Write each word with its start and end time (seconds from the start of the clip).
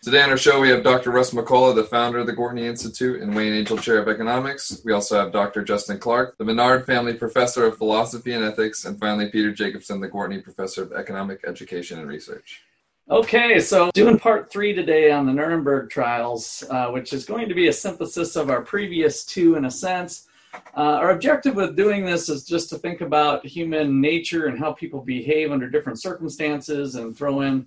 Today 0.00 0.22
on 0.22 0.30
our 0.30 0.36
show, 0.36 0.60
we 0.60 0.68
have 0.68 0.84
Dr. 0.84 1.10
Russ 1.10 1.32
McCullough, 1.32 1.74
the 1.74 1.82
founder 1.82 2.18
of 2.18 2.26
the 2.28 2.32
Gortney 2.32 2.62
Institute 2.62 3.20
and 3.20 3.34
Wayne 3.34 3.52
Angell 3.52 3.78
Chair 3.78 3.98
of 3.98 4.06
Economics. 4.06 4.80
We 4.84 4.92
also 4.92 5.18
have 5.18 5.32
Dr. 5.32 5.64
Justin 5.64 5.98
Clark, 5.98 6.38
the 6.38 6.44
Menard 6.44 6.86
Family 6.86 7.14
Professor 7.14 7.66
of 7.66 7.76
Philosophy 7.76 8.32
and 8.32 8.44
Ethics, 8.44 8.84
and 8.84 8.96
finally 8.96 9.28
Peter 9.28 9.52
Jacobson, 9.52 10.00
the 10.00 10.08
Gortney 10.08 10.40
Professor 10.42 10.84
of 10.84 10.92
Economic 10.92 11.40
Education 11.44 11.98
and 11.98 12.08
Research. 12.08 12.62
Okay, 13.10 13.58
so 13.58 13.90
doing 13.92 14.20
part 14.20 14.52
three 14.52 14.72
today 14.72 15.10
on 15.10 15.26
the 15.26 15.32
Nuremberg 15.32 15.90
trials, 15.90 16.62
uh, 16.70 16.90
which 16.90 17.12
is 17.12 17.24
going 17.24 17.48
to 17.48 17.54
be 17.54 17.66
a 17.66 17.72
synthesis 17.72 18.36
of 18.36 18.50
our 18.50 18.62
previous 18.62 19.24
two 19.24 19.56
in 19.56 19.64
a 19.64 19.70
sense. 19.70 20.28
Uh, 20.76 20.94
our 21.00 21.10
objective 21.10 21.56
with 21.56 21.74
doing 21.74 22.04
this 22.04 22.28
is 22.28 22.44
just 22.44 22.70
to 22.70 22.78
think 22.78 23.00
about 23.00 23.44
human 23.44 24.00
nature 24.00 24.46
and 24.46 24.60
how 24.60 24.72
people 24.72 25.00
behave 25.00 25.50
under 25.50 25.68
different 25.68 26.00
circumstances 26.00 26.94
and 26.94 27.16
throw 27.16 27.40
in 27.40 27.66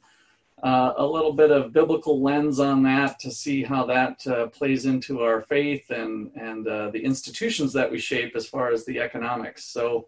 uh, 0.63 0.93
a 0.97 1.05
little 1.05 1.33
bit 1.33 1.51
of 1.51 1.73
biblical 1.73 2.21
lens 2.21 2.59
on 2.59 2.83
that 2.83 3.19
to 3.19 3.31
see 3.31 3.63
how 3.63 3.85
that 3.85 4.25
uh, 4.27 4.47
plays 4.47 4.85
into 4.85 5.21
our 5.21 5.41
faith 5.41 5.89
and 5.89 6.31
and 6.35 6.67
uh, 6.67 6.89
the 6.91 7.03
institutions 7.03 7.73
that 7.73 7.91
we 7.91 7.99
shape 7.99 8.35
as 8.35 8.47
far 8.47 8.71
as 8.71 8.85
the 8.85 8.99
economics. 8.99 9.65
So, 9.65 10.07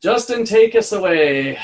Justin, 0.00 0.44
take 0.44 0.74
us 0.74 0.92
away. 0.92 1.58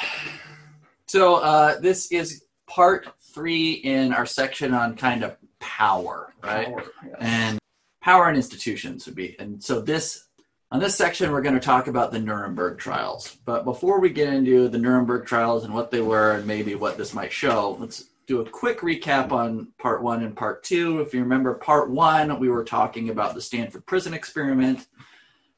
So 1.06 1.36
uh, 1.36 1.80
this 1.80 2.10
is 2.12 2.44
part 2.66 3.08
three 3.34 3.72
in 3.72 4.12
our 4.12 4.26
section 4.26 4.72
on 4.74 4.96
kind 4.96 5.24
of 5.24 5.36
power, 5.58 6.32
right? 6.42 6.68
Power, 6.68 6.84
yes. 7.04 7.16
And 7.18 7.58
power 8.00 8.28
and 8.28 8.36
institutions 8.36 9.06
would 9.06 9.16
be. 9.16 9.36
And 9.38 9.62
so 9.62 9.80
this 9.80 10.26
on 10.72 10.78
this 10.78 10.94
section, 10.94 11.32
we're 11.32 11.42
going 11.42 11.54
to 11.54 11.60
talk 11.60 11.88
about 11.88 12.12
the 12.12 12.20
Nuremberg 12.20 12.78
trials. 12.78 13.36
But 13.44 13.64
before 13.64 13.98
we 13.98 14.10
get 14.10 14.32
into 14.32 14.68
the 14.68 14.78
Nuremberg 14.78 15.26
trials 15.26 15.64
and 15.64 15.74
what 15.74 15.90
they 15.90 16.00
were 16.00 16.32
and 16.32 16.46
maybe 16.46 16.76
what 16.76 16.96
this 16.96 17.12
might 17.12 17.32
show, 17.32 17.76
let's 17.80 18.04
do 18.28 18.40
a 18.40 18.48
quick 18.48 18.80
recap 18.80 19.32
on 19.32 19.72
part 19.78 20.00
one 20.00 20.22
and 20.22 20.36
part 20.36 20.62
two. 20.62 21.00
If 21.00 21.12
you 21.12 21.20
remember, 21.20 21.54
part 21.54 21.90
one, 21.90 22.38
we 22.38 22.48
were 22.48 22.64
talking 22.64 23.10
about 23.10 23.34
the 23.34 23.40
Stanford 23.40 23.84
prison 23.84 24.14
experiment. 24.14 24.86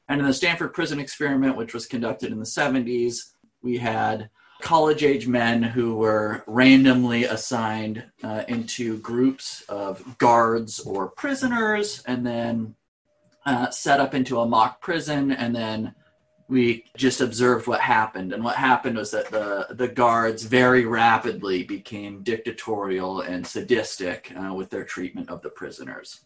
And 0.09 0.19
in 0.19 0.25
the 0.25 0.33
Stanford 0.33 0.73
prison 0.73 0.99
experiment, 0.99 1.57
which 1.57 1.75
was 1.75 1.85
conducted 1.85 2.31
in 2.31 2.39
the 2.39 2.45
70s, 2.45 3.33
we 3.61 3.77
had 3.77 4.31
college 4.61 5.03
age 5.03 5.27
men 5.27 5.61
who 5.61 5.93
were 5.95 6.43
randomly 6.47 7.25
assigned 7.25 8.03
uh, 8.23 8.43
into 8.47 8.97
groups 8.99 9.61
of 9.69 10.17
guards 10.17 10.79
or 10.79 11.09
prisoners 11.09 12.01
and 12.07 12.25
then 12.25 12.73
uh, 13.45 13.69
set 13.69 13.99
up 13.99 14.13
into 14.13 14.39
a 14.39 14.45
mock 14.45 14.81
prison, 14.81 15.31
and 15.31 15.55
then 15.55 15.93
we 16.47 16.85
just 16.97 17.21
observed 17.21 17.67
what 17.67 17.81
happened. 17.81 18.33
And 18.33 18.43
what 18.43 18.55
happened 18.55 18.97
was 18.97 19.11
that 19.11 19.29
the 19.29 19.67
the 19.71 19.87
guards 19.87 20.43
very 20.43 20.85
rapidly 20.85 21.63
became 21.63 22.23
dictatorial 22.23 23.21
and 23.21 23.45
sadistic 23.45 24.31
uh, 24.35 24.53
with 24.53 24.69
their 24.69 24.85
treatment 24.85 25.29
of 25.29 25.41
the 25.41 25.49
prisoners. 25.49 26.21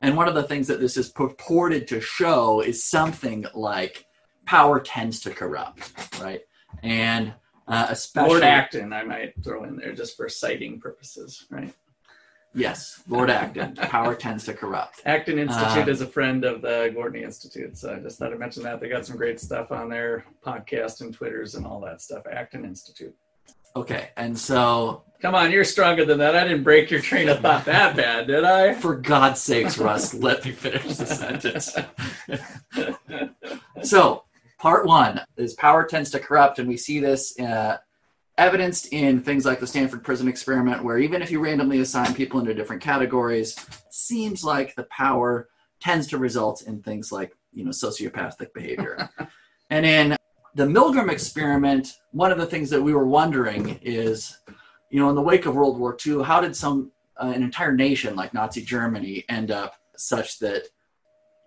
And 0.00 0.16
one 0.16 0.28
of 0.28 0.34
the 0.34 0.44
things 0.44 0.68
that 0.68 0.80
this 0.80 0.96
is 0.96 1.08
purported 1.08 1.88
to 1.88 2.00
show 2.00 2.60
is 2.60 2.84
something 2.84 3.44
like 3.52 4.06
power 4.46 4.78
tends 4.78 5.20
to 5.20 5.30
corrupt, 5.30 5.92
right? 6.20 6.40
And 6.82 7.34
uh, 7.66 7.88
especially 7.90 8.30
Lord 8.30 8.44
Acton, 8.44 8.92
I 8.92 9.02
might 9.02 9.34
throw 9.42 9.64
in 9.64 9.76
there 9.76 9.92
just 9.92 10.16
for 10.16 10.28
citing 10.28 10.80
purposes, 10.80 11.46
right? 11.50 11.74
Yes, 12.54 13.02
Lord 13.08 13.30
Acton, 13.30 13.76
power 13.76 14.14
tends 14.14 14.44
to 14.44 14.54
corrupt. 14.54 15.02
Acton 15.04 15.38
Institute 15.38 15.88
Uh, 15.88 15.90
is 15.90 16.00
a 16.00 16.06
friend 16.06 16.44
of 16.44 16.62
the 16.62 16.92
Gortney 16.96 17.22
Institute, 17.22 17.76
so 17.76 17.94
I 17.94 17.98
just 17.98 18.18
thought 18.18 18.32
I'd 18.32 18.38
mention 18.38 18.62
that. 18.64 18.80
They 18.80 18.88
got 18.88 19.06
some 19.06 19.16
great 19.16 19.40
stuff 19.40 19.72
on 19.72 19.88
their 19.88 20.24
podcast 20.44 21.00
and 21.00 21.12
Twitters 21.14 21.54
and 21.54 21.66
all 21.66 21.80
that 21.80 22.00
stuff. 22.00 22.24
Acton 22.30 22.64
Institute. 22.64 23.14
Okay, 23.76 24.10
and 24.16 24.36
so 24.36 25.04
Come 25.20 25.34
on, 25.34 25.50
you're 25.50 25.64
stronger 25.64 26.04
than 26.04 26.18
that. 26.18 26.36
I 26.36 26.44
didn't 26.44 26.62
break 26.62 26.92
your 26.92 27.00
train 27.00 27.28
of 27.28 27.40
thought 27.40 27.64
that 27.64 27.96
bad, 27.96 28.28
did 28.28 28.44
I? 28.44 28.74
For 28.80 28.94
God's 28.94 29.40
sakes, 29.40 29.76
Russ, 29.76 30.14
let 30.14 30.44
me 30.44 30.52
finish 30.52 30.96
the 30.96 31.06
sentence. 31.06 31.76
so, 33.82 34.22
part 34.60 34.86
one 34.86 35.20
is 35.36 35.54
power 35.54 35.84
tends 35.84 36.10
to 36.10 36.20
corrupt, 36.20 36.60
and 36.60 36.68
we 36.68 36.76
see 36.76 37.00
this 37.00 37.32
in 37.32 37.46
uh, 37.46 37.78
evidenced 38.38 38.92
in 38.92 39.20
things 39.20 39.44
like 39.44 39.60
the 39.60 39.66
Stanford 39.66 40.02
prison 40.02 40.28
experiment, 40.28 40.82
where 40.82 40.98
even 40.98 41.20
if 41.20 41.30
you 41.30 41.40
randomly 41.40 41.80
assign 41.80 42.14
people 42.14 42.40
into 42.40 42.54
different 42.54 42.80
categories, 42.80 43.56
it 43.58 43.92
seems 43.92 44.42
like 44.42 44.74
the 44.74 44.84
power 44.84 45.48
tends 45.80 46.06
to 46.06 46.18
result 46.18 46.62
in 46.62 46.82
things 46.82 47.12
like 47.12 47.36
you 47.52 47.64
know 47.64 47.70
sociopathic 47.70 48.52
behavior. 48.54 49.10
and 49.70 49.84
in 49.84 50.16
the 50.54 50.64
Milgram 50.64 51.10
experiment, 51.10 51.98
one 52.12 52.32
of 52.32 52.38
the 52.38 52.46
things 52.46 52.70
that 52.70 52.82
we 52.82 52.94
were 52.94 53.06
wondering 53.06 53.78
is, 53.82 54.38
you 54.90 55.00
know, 55.00 55.10
in 55.10 55.14
the 55.14 55.22
wake 55.22 55.46
of 55.46 55.54
World 55.54 55.78
War 55.78 55.96
II, 56.04 56.22
how 56.22 56.40
did 56.40 56.56
some 56.56 56.90
uh, 57.20 57.32
an 57.34 57.42
entire 57.42 57.74
nation 57.74 58.16
like 58.16 58.32
Nazi 58.32 58.62
Germany 58.62 59.24
end 59.28 59.50
up 59.50 59.74
such 59.96 60.38
that 60.38 60.64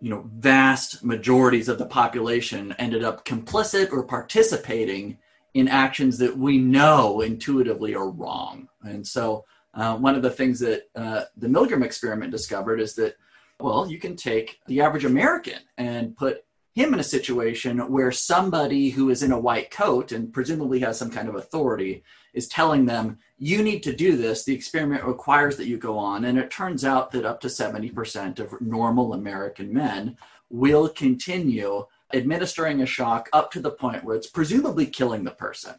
you 0.01 0.09
know 0.09 0.29
vast 0.35 1.03
majorities 1.03 1.69
of 1.69 1.77
the 1.77 1.85
population 1.85 2.75
ended 2.77 3.03
up 3.03 3.23
complicit 3.23 3.91
or 3.91 4.03
participating 4.03 5.17
in 5.53 5.67
actions 5.67 6.17
that 6.17 6.37
we 6.37 6.57
know 6.57 7.21
intuitively 7.21 7.93
are 7.95 8.09
wrong. 8.09 8.67
And 8.83 9.05
so, 9.05 9.45
uh, 9.73 9.95
one 9.97 10.15
of 10.15 10.21
the 10.21 10.29
things 10.29 10.59
that 10.59 10.83
uh, 10.95 11.23
the 11.37 11.47
Milgram 11.47 11.83
experiment 11.83 12.31
discovered 12.31 12.81
is 12.81 12.93
that, 12.95 13.15
well, 13.59 13.89
you 13.89 13.99
can 13.99 14.15
take 14.15 14.59
the 14.67 14.81
average 14.81 15.05
American 15.05 15.59
and 15.77 16.15
put 16.17 16.43
him 16.73 16.93
in 16.93 16.99
a 16.99 17.03
situation 17.03 17.79
where 17.91 18.11
somebody 18.11 18.89
who 18.89 19.09
is 19.09 19.23
in 19.23 19.31
a 19.31 19.39
white 19.39 19.71
coat 19.71 20.11
and 20.11 20.31
presumably 20.31 20.79
has 20.79 20.97
some 20.97 21.11
kind 21.11 21.27
of 21.27 21.35
authority 21.35 22.03
is 22.33 22.47
telling 22.47 22.85
them, 22.85 23.17
you 23.37 23.61
need 23.61 23.83
to 23.83 23.93
do 23.93 24.15
this. 24.15 24.45
The 24.45 24.55
experiment 24.55 25.03
requires 25.03 25.57
that 25.57 25.67
you 25.67 25.77
go 25.77 25.97
on. 25.97 26.25
And 26.25 26.37
it 26.37 26.49
turns 26.49 26.85
out 26.85 27.11
that 27.11 27.25
up 27.25 27.41
to 27.41 27.47
70% 27.47 28.39
of 28.39 28.61
normal 28.61 29.13
American 29.13 29.73
men 29.73 30.17
will 30.49 30.87
continue 30.87 31.85
administering 32.15 32.81
a 32.81 32.85
shock 32.85 33.29
up 33.33 33.51
to 33.51 33.59
the 33.59 33.71
point 33.71 34.03
where 34.03 34.15
it's 34.15 34.29
presumably 34.29 34.85
killing 34.85 35.23
the 35.23 35.31
person. 35.31 35.75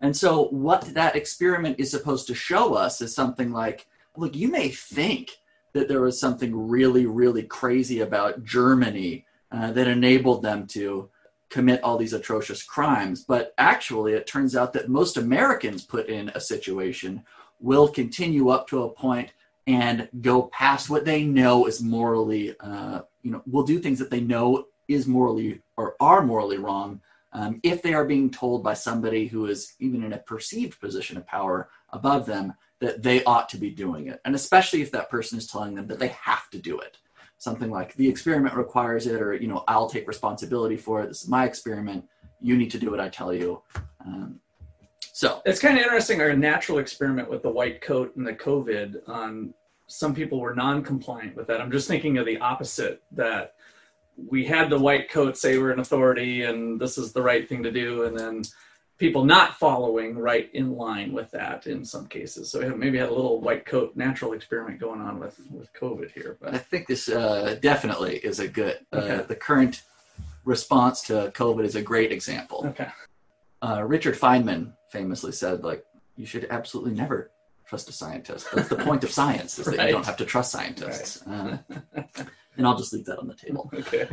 And 0.00 0.16
so, 0.16 0.44
what 0.48 0.82
that 0.94 1.16
experiment 1.16 1.78
is 1.78 1.90
supposed 1.90 2.26
to 2.28 2.34
show 2.34 2.74
us 2.74 3.00
is 3.00 3.14
something 3.14 3.52
like 3.52 3.86
look, 4.16 4.34
you 4.34 4.48
may 4.48 4.68
think 4.68 5.30
that 5.72 5.88
there 5.88 6.00
was 6.00 6.18
something 6.18 6.68
really, 6.68 7.06
really 7.06 7.42
crazy 7.42 8.00
about 8.00 8.44
Germany 8.44 9.24
uh, 9.52 9.72
that 9.72 9.86
enabled 9.86 10.42
them 10.42 10.66
to 10.66 11.08
commit 11.48 11.82
all 11.82 11.96
these 11.96 12.12
atrocious 12.12 12.62
crimes. 12.62 13.24
But 13.24 13.54
actually, 13.58 14.14
it 14.14 14.26
turns 14.26 14.56
out 14.56 14.72
that 14.72 14.88
most 14.88 15.16
Americans 15.16 15.84
put 15.84 16.08
in 16.08 16.30
a 16.30 16.40
situation 16.40 17.24
will 17.60 17.88
continue 17.88 18.48
up 18.48 18.66
to 18.68 18.84
a 18.84 18.90
point 18.90 19.32
and 19.66 20.08
go 20.20 20.44
past 20.44 20.88
what 20.90 21.04
they 21.04 21.22
know 21.22 21.66
is 21.66 21.82
morally, 21.82 22.54
uh, 22.60 23.02
you 23.22 23.30
know, 23.30 23.42
will 23.46 23.62
do 23.62 23.78
things 23.78 23.98
that 23.98 24.10
they 24.10 24.20
know 24.20 24.66
is 24.90 25.06
morally 25.06 25.60
or 25.76 25.96
are 26.00 26.22
morally 26.22 26.58
wrong 26.58 27.00
um, 27.32 27.60
if 27.62 27.80
they 27.80 27.94
are 27.94 28.04
being 28.04 28.30
told 28.30 28.62
by 28.64 28.74
somebody 28.74 29.26
who 29.26 29.46
is 29.46 29.74
even 29.78 30.02
in 30.02 30.12
a 30.12 30.18
perceived 30.18 30.80
position 30.80 31.16
of 31.16 31.26
power 31.26 31.70
above 31.90 32.26
them 32.26 32.52
that 32.80 33.02
they 33.02 33.22
ought 33.24 33.48
to 33.50 33.56
be 33.56 33.70
doing 33.70 34.08
it. 34.08 34.20
And 34.24 34.34
especially 34.34 34.82
if 34.82 34.90
that 34.92 35.10
person 35.10 35.38
is 35.38 35.46
telling 35.46 35.74
them 35.74 35.86
that 35.86 35.98
they 35.98 36.08
have 36.08 36.50
to 36.50 36.58
do 36.58 36.80
it. 36.80 36.98
Something 37.38 37.70
like 37.70 37.94
the 37.94 38.08
experiment 38.08 38.54
requires 38.54 39.06
it, 39.06 39.22
or, 39.22 39.34
you 39.34 39.48
know, 39.48 39.64
I'll 39.68 39.88
take 39.88 40.08
responsibility 40.08 40.76
for 40.76 41.02
it. 41.02 41.08
This 41.08 41.22
is 41.22 41.28
my 41.28 41.44
experiment. 41.46 42.04
You 42.40 42.56
need 42.56 42.70
to 42.72 42.78
do 42.78 42.90
what 42.90 43.00
I 43.00 43.08
tell 43.08 43.32
you. 43.32 43.62
Um, 44.04 44.40
so 45.12 45.40
It's 45.44 45.60
kind 45.60 45.76
of 45.78 45.82
interesting 45.82 46.20
our 46.20 46.34
natural 46.34 46.78
experiment 46.78 47.30
with 47.30 47.42
the 47.42 47.50
white 47.50 47.80
coat 47.80 48.16
and 48.16 48.26
the 48.26 48.32
COVID 48.32 49.08
on 49.08 49.54
some 49.86 50.14
people 50.14 50.38
were 50.40 50.54
non-compliant 50.54 51.36
with 51.36 51.46
that. 51.48 51.60
I'm 51.60 51.70
just 51.70 51.88
thinking 51.88 52.16
of 52.18 52.24
the 52.24 52.38
opposite 52.38 53.02
that 53.12 53.54
we 54.28 54.44
had 54.44 54.70
the 54.70 54.78
white 54.78 55.10
coat 55.10 55.36
say 55.36 55.58
we're 55.58 55.70
an 55.72 55.80
authority 55.80 56.42
and 56.44 56.80
this 56.80 56.98
is 56.98 57.12
the 57.12 57.22
right 57.22 57.48
thing 57.48 57.62
to 57.62 57.70
do 57.72 58.04
and 58.04 58.18
then 58.18 58.42
people 58.98 59.24
not 59.24 59.56
following 59.58 60.18
right 60.18 60.50
in 60.52 60.76
line 60.76 61.12
with 61.12 61.30
that 61.30 61.66
in 61.66 61.84
some 61.84 62.06
cases. 62.06 62.50
So 62.50 62.60
maybe 62.76 62.98
had 62.98 63.08
a 63.08 63.14
little 63.14 63.40
white 63.40 63.64
coat 63.64 63.96
natural 63.96 64.32
experiment 64.34 64.78
going 64.78 65.00
on 65.00 65.18
with 65.18 65.40
with 65.50 65.72
COVID 65.72 66.10
here. 66.12 66.36
But 66.40 66.54
I 66.54 66.58
think 66.58 66.86
this 66.86 67.08
uh, 67.08 67.56
definitely 67.62 68.16
is 68.18 68.40
a 68.40 68.48
good, 68.48 68.78
uh, 68.92 68.96
Okay. 68.98 69.24
the 69.26 69.36
current 69.36 69.82
response 70.44 71.00
to 71.02 71.32
COVID 71.34 71.64
is 71.64 71.76
a 71.76 71.82
great 71.82 72.12
example. 72.12 72.66
okay, 72.68 72.88
uh, 73.62 73.82
Richard 73.86 74.16
Feynman 74.16 74.72
famously 74.90 75.32
said, 75.32 75.64
like, 75.64 75.84
you 76.16 76.26
should 76.26 76.46
absolutely 76.50 76.92
never 76.92 77.30
trust 77.66 77.88
a 77.88 77.92
scientist. 77.92 78.48
That's 78.52 78.68
the 78.68 78.76
point 78.76 79.04
of 79.04 79.10
science 79.10 79.58
is 79.58 79.64
that 79.66 79.78
Right. 79.78 79.86
you 79.88 79.92
don't 79.94 80.04
have 80.06 80.16
to 80.18 80.24
trust 80.26 80.50
scientists. 80.52 81.22
Uh, 81.26 81.58
and 82.56 82.66
I'll 82.66 82.76
just 82.76 82.92
leave 82.92 83.04
that 83.06 83.18
on 83.18 83.28
the 83.28 83.34
table. 83.34 83.70
Okay. 83.78 84.08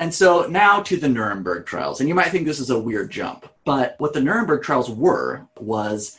And 0.00 0.14
so 0.14 0.46
now 0.46 0.80
to 0.80 0.96
the 0.96 1.10
Nuremberg 1.10 1.66
trials. 1.66 2.00
And 2.00 2.08
you 2.08 2.14
might 2.14 2.28
think 2.28 2.46
this 2.46 2.58
is 2.58 2.70
a 2.70 2.78
weird 2.78 3.10
jump, 3.10 3.46
but 3.66 3.96
what 3.98 4.14
the 4.14 4.20
Nuremberg 4.22 4.62
trials 4.62 4.90
were 4.90 5.46
was 5.58 6.18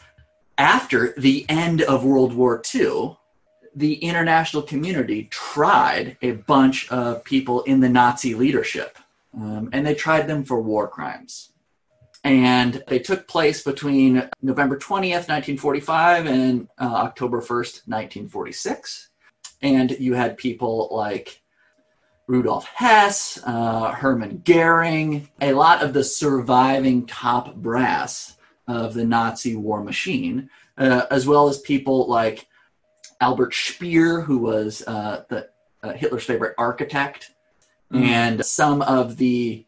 after 0.60 1.16
the 1.18 1.48
end 1.50 1.82
of 1.82 2.06
World 2.06 2.34
War 2.34 2.62
II, 2.76 3.18
the 3.76 3.96
international 3.96 4.62
community 4.62 5.28
tried 5.32 6.18
a 6.22 6.34
bunch 6.34 6.92
of 6.92 7.24
people 7.24 7.64
in 7.64 7.80
the 7.80 7.90
Nazi 7.90 8.36
leadership, 8.36 9.00
um, 9.34 9.70
and 9.74 9.86
they 9.86 9.96
tried 9.96 10.28
them 10.28 10.44
for 10.44 10.62
war 10.62 10.88
crimes. 10.88 11.52
And 12.24 12.84
they 12.88 13.00
took 13.00 13.28
place 13.28 13.64
between 13.64 14.30
November 14.44 14.78
20th, 14.78 15.28
1945, 15.28 16.28
and 16.28 16.68
uh, 16.80 16.84
October 16.84 17.40
1st, 17.40 17.88
1946. 17.88 19.10
And 19.64 19.92
you 19.92 20.14
had 20.14 20.38
people 20.38 20.90
like 20.92 21.41
Rudolf 22.28 22.66
Hess, 22.66 23.40
uh, 23.44 23.92
Hermann 23.92 24.42
Goering, 24.46 25.30
a 25.42 25.54
lot 25.54 25.84
of 25.84 25.94
the 25.94 26.04
surviving 26.04 27.06
top 27.06 27.56
brass 27.56 28.38
of 28.68 28.94
the 28.94 29.06
Nazi 29.06 29.56
war 29.56 29.84
machine, 29.84 30.50
uh, 30.78 31.06
as 31.12 31.28
well 31.28 31.50
as 31.50 31.60
people 31.60 32.08
like 32.08 32.48
Albert 33.20 33.54
Speer, 33.54 34.22
who 34.22 34.38
was 34.38 34.82
uh, 34.88 35.24
the, 35.30 35.50
uh, 35.84 35.94
Hitler's 35.94 36.24
favorite 36.24 36.56
architect, 36.58 37.32
Mhm. 37.92 38.04
and 38.06 38.46
some 38.46 38.82
of 38.82 39.18
the 39.18 39.66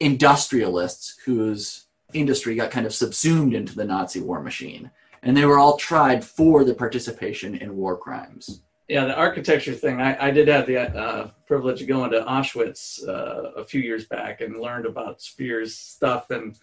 industrialists 0.00 1.18
whose 1.24 1.86
industry 2.12 2.54
got 2.54 2.70
kind 2.70 2.86
of 2.86 2.94
subsumed 2.94 3.52
into 3.54 3.74
the 3.74 3.84
Nazi 3.84 4.20
war 4.20 4.40
machine. 4.40 4.90
And 5.22 5.36
they 5.36 5.44
were 5.44 5.58
all 5.58 5.76
tried 5.76 6.24
for 6.24 6.64
the 6.64 6.74
participation 6.74 7.54
in 7.54 7.76
war 7.76 7.96
crimes. 7.96 8.62
Yeah, 8.88 9.06
the 9.06 9.16
architecture 9.16 9.74
thing. 9.74 10.00
I, 10.00 10.28
I 10.28 10.30
did 10.30 10.46
have 10.46 10.66
the 10.66 10.78
uh, 10.78 11.30
privilege 11.46 11.82
of 11.82 11.88
going 11.88 12.12
to 12.12 12.20
Auschwitz 12.20 13.06
uh, 13.06 13.52
a 13.56 13.64
few 13.64 13.80
years 13.80 14.06
back 14.06 14.40
and 14.40 14.60
learned 14.60 14.86
about 14.86 15.20
Speer's 15.20 15.76
stuff. 15.76 16.30
And 16.30 16.56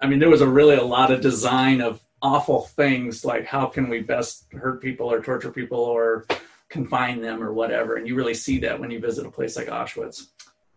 I 0.00 0.06
mean, 0.06 0.18
there 0.18 0.28
was 0.28 0.42
a 0.42 0.48
really 0.48 0.76
a 0.76 0.84
lot 0.84 1.10
of 1.10 1.22
design 1.22 1.80
of 1.80 2.00
awful 2.20 2.62
things 2.62 3.24
like 3.24 3.46
how 3.46 3.64
can 3.64 3.88
we 3.88 4.00
best 4.00 4.44
hurt 4.52 4.82
people 4.82 5.10
or 5.10 5.22
torture 5.22 5.50
people 5.50 5.78
or 5.78 6.26
confine 6.68 7.22
them 7.22 7.42
or 7.42 7.52
whatever. 7.52 7.96
And 7.96 8.06
you 8.06 8.14
really 8.14 8.34
see 8.34 8.58
that 8.60 8.78
when 8.78 8.90
you 8.90 9.00
visit 9.00 9.26
a 9.26 9.30
place 9.30 9.56
like 9.56 9.68
Auschwitz. 9.68 10.26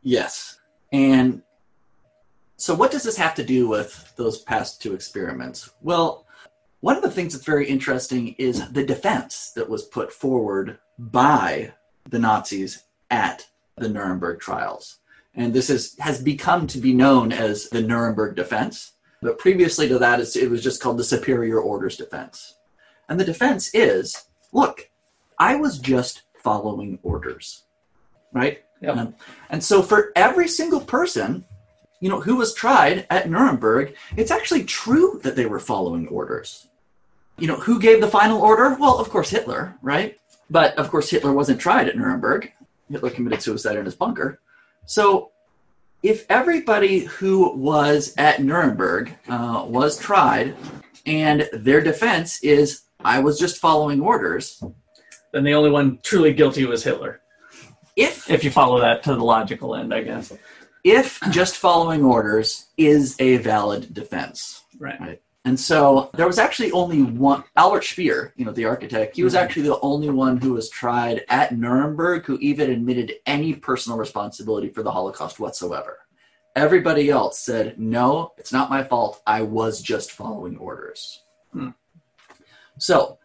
Yes. 0.01 0.57
And 0.93 1.41
so, 2.55 2.73
what 2.73 2.91
does 2.91 3.03
this 3.03 3.17
have 3.17 3.35
to 3.35 3.43
do 3.43 3.67
with 3.67 4.13
those 4.15 4.39
past 4.39 4.81
two 4.81 4.93
experiments? 4.93 5.69
Well, 5.81 6.22
one 6.83 6.97
of 6.97 7.01
the 7.01 7.09
things 7.09 7.31
that's 7.31 7.45
very 7.45 7.65
interesting 7.65 8.35
is 8.37 8.69
the 8.71 8.83
defense 8.83 9.53
that 9.55 9.69
was 9.69 9.85
put 9.85 10.11
forward 10.11 10.79
by 10.99 11.71
the 12.09 12.19
Nazis 12.19 12.83
at 13.09 13.47
the 13.77 13.87
Nuremberg 13.87 14.41
trials. 14.41 14.99
And 15.33 15.53
this 15.53 15.69
is, 15.69 15.95
has 15.99 16.21
become 16.21 16.67
to 16.67 16.79
be 16.79 16.93
known 16.93 17.31
as 17.31 17.69
the 17.69 17.81
Nuremberg 17.81 18.35
defense. 18.35 18.91
But 19.21 19.39
previously 19.39 19.87
to 19.87 19.97
that, 19.99 20.19
it 20.35 20.49
was 20.49 20.61
just 20.61 20.81
called 20.81 20.97
the 20.97 21.05
superior 21.05 21.57
orders 21.57 21.95
defense. 21.95 22.57
And 23.07 23.17
the 23.17 23.23
defense 23.23 23.73
is 23.73 24.25
look, 24.51 24.89
I 25.39 25.55
was 25.55 25.79
just 25.79 26.23
following 26.37 26.99
orders, 27.01 27.63
right? 28.33 28.61
Yep. 28.81 28.97
Um, 28.97 29.15
and 29.49 29.63
so 29.63 29.83
for 29.83 30.11
every 30.17 30.49
single 30.49 30.81
person, 30.81 31.45
you 32.01 32.09
know, 32.09 32.19
who 32.19 32.35
was 32.35 32.53
tried 32.53 33.07
at 33.09 33.29
Nuremberg, 33.29 33.95
it's 34.17 34.31
actually 34.31 34.65
true 34.65 35.21
that 35.23 35.37
they 35.37 35.45
were 35.45 35.59
following 35.61 36.09
orders. 36.09 36.67
You 37.37 37.47
know, 37.47 37.55
who 37.55 37.79
gave 37.79 37.99
the 38.01 38.07
final 38.07 38.41
order? 38.41 38.75
Well, 38.79 38.97
of 38.99 39.09
course, 39.09 39.29
Hitler, 39.29 39.75
right? 39.81 40.17
But 40.49 40.77
of 40.77 40.89
course, 40.89 41.09
Hitler 41.09 41.33
wasn't 41.33 41.59
tried 41.59 41.87
at 41.89 41.97
Nuremberg. 41.97 42.51
Hitler 42.89 43.09
committed 43.09 43.41
suicide 43.41 43.77
in 43.77 43.85
his 43.85 43.95
bunker. 43.95 44.39
So 44.85 45.31
if 46.03 46.25
everybody 46.29 46.99
who 46.99 47.55
was 47.55 48.13
at 48.17 48.43
Nuremberg 48.43 49.15
uh, 49.27 49.65
was 49.67 49.97
tried 49.97 50.55
and 51.05 51.49
their 51.53 51.81
defense 51.81 52.41
is, 52.43 52.83
I 53.03 53.19
was 53.19 53.39
just 53.39 53.57
following 53.57 54.01
orders, 54.01 54.61
Then 55.31 55.43
the 55.43 55.53
only 55.55 55.71
one 55.71 55.99
truly 56.03 56.33
guilty 56.33 56.65
was 56.65 56.83
Hitler. 56.83 57.21
if 57.95 58.29
If 58.29 58.43
you 58.43 58.51
follow 58.51 58.79
that 58.81 59.01
to 59.03 59.15
the 59.15 59.23
logical 59.23 59.75
end, 59.75 59.93
I 59.93 60.03
guess. 60.03 60.31
if 60.83 61.19
just 61.31 61.55
following 61.57 62.03
orders 62.03 62.67
is 62.77 63.15
a 63.19 63.37
valid 63.37 63.93
defense. 63.93 64.61
Right. 64.79 65.21
And 65.45 65.59
so 65.59 66.09
there 66.13 66.27
was 66.27 66.39
actually 66.39 66.71
only 66.71 67.03
one, 67.03 67.43
Albert 67.57 67.83
Speer, 67.83 68.33
you 68.37 68.45
know, 68.45 68.53
the 68.53 68.65
architect, 68.65 69.15
he 69.15 69.23
was 69.23 69.33
Mhm. 69.33 69.39
actually 69.39 69.63
the 69.63 69.79
only 69.81 70.09
one 70.09 70.37
who 70.37 70.53
was 70.53 70.69
tried 70.69 71.25
at 71.27 71.57
Nuremberg 71.57 72.25
who 72.25 72.37
even 72.37 72.71
admitted 72.71 73.15
any 73.25 73.53
personal 73.53 73.97
responsibility 73.97 74.69
for 74.69 74.83
the 74.83 74.91
Holocaust 74.91 75.39
whatsoever. 75.39 75.99
Everybody 76.55 77.09
else 77.09 77.39
said, 77.39 77.77
no, 77.77 78.31
it's 78.37 78.53
not 78.53 78.69
my 78.69 78.83
fault. 78.83 79.21
I 79.27 79.41
was 79.41 79.81
just 79.81 80.11
following 80.11 80.55
orders. 80.57 81.23
Hmm. 81.51 81.69
So, 82.77 83.17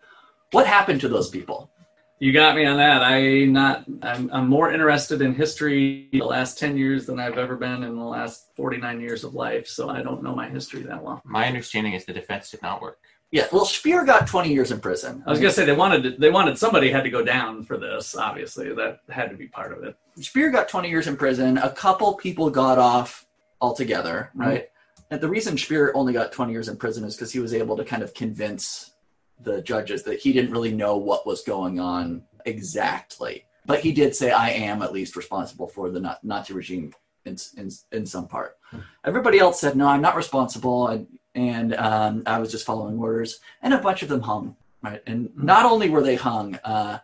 what 0.50 0.67
happened 0.67 1.00
to 1.03 1.09
those 1.09 1.29
people? 1.31 1.71
You 2.20 2.32
got 2.32 2.56
me 2.56 2.67
on 2.67 2.79
that. 2.79 3.03
I 3.03 3.44
not. 3.44 3.85
I'm, 4.03 4.29
I'm 4.32 4.49
more 4.49 4.73
interested 4.73 5.23
in 5.23 5.35
history 5.35 6.09
the 6.12 6.23
last 6.23 6.59
ten 6.59 6.76
years 6.76 7.06
than 7.06 7.20
I've 7.20 7.38
ever 7.38 7.56
been 7.56 7.85
in 7.85 7.97
the 7.97 8.05
last 8.05 8.50
49 8.56 9.00
years 9.00 9.23
of 9.23 9.35
life. 9.35 9.69
So 9.69 9.88
I 9.88 10.03
don't 10.03 10.23
know 10.23 10.35
my 10.35 10.49
history 10.49 10.82
that 10.82 11.03
well. 11.03 11.23
My 11.25 11.47
understanding 11.47 11.93
is 11.93 12.05
the 12.05 12.12
defense 12.12 12.50
did 12.50 12.62
not 12.62 12.82
work. 12.82 12.99
Yeah, 13.31 13.47
well, 13.53 13.67
Speer 13.67 14.05
got 14.05 14.26
20 14.26 14.53
years 14.53 14.70
in 14.73 14.81
prison. 14.81 15.23
I 15.26 15.31
was 15.31 15.38
gonna 15.38 15.53
say 15.53 15.65
they 15.65 15.75
wanted 15.76 16.19
they 16.19 16.31
wanted 16.31 16.59
somebody 16.59 16.91
had 16.91 17.05
to 17.05 17.11
go 17.11 17.23
down 17.23 17.62
for 17.62 17.76
this. 17.76 18.17
Obviously, 18.17 18.75
that 18.75 19.00
had 19.11 19.31
to 19.31 19.37
be 19.37 19.47
part 19.47 19.73
of 19.73 19.85
it. 19.85 19.94
Speer 20.19 20.50
got 20.50 20.69
20 20.69 20.88
years 20.88 21.06
in 21.06 21.17
prison. 21.17 21.59
A 21.59 21.71
couple 21.71 22.14
people 22.14 22.50
got 22.50 22.79
off 22.79 23.26
altogether, 23.61 24.31
Mhm. 24.37 24.41
right? 24.41 24.69
And 25.11 25.21
the 25.21 25.29
reason 25.29 25.56
Speer 25.56 25.93
only 25.94 26.12
got 26.14 26.32
20 26.32 26.53
years 26.53 26.69
in 26.69 26.76
prison 26.76 27.05
is 27.05 27.14
because 27.14 27.32
he 27.32 27.38
was 27.38 27.55
able 27.55 27.76
to 27.76 27.85
kind 27.85 28.03
of 28.03 28.12
convince 28.14 28.93
the 29.40 29.62
judges 29.62 30.02
that 30.05 30.19
he 30.20 30.32
didn't 30.32 30.50
really 30.50 30.73
know 30.73 30.96
what 30.96 31.26
was 31.26 31.43
going 31.43 31.81
on 31.81 32.23
exactly. 32.44 33.44
But 33.67 33.81
he 33.81 33.93
did 33.93 34.17
say, 34.17 34.31
I 34.31 34.50
am 34.50 34.82
at 34.82 34.93
least 34.93 35.14
responsible 35.14 35.69
for 35.69 35.90
the 35.90 36.17
Nazi 36.23 36.55
regime 36.55 36.94
in, 37.25 37.37
in, 37.56 37.70
in 37.93 38.06
some 38.06 38.26
part. 38.26 38.56
Everybody 39.05 39.38
else 39.38 39.61
said, 39.61 39.76
no, 39.76 39.87
I'm 39.87 40.00
not 40.00 40.17
responsible. 40.17 40.88
And, 40.88 41.06
and 41.35 41.75
um, 41.75 42.23
I 42.26 42.38
was 42.38 42.50
just 42.50 42.64
following 42.64 42.99
orders. 42.99 43.40
And 43.62 43.75
a 43.75 43.79
bunch 43.79 44.02
of 44.02 44.08
them 44.08 44.23
hung, 44.23 44.56
right? 44.82 45.02
And 45.07 45.30
not 45.37 45.66
only 45.66 45.90
were 45.90 46.02
they 46.02 46.16
hung, 46.16 46.54
uh, 46.64 46.99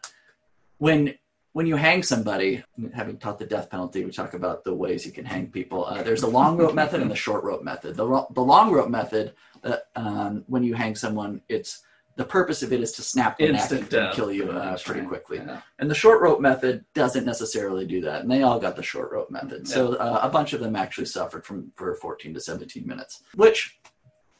when 0.78 1.14
when 1.52 1.68
you 1.68 1.76
hang 1.76 2.02
somebody, 2.02 2.64
having 2.94 3.16
taught 3.16 3.38
the 3.38 3.46
death 3.46 3.70
penalty, 3.70 4.04
we 4.04 4.10
talk 4.10 4.34
about 4.34 4.64
the 4.64 4.74
ways 4.74 5.06
you 5.06 5.12
can 5.12 5.24
hang 5.24 5.46
people. 5.46 5.84
Uh, 5.84 6.02
there's 6.02 6.22
the 6.22 6.26
long 6.26 6.56
rope 6.56 6.74
method 6.74 7.00
and 7.00 7.08
the 7.08 7.14
short 7.14 7.44
rope 7.44 7.62
method. 7.62 7.94
The, 7.94 8.26
the 8.30 8.40
long 8.40 8.72
rope 8.72 8.90
method, 8.90 9.34
uh, 9.62 9.76
um, 9.94 10.42
when 10.48 10.64
you 10.64 10.74
hang 10.74 10.96
someone, 10.96 11.40
it's 11.48 11.84
the 12.16 12.24
purpose 12.24 12.62
of 12.62 12.72
it 12.72 12.80
is 12.80 12.92
to 12.92 13.02
snap 13.02 13.38
the 13.38 13.48
Instant 13.48 13.82
neck 13.82 13.90
death. 13.90 14.06
and 14.06 14.14
kill 14.14 14.32
you 14.32 14.50
uh, 14.50 14.76
pretty 14.78 15.00
right. 15.00 15.08
quickly. 15.08 15.38
Yeah. 15.38 15.60
And 15.78 15.90
the 15.90 15.94
short 15.94 16.20
rope 16.22 16.40
method 16.40 16.84
doesn't 16.94 17.24
necessarily 17.24 17.86
do 17.86 18.00
that. 18.02 18.22
And 18.22 18.30
they 18.30 18.42
all 18.42 18.60
got 18.60 18.76
the 18.76 18.82
short 18.82 19.10
rope 19.10 19.30
method. 19.30 19.66
So 19.66 19.94
uh, 19.94 20.20
a 20.22 20.28
bunch 20.28 20.52
of 20.52 20.60
them 20.60 20.76
actually 20.76 21.06
suffered 21.06 21.44
from 21.44 21.72
for 21.74 21.94
14 21.96 22.34
to 22.34 22.40
17 22.40 22.86
minutes, 22.86 23.22
which 23.34 23.78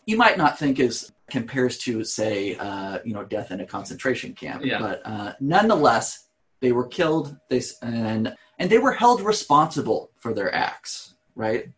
you 0.07 0.17
might 0.17 0.39
not 0.39 0.59
think 0.59 0.79
is 0.79 1.13
compares 1.31 1.79
to 1.79 2.05
say 2.05 2.57
uh, 2.57 2.99
you 3.05 3.15
know 3.15 3.25
death 3.25 3.51
in 3.51 3.61
a 3.61 3.67
concentration 3.67 4.35
camp. 4.35 4.65
Yeah. 4.65 4.79
But 4.79 5.03
uh, 5.05 5.33
nonetheless, 5.41 6.29
they 6.61 6.73
were 6.73 6.87
killed. 6.87 7.37
They 7.49 7.63
and 7.83 8.35
and 8.59 8.71
they 8.71 8.79
were 8.79 8.93
held 8.93 9.21
responsible 9.21 10.11
for 10.21 10.33
their 10.33 10.55
acts, 10.55 11.15
right? 11.35 11.69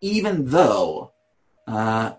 Even 0.00 0.46
though 0.46 1.12
uh, 1.66 2.12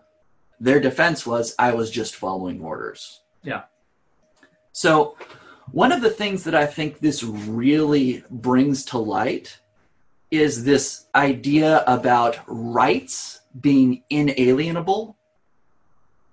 their 0.60 0.80
defense 0.80 1.26
was, 1.26 1.56
"I 1.60 1.74
was 1.74 1.92
just 1.92 2.16
following 2.16 2.62
orders." 2.62 3.22
Yeah. 3.44 3.64
So 4.72 5.18
one 5.72 5.92
of 5.92 6.02
the 6.02 6.10
things 6.10 6.44
that 6.44 6.56
I 6.56 6.66
think 6.66 7.00
this 7.00 7.24
really 7.24 8.24
brings 8.30 8.86
to 8.86 8.98
light 8.98 9.60
is 10.32 10.64
this 10.64 11.06
idea 11.16 11.84
about 11.88 12.40
rights 12.48 13.42
being 13.60 14.04
inalienable. 14.10 15.18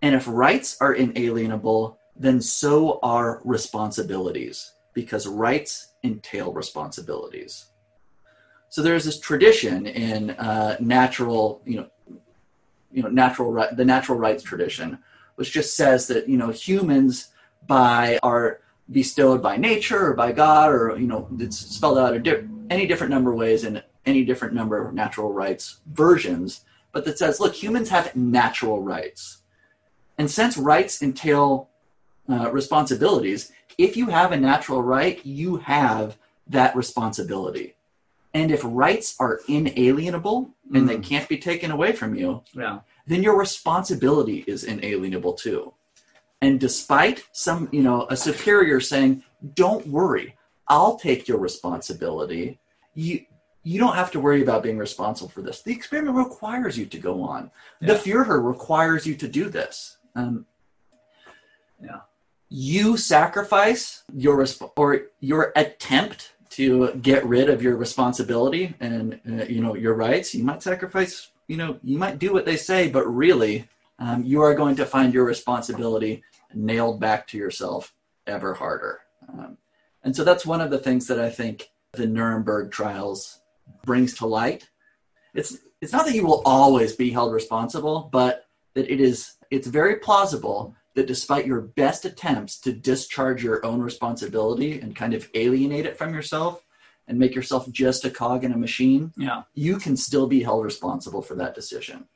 And 0.03 0.15
if 0.15 0.27
rights 0.29 0.77
are 0.81 0.95
inalienable, 0.95 1.99
then 2.17 2.41
so 2.41 2.99
are 3.03 3.41
responsibilities, 3.45 4.75
because 4.93 5.27
rights 5.27 5.95
entail 6.03 6.53
responsibilities. 6.53 7.67
So 8.69 8.83
there's 8.83 9.05
this 9.05 9.21
tradition 9.21 9.87
in 9.87 10.31
uh, 10.31 10.77
natural, 10.81 11.63
you 11.65 11.77
know, 11.79 11.89
you 12.95 13.03
know, 13.03 13.09
natural 13.09 13.53
right, 13.53 13.77
the 13.77 13.85
natural 13.85 14.19
rights 14.19 14.43
tradition, 14.43 14.99
which 15.35 15.53
just 15.53 15.77
says 15.77 16.07
that 16.07 16.29
you 16.29 16.37
know 16.37 16.51
humans 16.51 17.29
by 17.67 18.19
are 18.23 18.61
bestowed 18.91 19.43
by 19.43 19.57
nature 19.57 20.09
or 20.09 20.15
by 20.15 20.31
God 20.33 20.71
or 20.71 20.97
you 20.99 21.07
know 21.07 21.29
it's 21.39 21.59
spelled 21.59 21.99
out 21.99 22.23
di- 22.23 22.45
any 22.71 22.87
different 22.87 23.11
number 23.11 23.33
of 23.33 23.39
ways 23.39 23.65
in 23.65 23.83
any 24.07 24.25
different 24.25 24.55
number 24.55 24.87
of 24.87 24.95
natural 24.95 25.33
rights 25.33 25.81
versions, 25.87 26.65
but 26.93 27.05
that 27.05 27.19
says 27.19 27.41
look 27.41 27.55
humans 27.55 27.89
have 27.89 28.15
natural 28.15 28.81
rights, 28.81 29.43
and 30.17 30.31
since 30.31 30.57
rights 30.57 31.03
entail 31.03 31.69
uh, 32.29 32.51
responsibilities. 32.51 33.53
If 33.77 33.97
you 33.97 34.07
have 34.07 34.33
a 34.33 34.37
natural 34.37 34.83
right, 34.83 35.25
you 35.27 35.57
have 35.57 36.17
that 36.47 36.77
responsibility. 36.77 37.75
And 38.33 38.51
if 38.51 38.63
rights 38.65 39.17
are 39.19 39.41
inalienable 39.49 40.54
and 40.73 40.89
they 40.89 40.97
Mm. 40.97 41.05
can't 41.05 41.29
be 41.29 41.39
taken 41.39 41.71
away 41.71 41.93
from 41.93 42.15
you, 42.15 42.43
Yeah. 42.55 42.81
then 43.07 43.23
your 43.23 43.37
responsibility 43.37 44.45
is 44.47 44.65
inalienable 44.65 45.35
too. 45.35 45.75
And 46.41 46.59
despite 46.59 47.25
some, 47.33 47.69
you 47.73 47.83
know, 47.83 48.07
a 48.11 48.17
superior 48.17 48.81
saying, 48.81 49.23
"Don't 49.55 49.87
worry, 49.87 50.37
I'll 50.69 50.97
take 50.97 51.29
your 51.29 51.39
responsibility," 51.39 52.59
you 52.95 53.27
you 53.67 53.79
don't 53.79 53.95
have 53.95 54.11
to 54.11 54.21
worry 54.21 54.43
about 54.43 54.63
being 54.63 54.77
responsible 54.77 55.31
for 55.31 55.41
this. 55.41 55.63
The 55.63 55.73
experiment 55.73 56.15
requires 56.19 56.77
you 56.77 56.85
to 56.85 56.99
go 56.99 57.23
on. 57.23 57.51
The 57.81 57.95
Yeah. 57.95 57.99
Führer 57.99 58.45
requires 58.47 59.07
you 59.07 59.15
to 59.17 59.27
do 59.27 59.49
this. 59.49 59.97
Um, 60.15 60.45
Yeah. 61.83 62.01
You 62.51 62.99
sacrifice 62.99 64.05
your 64.15 64.37
resp- 64.37 64.71
or 64.77 65.07
your 65.21 65.51
attempt 65.57 66.34
to 66.55 66.95
get 67.03 67.27
rid 67.27 67.49
of 67.49 67.63
your 67.63 67.77
responsibility 67.77 68.75
and 68.79 69.21
uh, 69.29 69.45
you 69.45 69.61
know 69.61 69.75
your 69.75 69.95
rights. 69.95 70.35
You 70.35 70.45
might 70.45 70.63
sacrifice. 70.63 71.31
You 71.49 71.57
know, 71.57 71.79
you 71.83 71.99
might 71.99 72.19
do 72.19 72.33
what 72.33 72.47
they 72.47 72.57
say, 72.57 72.89
but 72.89 73.07
really, 73.07 73.69
um, 73.99 74.25
you 74.25 74.41
are 74.41 74.55
going 74.55 74.77
to 74.77 74.87
find 74.87 75.13
your 75.13 75.25
responsibility 75.25 76.23
nailed 76.55 77.01
back 77.01 77.27
to 77.29 77.37
yourself 77.39 77.93
ever 78.27 78.55
harder. 78.55 79.01
Um, 79.29 79.59
and 80.03 80.15
so 80.15 80.25
that's 80.25 80.47
one 80.47 80.61
of 80.61 80.71
the 80.71 80.79
things 80.79 81.07
that 81.09 81.21
I 81.21 81.29
think 81.29 81.71
the 81.93 82.07
Nuremberg 82.07 82.71
trials 82.71 83.41
brings 83.85 84.15
to 84.19 84.27
light. 84.27 84.69
It's 85.35 85.59
it's 85.81 85.93
not 85.93 86.07
that 86.07 86.15
you 86.15 86.25
will 86.25 86.43
always 86.45 86.95
be 86.95 87.11
held 87.11 87.33
responsible, 87.33 88.09
but 88.13 88.47
that 88.75 88.91
it 88.91 89.01
is 89.01 89.35
it's 89.51 89.67
very 89.67 89.97
plausible 89.97 90.75
that 90.95 91.07
despite 91.07 91.47
your 91.47 91.61
best 91.61 92.05
attempts 92.05 92.59
to 92.61 92.73
discharge 92.73 93.43
your 93.43 93.65
own 93.65 93.81
responsibility 93.83 94.81
and 94.81 94.95
kind 94.97 95.15
of 95.15 95.29
alienate 95.35 95.87
it 95.87 95.97
from 95.97 96.15
yourself 96.15 96.63
and 97.09 97.19
make 97.19 97.35
yourself 97.35 97.71
just 97.71 98.05
a 98.05 98.11
cog 98.11 98.45
in 98.45 98.53
a 98.53 98.57
machine, 98.57 99.13
Yeah. 99.17 99.43
you 99.55 99.77
can 99.79 99.97
still 99.97 100.27
be 100.27 100.43
held 100.43 100.65
responsible 100.65 101.21
for 101.23 101.35
that 101.35 101.55
decision. 101.55 102.07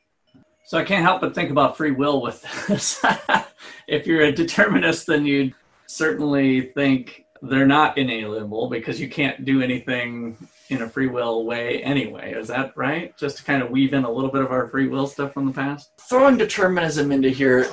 So 0.64 0.78
I 0.78 0.84
can't 0.84 1.02
help 1.02 1.20
but 1.20 1.34
think 1.34 1.50
about 1.50 1.76
free 1.76 1.90
will 1.92 2.20
with 2.22 2.42
this. 2.68 3.02
if 3.88 4.06
you're 4.06 4.22
a 4.22 4.32
determinist, 4.32 5.06
then 5.06 5.26
you'd 5.26 5.54
certainly 5.86 6.60
think 6.60 7.24
they're 7.40 7.66
not 7.66 7.96
inalienable 7.96 8.68
because 8.68 9.00
you 9.00 9.08
can't 9.08 9.44
do 9.44 9.62
anything 9.62 10.36
in 10.68 10.82
a 10.82 10.88
free 10.88 11.06
will 11.06 11.46
way 11.46 11.82
anyway. 11.82 12.34
Is 12.34 12.48
that 12.48 12.76
right? 12.76 13.16
Just 13.16 13.38
to 13.38 13.44
kind 13.44 13.62
of 13.62 13.70
weave 13.70 13.94
in 13.94 14.04
a 14.04 14.10
little 14.10 14.30
bit 14.30 14.42
of 14.42 14.50
our 14.50 14.68
free 14.68 14.88
will 14.88 15.06
stuff 15.06 15.32
from 15.32 15.46
the 15.46 15.52
past? 15.52 15.90
Throwing 16.08 16.36
determinism 16.36 17.12
into 17.12 17.30
here 17.30 17.66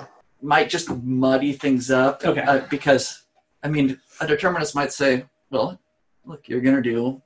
might 0.45 0.69
just 0.69 0.89
muddy 0.89 1.53
things 1.53 1.89
up 1.91 2.23
Okay. 2.23 2.41
uh, 2.41 2.61
because, 2.69 3.23
I 3.63 3.67
mean, 3.67 3.99
a 4.21 4.27
determinist 4.27 4.75
might 4.75 4.93
say, 4.93 5.25
well, 5.49 5.79
look, 6.23 6.47
you're 6.47 6.61
going 6.61 6.75
to 6.75 6.81
do, 6.81 7.21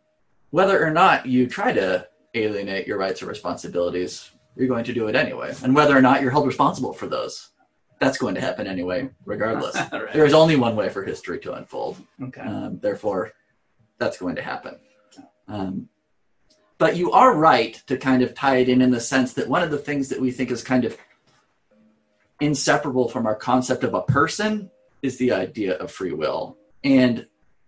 whether 0.51 0.83
or 0.83 0.91
not 0.91 1.25
you 1.25 1.47
try 1.47 1.73
to 1.73 2.07
alienate 2.33 2.87
your 2.87 2.97
rights 2.97 3.21
or 3.21 3.25
responsibilities, 3.27 4.31
you're 4.55 4.67
going 4.67 4.83
to 4.85 4.93
do 4.93 5.07
it 5.07 5.15
anyway. 5.15 5.53
And 5.63 5.75
whether 5.75 5.95
or 5.95 6.01
not 6.01 6.21
you're 6.21 6.31
held 6.31 6.47
responsible 6.47 6.93
for 6.93 7.07
those, 7.07 7.49
that's 7.99 8.17
going 8.17 8.35
to 8.35 8.41
happen 8.41 8.65
anyway, 8.67 9.09
regardless. 9.25 9.75
Right. 9.91 10.13
There 10.13 10.25
is 10.25 10.33
only 10.33 10.55
one 10.55 10.75
way 10.75 10.89
for 10.89 11.03
history 11.03 11.39
to 11.39 11.53
unfold. 11.53 11.97
Okay. 12.23 12.41
Um, 12.41 12.79
therefore, 12.79 13.33
that's 13.97 14.17
going 14.17 14.35
to 14.35 14.41
happen. 14.41 14.79
Um, 15.47 15.89
but 16.77 16.95
you 16.95 17.11
are 17.11 17.35
right 17.35 17.81
to 17.87 17.97
kind 17.97 18.21
of 18.21 18.33
tie 18.33 18.57
it 18.57 18.69
in 18.69 18.81
in 18.81 18.91
the 18.91 19.01
sense 19.01 19.33
that 19.33 19.49
one 19.49 19.61
of 19.61 19.71
the 19.71 19.77
things 19.77 20.07
that 20.09 20.21
we 20.21 20.31
think 20.31 20.49
is 20.51 20.63
kind 20.63 20.85
of 20.85 20.97
inseparable 22.39 23.09
from 23.09 23.25
our 23.25 23.35
concept 23.35 23.83
of 23.83 23.93
a 23.93 24.01
person 24.03 24.69
is 25.01 25.17
the 25.17 25.31
idea 25.31 25.77
of 25.77 25.91
free 25.91 26.13
will. 26.13 26.57
And 26.83 27.27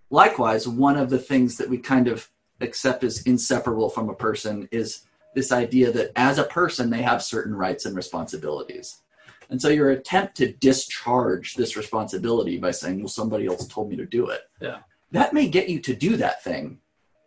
likewise, 0.10 0.68
one 0.68 0.98
of 0.98 1.10
the 1.10 1.20
things 1.20 1.58
that 1.58 1.70
we 1.70 1.78
kind 1.78 2.08
of 2.08 2.30
accept 2.60 3.04
as 3.04 3.24
inseparable 3.24 3.90
from 3.90 4.10
a 4.10 4.16
person 4.16 4.68
is 4.72 5.06
this 5.36 5.52
idea 5.52 5.92
that 5.92 6.12
as 6.16 6.38
a 6.38 6.44
person, 6.44 6.90
they 6.90 7.02
have 7.02 7.24
certain 7.24 7.56
rights 7.56 7.86
and 7.86 7.96
responsibilities. 7.96 9.02
And 9.50 9.62
so 9.62 9.68
your 9.70 9.92
attempt 9.92 10.36
to 10.38 10.52
discharge 10.52 11.56
this 11.56 11.76
responsibility 11.76 12.58
by 12.58 12.72
saying, 12.72 13.00
well, 13.00 13.08
somebody 13.08 13.48
else 13.48 13.68
told 13.68 13.90
me 13.90 13.98
to 13.98 14.06
do 14.06 14.28
it. 14.28 14.42
Yeah. 14.62 14.80
That 15.12 15.34
may 15.34 15.50
get 15.50 15.68
you 15.68 15.80
to 15.82 15.96
do 15.96 16.16
that 16.18 16.44
thing, 16.44 16.80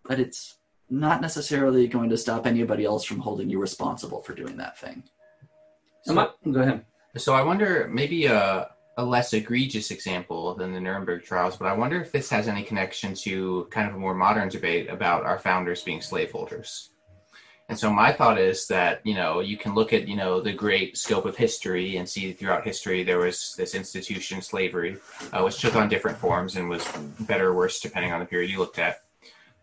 but 0.04 0.18
it's 0.18 0.56
not 0.88 1.20
necessarily 1.20 1.86
going 1.86 2.10
to 2.10 2.16
stop 2.16 2.46
anybody 2.46 2.84
else 2.84 3.04
from 3.04 3.18
holding 3.20 3.50
you 3.50 3.58
responsible 3.58 4.22
for 4.22 4.34
doing 4.34 4.56
that 4.56 4.78
thing. 4.78 5.02
Am 6.08 6.18
I- 6.18 6.30
go 6.50 6.60
ahead. 6.60 6.84
So 7.16 7.34
I 7.34 7.42
wonder 7.42 7.88
maybe 7.92 8.26
a, 8.26 8.70
a 8.96 9.04
less 9.04 9.32
egregious 9.32 9.92
example 9.92 10.54
than 10.56 10.72
the 10.72 10.80
Nuremberg 10.80 11.22
trials, 11.22 11.56
but 11.56 11.66
I 11.66 11.72
wonder 11.72 12.00
if 12.00 12.10
this 12.10 12.28
has 12.30 12.48
any 12.48 12.64
connection 12.64 13.14
to 13.14 13.68
kind 13.70 13.88
of 13.88 13.94
a 13.94 13.98
more 13.98 14.14
modern 14.14 14.48
debate 14.48 14.90
about 14.90 15.24
our 15.24 15.38
founders 15.38 15.82
being 15.82 16.00
slaveholders. 16.00 16.90
And 17.68 17.78
so 17.78 17.90
my 17.90 18.12
thought 18.12 18.38
is 18.38 18.66
that, 18.66 19.00
you 19.04 19.14
know, 19.14 19.40
you 19.40 19.56
can 19.56 19.74
look 19.74 19.92
at, 19.92 20.06
you 20.06 20.16
know, 20.16 20.40
the 20.40 20.52
great 20.52 20.98
scope 20.98 21.24
of 21.24 21.36
history 21.36 21.96
and 21.96 22.06
see 22.06 22.32
throughout 22.32 22.64
history 22.64 23.04
there 23.04 23.20
was 23.20 23.54
this 23.56 23.74
institution, 23.74 24.42
slavery, 24.42 24.98
uh, 25.32 25.40
which 25.42 25.60
took 25.60 25.76
on 25.76 25.88
different 25.88 26.18
forms 26.18 26.56
and 26.56 26.68
was 26.68 26.86
better 27.20 27.48
or 27.50 27.54
worse 27.54 27.80
depending 27.80 28.12
on 28.12 28.20
the 28.20 28.26
period 28.26 28.50
you 28.50 28.58
looked 28.58 28.78
at. 28.78 29.02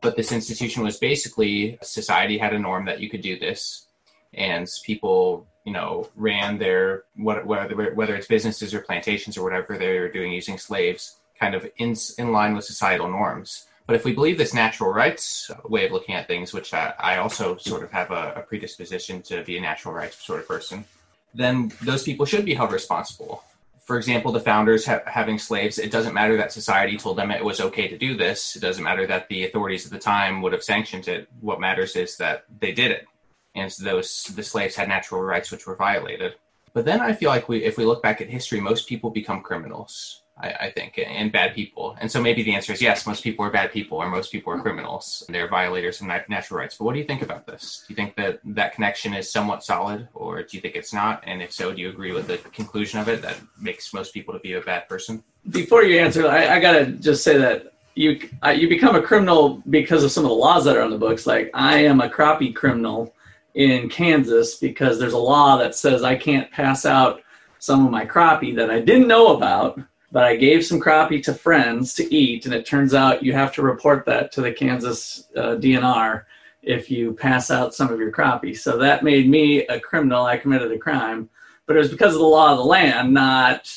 But 0.02 0.16
this 0.16 0.32
institution 0.32 0.84
was 0.84 0.98
basically 0.98 1.78
society 1.84 2.40
had 2.40 2.54
a 2.54 2.60
norm 2.60 2.86
that 2.86 3.02
you 3.02 3.10
could 3.10 3.22
do 3.22 3.38
this, 3.38 3.88
and 4.34 4.68
people, 4.84 5.48
you 5.64 5.74
know, 5.74 6.10
ran 6.16 6.58
their 6.58 7.04
what 7.16 7.46
whether 7.46 7.94
whether 7.94 8.16
it's 8.16 8.28
businesses 8.28 8.74
or 8.74 8.82
plantations 8.82 9.38
or 9.38 9.44
whatever 9.44 9.78
they 9.78 10.00
were 10.00 10.10
doing 10.10 10.32
using 10.32 10.58
slaves, 10.58 11.18
kind 11.40 11.56
of 11.56 11.70
in 11.78 11.96
in 12.18 12.32
line 12.32 12.56
with 12.56 12.66
societal 12.66 13.10
norms. 13.10 13.68
But 13.88 13.96
if 13.96 14.06
we 14.06 14.14
believe 14.14 14.38
this 14.38 14.54
natural 14.54 14.92
rights 14.92 15.52
way 15.66 15.86
of 15.86 15.92
looking 15.92 16.16
at 16.16 16.28
things, 16.28 16.54
which 16.54 16.74
I, 16.74 16.94
I 16.98 17.18
also 17.18 17.58
sort 17.58 17.84
of 17.84 17.92
have 17.92 18.12
a, 18.12 18.34
a 18.38 18.42
predisposition 18.42 19.22
to 19.24 19.44
be 19.44 19.58
a 19.58 19.62
natural 19.62 19.94
rights 19.94 20.24
sort 20.24 20.40
of 20.40 20.48
person, 20.48 20.86
then 21.34 21.72
those 21.82 22.04
people 22.04 22.26
should 22.26 22.46
be 22.46 22.54
held 22.54 22.72
responsible. 22.72 23.44
For 23.84 23.98
example, 23.98 24.32
the 24.32 24.40
founders 24.40 24.86
ha- 24.86 25.02
having 25.06 25.38
slaves, 25.38 25.78
it 25.78 25.92
doesn't 25.92 26.14
matter 26.14 26.38
that 26.38 26.54
society 26.54 26.98
told 26.98 27.18
them 27.18 27.32
it 27.32 27.44
was 27.44 27.60
okay 27.60 27.88
to 27.88 27.98
do 27.98 28.16
this. 28.16 28.56
It 28.56 28.62
doesn't 28.62 28.84
matter 28.84 29.06
that 29.08 29.28
the 29.28 29.46
authorities 29.46 29.86
at 29.86 29.92
the 29.92 30.00
time 30.00 30.42
would 30.42 30.54
have 30.54 30.64
sanctioned 30.64 31.08
it. 31.08 31.28
What 31.42 31.60
matters 31.60 31.96
is 31.96 32.16
that 32.18 32.46
they 32.60 32.72
did 32.72 32.92
it. 32.92 33.08
And 33.56 33.72
so 33.72 33.84
those 33.84 34.32
the 34.36 34.44
slaves 34.44 34.76
had 34.76 34.88
natural 34.88 35.22
rights 35.22 35.52
which 35.52 35.68
were 35.68 35.76
violated. 35.76 36.36
But 36.74 36.86
then 36.86 37.02
I 37.02 37.14
feel 37.14 37.30
like 37.30 37.50
we, 37.50 37.64
if 37.64 37.78
we 37.78 37.86
look 37.86 38.02
back 38.02 38.22
at 38.22 38.30
history, 38.30 38.62
most 38.62 38.88
people 38.88 39.10
become 39.10 39.42
criminals. 39.42 40.22
I, 40.38 40.54
I 40.60 40.72
think, 40.72 40.98
and 40.98 41.32
bad 41.32 41.54
people. 41.54 41.96
And 42.00 42.12
so 42.12 42.22
maybe 42.22 42.42
the 42.42 42.56
answer 42.56 42.74
is 42.74 42.82
yes, 42.82 43.06
most 43.06 43.24
people 43.24 43.46
are 43.46 43.52
bad 43.52 43.72
people, 43.72 43.98
or 43.98 44.10
most 44.10 44.32
people 44.32 44.52
are 44.54 44.58
hmm. 44.58 44.64
criminals. 44.64 45.24
And 45.28 45.36
they're 45.36 45.48
violators 45.48 46.02
of 46.02 46.08
nat- 46.08 46.30
natural 46.30 46.60
rights. 46.60 46.78
But 46.78 46.86
what 46.86 46.94
do 46.94 47.00
you 47.00 47.06
think 47.06 47.22
about 47.22 47.46
this? 47.46 47.84
Do 47.88 47.94
you 47.94 47.96
think 47.96 48.16
that 48.16 48.40
that 48.44 48.74
connection 48.74 49.14
is 49.14 49.32
somewhat 49.32 49.64
solid, 49.64 50.08
or 50.14 50.42
do 50.42 50.58
you 50.58 50.62
think 50.62 50.76
it's 50.76 50.94
not? 50.94 51.24
And 51.28 51.42
if 51.42 51.52
so, 51.52 51.74
do 51.74 51.82
you 51.82 51.90
agree 51.90 52.12
with 52.12 52.28
the 52.28 52.38
conclusion 52.38 53.00
of 53.00 53.08
it 53.08 53.22
that 53.22 53.38
makes 53.60 53.94
most 53.94 54.14
people 54.14 54.34
to 54.34 54.40
be 54.40 54.54
a 54.54 54.62
bad 54.62 54.88
person? 54.88 55.24
Before 55.50 55.84
you 55.84 56.00
answer, 56.00 56.28
I, 56.28 56.56
I 56.56 56.60
gotta 56.60 56.86
just 56.88 57.24
say 57.24 57.38
that 57.38 57.74
you 57.96 58.30
I, 58.42 58.54
you 58.54 58.70
become 58.70 58.96
a 58.96 59.02
criminal 59.02 59.62
because 59.70 60.04
of 60.04 60.12
some 60.12 60.24
of 60.24 60.30
the 60.30 60.36
laws 60.36 60.66
that 60.66 60.78
are 60.78 60.82
on 60.82 60.92
the 60.92 60.98
books. 60.98 61.28
Like 61.28 61.52
I 61.54 61.80
am 61.80 62.00
a 62.00 62.10
crappie 62.10 62.56
criminal 62.56 63.14
in 63.54 63.90
Kansas 63.90 64.56
because 64.56 65.00
there's 65.00 65.14
a 65.14 65.18
law 65.18 65.58
that 65.58 65.76
says 65.76 66.04
I 66.04 66.16
can't 66.16 66.52
pass 66.52 66.86
out 66.86 67.22
some 67.60 67.86
of 67.86 67.92
my 67.92 68.06
crappie 68.06 68.56
that 68.56 68.72
I 68.72 68.80
didn't 68.80 69.08
know 69.08 69.36
about, 69.36 69.80
but 70.12 70.24
I 70.24 70.36
gave 70.36 70.66
some 70.66 70.80
crappie 70.80 71.24
to 71.24 71.34
friends 71.34 71.94
to 71.96 72.14
eat, 72.14 72.46
and 72.46 72.54
it 72.54 72.66
turns 72.66 72.94
out 72.94 73.24
you 73.24 73.34
have 73.34 73.54
to 73.54 73.62
report 73.62 74.06
that 74.06 74.32
to 74.34 74.42
the 74.42 74.52
Kansas 74.52 75.28
uh, 75.36 75.56
DNR 75.56 76.24
if 76.64 76.92
you 76.92 77.14
pass 77.14 77.50
out 77.50 77.74
some 77.74 77.92
of 77.92 78.00
your 78.00 78.12
crappie. 78.12 78.58
So 78.58 78.78
that 78.78 79.04
made 79.04 79.30
me 79.30 79.66
a 79.68 79.80
criminal. 79.80 80.26
I 80.26 80.38
committed 80.38 80.72
a 80.72 80.78
crime, 80.78 81.30
but 81.66 81.76
it 81.76 81.80
was 81.80 81.90
because 81.90 82.14
of 82.14 82.20
the 82.20 82.26
law 82.26 82.52
of 82.52 82.58
the 82.58 82.66
land, 82.66 83.14
not 83.14 83.72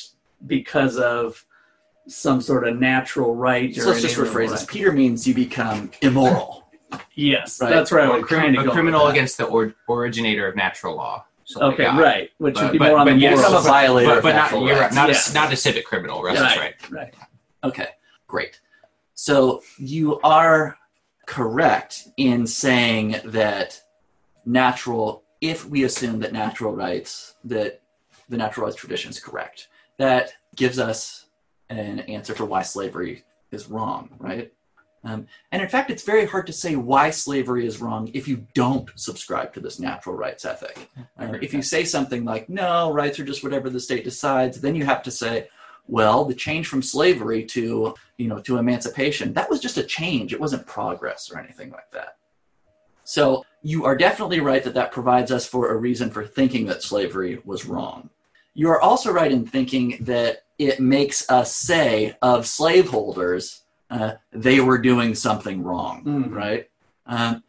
because 0.45 0.97
of 0.97 1.45
some 2.07 2.41
sort 2.41 2.67
of 2.67 2.77
natural 2.77 3.35
right. 3.35 3.73
So 3.75 3.89
let's 3.89 4.01
just 4.01 4.17
rephrase 4.17 4.49
this. 4.49 4.65
Peter 4.65 4.91
means 4.91 5.27
you 5.27 5.33
become 5.33 5.91
immoral. 6.01 6.64
Yes, 7.15 7.59
Right. 7.61 7.69
that's 7.69 7.91
where 7.91 8.01
I 8.01 8.07
Or 8.07 8.19
was 8.21 8.29
trying 8.29 8.53
to 8.53 8.61
a 8.61 8.63
go. 8.65 8.71
criminal 8.71 9.07
against 9.07 9.37
the 9.37 9.45
or- 9.45 9.73
originator 9.89 10.47
of 10.47 10.55
natural 10.55 10.95
law. 10.95 11.25
So 11.45 11.59
like 11.59 11.73
Okay, 11.79 11.85
right. 11.85 12.31
Which 12.39 12.59
would 12.59 12.71
be 12.71 12.77
but- 12.79 12.89
more 12.89 12.99
on 12.99 13.05
but 13.07 13.13
the 13.13 13.19
yes, 13.19 13.37
moral 13.37 13.57
a 13.57 13.61
violator 13.61 14.07
But, 14.09 14.17
of 14.17 14.23
but 14.23 14.35
not, 14.35 14.51
you're 14.51 14.79
right, 14.79 14.93
not, 14.93 15.09
Yes. 15.09 15.29
a, 15.29 15.33
not 15.33 15.53
a 15.53 15.55
civic 15.55 15.85
criminal. 15.85 16.23
Right, 16.23 16.37
right. 16.39 16.75
right. 16.91 17.13
Okay, 17.63 17.89
great. 18.27 18.59
So 19.13 19.61
you 19.77 20.19
are 20.21 20.77
correct 21.27 22.07
in 22.17 22.45
saying 22.47 23.21
that 23.25 23.81
natural, 24.45 25.23
if 25.41 25.65
we 25.65 25.83
assume 25.83 26.19
that 26.19 26.33
natural 26.33 26.73
rights, 26.75 27.35
that 27.43 27.81
the 28.29 28.37
natural 28.37 28.65
rights 28.65 28.75
tradition 28.77 29.09
is 29.11 29.19
correct, 29.19 29.67
that 29.97 30.33
gives 30.55 30.79
us 30.79 31.25
an 31.69 31.99
answer 32.01 32.33
for 32.35 32.45
why 32.45 32.61
slavery 32.61 33.23
is 33.51 33.67
wrong, 33.69 34.09
right? 34.19 34.51
Um, 35.05 35.27
and 35.51 35.61
in 35.61 35.69
fact, 35.69 35.91
it's 35.91 36.03
very 36.03 36.25
hard 36.25 36.47
to 36.47 36.53
say 36.53 36.75
why 36.75 37.11
slavery 37.11 37.65
is 37.67 37.79
wrong 37.79 38.09
if 38.13 38.27
you 38.27 38.47
don't 38.55 38.89
subscribe 38.95 39.53
to 39.53 39.59
this 39.59 39.79
natural 39.79 40.15
rights 40.15 40.45
ethic. 40.45 40.89
I 41.17 41.25
Um, 41.25 41.35
if 41.35 41.53
you 41.53 41.61
say 41.61 41.85
something 41.85 42.25
like, 42.25 42.49
no, 42.49 42.91
rights 42.91 43.19
are 43.19 43.25
just 43.25 43.43
whatever 43.43 43.69
the 43.69 43.79
state 43.79 44.03
decides, 44.03 44.59
then 44.59 44.75
you 44.75 44.83
have 44.85 45.03
to 45.03 45.11
say, 45.11 45.47
well, 45.87 46.25
the 46.25 46.33
change 46.33 46.67
from 46.67 46.81
slavery 46.81 47.43
to, 47.45 47.93
you 48.17 48.27
know, 48.27 48.39
to 48.39 48.57
emancipation, 48.57 49.33
that 49.33 49.49
was 49.49 49.59
just 49.59 49.77
a 49.77 49.83
change. 49.83 50.33
It 50.33 50.41
wasn't 50.41 50.65
progress 50.65 51.29
or 51.31 51.39
anything 51.39 51.69
like 51.69 51.91
that. 51.91 52.17
So 53.03 53.45
you 53.61 53.85
are 53.85 53.95
definitely 53.95 54.39
right 54.39 54.63
that 54.63 54.73
that 54.73 54.91
provides 54.91 55.31
us 55.31 55.45
for 55.45 55.71
a 55.71 55.77
reason 55.77 56.09
for 56.09 56.25
thinking 56.25 56.65
that 56.65 56.81
slavery 56.81 57.39
was 57.45 57.65
wrong. 57.65 58.09
You 58.55 58.69
are 58.69 58.81
also 58.81 59.11
right 59.11 59.31
in 59.31 59.45
thinking 59.45 59.97
that 60.01 60.43
it 60.57 60.79
makes 60.79 61.29
us 61.29 61.55
say 61.55 62.17
of 62.23 62.47
slaveholders, 62.47 63.61
uh, 63.95 64.11
they 64.31 64.59
were 64.59 64.77
doing 64.91 65.15
something 65.15 65.57
wrong, 65.63 66.03
Mhm. 66.03 66.31
right? 66.43 66.63
Um, 67.05 67.43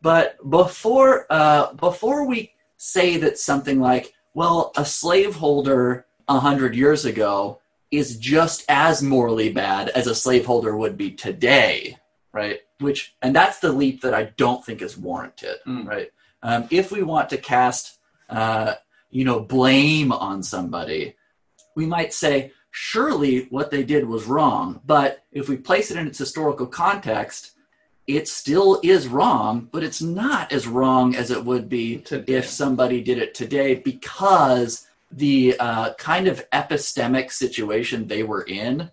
but 0.00 0.36
before 0.48 1.26
uh, 1.30 1.72
before 1.74 2.20
we 2.32 2.52
say 2.76 3.16
that 3.22 3.38
something 3.50 3.78
like, 3.80 4.14
well, 4.34 4.72
a 4.76 4.84
slaveholder 4.84 6.06
a 6.28 6.38
hundred 6.40 6.72
years 6.76 7.04
ago 7.04 7.58
is 7.90 8.16
just 8.18 8.64
as 8.68 9.02
morally 9.02 9.50
bad 9.52 9.88
as 9.90 10.06
a 10.06 10.14
slaveholder 10.14 10.76
would 10.76 10.96
be 10.96 11.10
today, 11.10 11.96
right? 12.32 12.60
Which 12.80 13.00
and 13.22 13.34
that's 13.34 13.58
the 13.58 13.72
leap 13.72 14.02
that 14.02 14.14
I 14.14 14.24
don't 14.36 14.64
think 14.64 14.82
is 14.82 14.96
warranted, 14.96 15.56
Mm. 15.66 15.86
right? 15.88 16.10
Um, 16.42 16.68
if 16.70 16.92
we 16.92 17.02
want 17.02 17.30
to 17.30 17.38
cast, 17.38 17.98
uh, 18.30 18.74
you 19.10 19.24
know, 19.24 19.40
blame 19.40 20.12
on 20.12 20.42
somebody, 20.42 21.16
we 21.74 21.86
might 21.86 22.12
say, 22.12 22.52
surely 22.70 23.46
what 23.50 23.70
they 23.70 23.82
did 23.82 24.06
was 24.06 24.26
wrong. 24.26 24.80
But 24.86 25.24
if 25.32 25.48
we 25.48 25.56
place 25.56 25.90
it 25.90 25.96
in 25.96 26.06
its 26.06 26.18
historical 26.18 26.66
context, 26.66 27.52
it 28.06 28.26
still 28.26 28.80
is 28.82 29.06
wrong, 29.06 29.68
but 29.70 29.84
it's 29.84 30.00
not 30.00 30.50
as 30.52 30.66
wrong 30.66 31.14
as 31.14 31.30
it 31.30 31.44
would 31.44 31.68
be 31.68 31.98
Today. 31.98 32.34
if 32.34 32.46
somebody 32.46 33.02
did 33.02 33.18
it 33.18 33.34
today 33.34 33.74
because 33.74 34.86
the 35.12 35.56
uh, 35.58 35.94
kind 35.94 36.26
of 36.26 36.48
epistemic 36.50 37.30
situation 37.30 38.06
they 38.06 38.22
were 38.22 38.42
in 38.42 38.90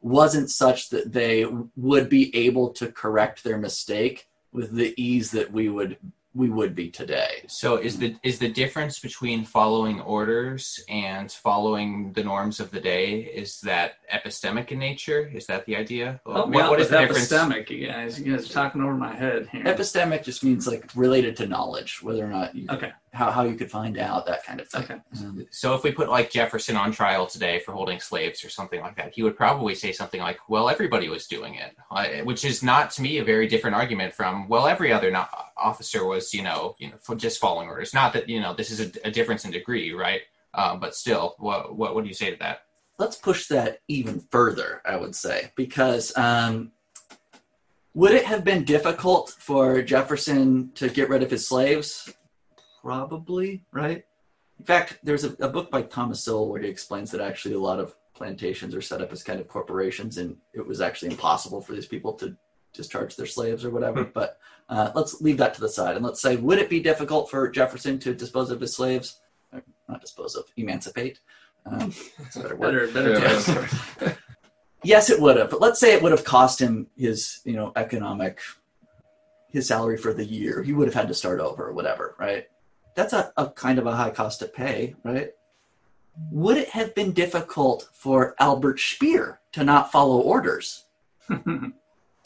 wasn't 0.00 0.50
such 0.50 0.90
that 0.90 1.12
they 1.12 1.46
would 1.76 2.08
be 2.08 2.34
able 2.34 2.70
to 2.70 2.90
correct 2.90 3.42
their 3.42 3.58
mistake 3.58 4.28
with 4.52 4.72
the 4.72 4.94
ease 5.00 5.30
that 5.32 5.52
we 5.52 5.68
would 5.68 5.96
we 6.36 6.50
would 6.50 6.74
be 6.74 6.90
today. 6.90 7.44
So 7.48 7.76
is 7.76 7.94
hmm. 7.94 8.00
the 8.00 8.16
is 8.22 8.38
the 8.38 8.48
difference 8.48 8.98
between 8.98 9.44
following 9.44 10.00
orders 10.02 10.78
and 10.88 11.32
following 11.32 12.12
the 12.12 12.22
norms 12.22 12.60
of 12.60 12.70
the 12.70 12.80
day 12.80 13.20
is 13.20 13.60
that 13.60 13.94
epistemic 14.12 14.70
in 14.70 14.78
nature? 14.78 15.30
Is 15.34 15.46
that 15.46 15.64
the 15.66 15.76
idea? 15.76 16.20
Help 16.26 16.48
oh, 16.48 16.50
What- 16.50 16.70
what 16.70 16.80
is 16.80 16.90
the 16.90 16.98
difference? 16.98 17.28
epistemic, 17.28 17.70
you 17.70 17.86
guys. 17.86 18.20
You 18.20 18.36
guys 18.36 18.50
are 18.50 18.52
talking 18.52 18.82
over 18.82 18.94
my 18.94 19.14
head 19.14 19.48
here. 19.50 19.64
Epistemic 19.64 20.24
just 20.24 20.44
means 20.44 20.66
like 20.66 20.90
related 20.94 21.36
to 21.38 21.46
knowledge, 21.46 22.02
whether 22.02 22.24
or 22.24 22.28
not 22.28 22.54
you 22.54 22.66
okay. 22.70 22.92
How, 23.16 23.30
how 23.30 23.42
you 23.42 23.54
could 23.54 23.70
find 23.70 23.98
out 23.98 24.26
that 24.26 24.44
kind 24.44 24.60
of 24.60 24.68
thing. 24.68 24.82
Okay. 24.84 25.00
Um, 25.18 25.46
So 25.50 25.74
if 25.74 25.82
we 25.82 25.90
put 25.90 26.08
like 26.08 26.30
Jefferson 26.30 26.76
on 26.76 26.92
trial 26.92 27.26
today 27.26 27.58
for 27.58 27.72
holding 27.72 27.98
slaves 27.98 28.44
or 28.44 28.50
something 28.50 28.80
like 28.80 28.96
that, 28.96 29.14
he 29.14 29.22
would 29.22 29.36
probably 29.36 29.74
say 29.74 29.92
something 29.92 30.20
like, 30.20 30.38
"Well, 30.48 30.68
everybody 30.68 31.08
was 31.08 31.26
doing 31.26 31.54
it," 31.54 32.24
which 32.24 32.44
is 32.44 32.62
not 32.62 32.90
to 32.92 33.02
me 33.02 33.18
a 33.18 33.24
very 33.24 33.46
different 33.48 33.76
argument 33.76 34.14
from, 34.14 34.48
"Well, 34.48 34.66
every 34.66 34.92
other 34.92 35.10
no- 35.10 35.26
officer 35.56 36.06
was, 36.06 36.32
you 36.34 36.42
know, 36.42 36.76
you 36.78 36.88
know, 36.90 36.96
for 37.00 37.16
just 37.16 37.40
following 37.40 37.68
orders." 37.68 37.94
Not 37.94 38.12
that 38.12 38.28
you 38.28 38.40
know 38.40 38.54
this 38.54 38.70
is 38.70 38.80
a, 38.80 39.08
a 39.08 39.10
difference 39.10 39.44
in 39.44 39.50
degree, 39.50 39.92
right? 39.92 40.22
Um, 40.54 40.80
but 40.80 40.94
still, 40.94 41.34
what 41.38 41.76
what 41.76 41.94
what 41.94 42.02
do 42.02 42.08
you 42.08 42.14
say 42.14 42.30
to 42.30 42.38
that? 42.38 42.66
let's 42.98 43.16
push 43.16 43.46
that 43.48 43.80
even 43.88 44.20
further, 44.30 44.80
I 44.84 44.96
would 44.96 45.14
say, 45.14 45.52
because 45.54 46.16
um, 46.16 46.72
would 47.94 48.12
it 48.12 48.24
have 48.24 48.44
been 48.44 48.64
difficult 48.64 49.34
for 49.38 49.82
Jefferson 49.82 50.70
to 50.74 50.88
get 50.88 51.08
rid 51.08 51.22
of 51.22 51.30
his 51.30 51.46
slaves? 51.46 52.12
Probably, 52.86 53.64
right? 53.72 54.04
In 54.60 54.64
fact, 54.64 55.00
there's 55.02 55.24
a, 55.24 55.32
a 55.40 55.48
book 55.48 55.72
by 55.72 55.82
Thomas 55.82 56.22
Sowell 56.22 56.48
where 56.48 56.62
he 56.62 56.68
explains 56.68 57.10
that 57.10 57.20
actually 57.20 57.56
a 57.56 57.58
lot 57.58 57.80
of 57.80 57.96
plantations 58.14 58.76
are 58.76 58.80
set 58.80 59.02
up 59.02 59.10
as 59.10 59.24
kind 59.24 59.40
of 59.40 59.48
corporations, 59.48 60.18
and 60.18 60.36
it 60.54 60.64
was 60.64 60.80
actually 60.80 61.10
impossible 61.10 61.60
for 61.60 61.72
these 61.72 61.86
people 61.86 62.12
to 62.12 62.36
discharge 62.72 63.16
their 63.16 63.26
slaves 63.26 63.64
or 63.64 63.70
whatever. 63.70 64.04
But 64.04 64.38
uh, 64.68 64.92
let's 64.94 65.20
leave 65.20 65.36
that 65.38 65.52
to 65.54 65.60
the 65.60 65.68
side 65.68 65.96
and 65.96 66.04
let's 66.04 66.22
say, 66.22 66.36
would 66.36 66.60
it 66.60 66.70
be 66.70 66.78
difficult 66.78 67.28
for 67.28 67.48
Jefferson 67.48 67.98
to 67.98 68.14
dispose 68.14 68.52
of 68.52 68.60
his 68.60 68.76
slaves? 68.76 69.18
Or 69.52 69.64
not 69.88 70.00
dispose 70.00 70.36
of, 70.36 70.44
emancipate. 70.56 71.18
Um, 71.64 71.92
that's 72.20 72.36
a 72.36 72.42
better 72.42 72.54
word. 72.54 72.94
Better, 72.94 73.18
better 73.18 73.68
Yeah. 74.00 74.12
Yes, 74.84 75.10
it 75.10 75.20
would 75.20 75.36
have. 75.36 75.50
But 75.50 75.60
let's 75.60 75.80
say 75.80 75.94
it 75.94 76.02
would 76.02 76.12
have 76.12 76.22
cost 76.22 76.60
him 76.60 76.86
his, 76.96 77.40
you 77.44 77.54
know, 77.54 77.72
economic, 77.74 78.38
his 79.48 79.66
salary 79.66 79.96
for 79.96 80.12
the 80.12 80.24
year. 80.24 80.62
He 80.62 80.72
would 80.72 80.86
have 80.86 80.94
had 80.94 81.08
to 81.08 81.14
start 81.14 81.40
over 81.40 81.66
or 81.66 81.72
whatever, 81.72 82.14
right? 82.20 82.46
That's 82.96 83.12
a, 83.12 83.32
a 83.36 83.48
kind 83.50 83.78
of 83.78 83.86
a 83.86 83.94
high 83.94 84.10
cost 84.10 84.40
to 84.40 84.46
pay, 84.46 84.96
right? 85.04 85.30
Would 86.32 86.56
it 86.56 86.70
have 86.70 86.94
been 86.94 87.12
difficult 87.12 87.88
for 87.92 88.34
Albert 88.40 88.80
Speer 88.80 89.38
to 89.52 89.62
not 89.64 89.92
follow 89.92 90.18
orders? 90.20 90.84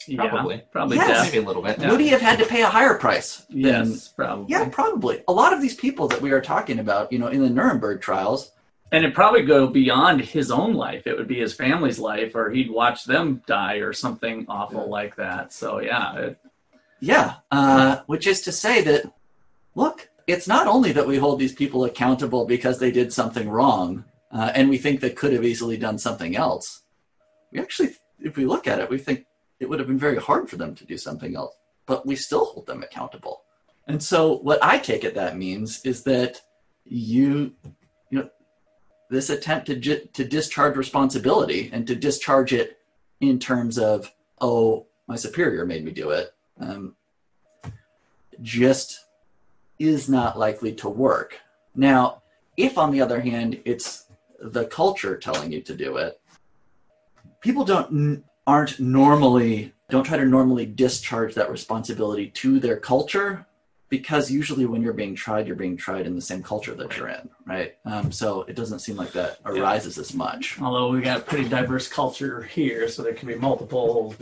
Yeah, 0.07 0.29
Probably. 0.29 0.63
Probably. 0.71 0.97
Yes. 0.97 1.27
Maybe 1.31 1.43
a 1.43 1.47
little 1.47 1.61
bit. 1.61 1.77
Yeah. 1.77 1.91
Would 1.91 1.99
he 1.99 2.07
have 2.07 2.21
had 2.21 2.39
to 2.39 2.45
pay 2.47 2.63
a 2.63 2.67
higher 2.67 2.95
price? 2.95 3.45
than- 3.51 3.59
Yes, 3.59 4.07
probably. 4.07 4.47
Yeah, 4.49 4.67
probably. 4.67 5.23
A 5.27 5.31
lot 5.31 5.53
of 5.53 5.61
these 5.61 5.75
people 5.75 6.07
that 6.07 6.19
we 6.19 6.31
are 6.31 6.41
talking 6.41 6.79
about, 6.79 7.11
you 7.11 7.19
know, 7.19 7.27
in 7.27 7.39
the 7.43 7.49
Nuremberg 7.51 8.01
trials, 8.01 8.51
And 8.91 9.03
it'd 9.03 9.13
probably 9.13 9.43
go 9.43 9.67
beyond 9.67 10.21
his 10.21 10.49
own 10.49 10.73
life. 10.73 11.05
It 11.05 11.15
would 11.17 11.27
be 11.27 11.39
his 11.39 11.53
family's 11.53 11.99
life, 11.99 12.33
or 12.33 12.49
he'd 12.49 12.71
watch 12.71 13.05
them 13.05 13.43
die, 13.45 13.75
or 13.75 13.93
something 13.93 14.45
awful 14.49 14.81
Yeah. 14.85 14.89
like 14.89 15.15
that. 15.17 15.53
So 15.53 15.79
yeah, 15.81 16.15
it, 16.17 16.39
Yeah, 16.99 17.35
uh, 17.51 17.97
which 18.07 18.25
is 18.25 18.41
to 18.41 18.51
say 18.51 18.81
that, 18.81 19.05
look, 19.75 20.09
it's 20.27 20.47
not 20.47 20.67
only 20.67 20.91
that 20.91 21.07
we 21.07 21.17
hold 21.17 21.39
these 21.39 21.53
people 21.53 21.85
accountable 21.85 22.45
because 22.45 22.79
they 22.79 22.91
did 22.91 23.11
something 23.13 23.49
wrong, 23.49 24.05
uh, 24.31 24.51
and 24.55 24.69
we 24.69 24.77
think 24.77 24.99
they 24.99 25.09
could 25.09 25.33
have 25.33 25.43
easily 25.43 25.77
done 25.77 25.97
something 25.97 26.35
else. 26.35 26.83
We 27.51 27.59
actually, 27.59 27.95
if 28.19 28.37
we 28.37 28.45
look 28.45 28.67
at 28.67 28.79
it, 28.79 28.89
we 28.89 28.97
think 28.97 29.25
it 29.59 29.69
would 29.69 29.79
have 29.79 29.87
been 29.87 29.97
very 29.99 30.17
hard 30.17 30.49
for 30.49 30.55
them 30.55 30.73
to 30.75 30.85
do 30.85 30.97
something 30.97 31.35
else, 31.35 31.55
but 31.85 32.05
we 32.05 32.15
still 32.15 32.45
hold 32.45 32.67
them 32.67 32.83
accountable. 32.83 33.43
And 33.87 34.01
so, 34.01 34.37
what 34.37 34.63
I 34.63 34.77
take 34.77 35.03
it 35.03 35.15
that 35.15 35.37
means 35.37 35.83
is 35.85 36.03
that 36.03 36.41
you, 36.85 37.53
you 38.09 38.19
know, 38.19 38.29
this 39.09 39.29
attempt 39.29 39.67
to 39.67 39.75
ju- 39.75 40.07
to 40.13 40.23
discharge 40.23 40.77
responsibility 40.77 41.69
and 41.73 41.85
to 41.87 41.95
discharge 41.95 42.53
it 42.53 42.77
in 43.19 43.37
terms 43.37 43.77
of, 43.77 44.11
oh, 44.39 44.87
my 45.07 45.15
superior 45.15 45.65
made 45.65 45.83
me 45.83 45.91
do 45.91 46.11
it, 46.11 46.33
um, 46.59 46.95
just 48.41 49.00
is 49.87 50.09
not 50.09 50.37
likely 50.37 50.73
to 50.73 50.89
work. 50.89 51.39
Now, 51.75 52.21
if 52.57 52.77
on 52.77 52.91
the 52.91 53.01
other 53.01 53.21
hand, 53.21 53.61
it's 53.65 54.05
the 54.39 54.65
culture 54.65 55.17
telling 55.17 55.51
you 55.51 55.61
to 55.61 55.75
do 55.75 55.97
it, 55.97 56.19
people 57.41 57.63
don't 57.63 58.23
aren't 58.47 58.79
normally 58.79 59.73
don't 59.89 60.03
try 60.03 60.17
to 60.17 60.25
normally 60.25 60.65
discharge 60.65 61.35
that 61.35 61.51
responsibility 61.51 62.27
to 62.29 62.59
their 62.59 62.77
culture 62.77 63.45
because 63.89 64.31
usually 64.31 64.65
when 64.65 64.81
you're 64.81 64.93
being 64.93 65.13
tried, 65.13 65.45
you're 65.45 65.55
being 65.55 65.75
tried 65.75 66.07
in 66.07 66.15
the 66.15 66.21
same 66.21 66.41
culture 66.41 66.73
that 66.73 66.95
you're 66.95 67.09
in, 67.09 67.29
right? 67.45 67.75
Um, 67.83 68.09
so 68.09 68.43
it 68.43 68.55
doesn't 68.55 68.79
seem 68.79 68.95
like 68.95 69.11
that 69.11 69.39
arises 69.43 69.97
as 69.97 70.13
much. 70.13 70.57
although 70.61 70.89
we 70.89 71.01
got 71.01 71.19
a 71.19 71.23
pretty 71.23 71.49
diverse 71.49 71.89
culture 71.89 72.41
here, 72.43 72.87
so 72.87 73.03
there 73.03 73.13
can 73.13 73.27
be 73.27 73.35
multiple 73.35 74.15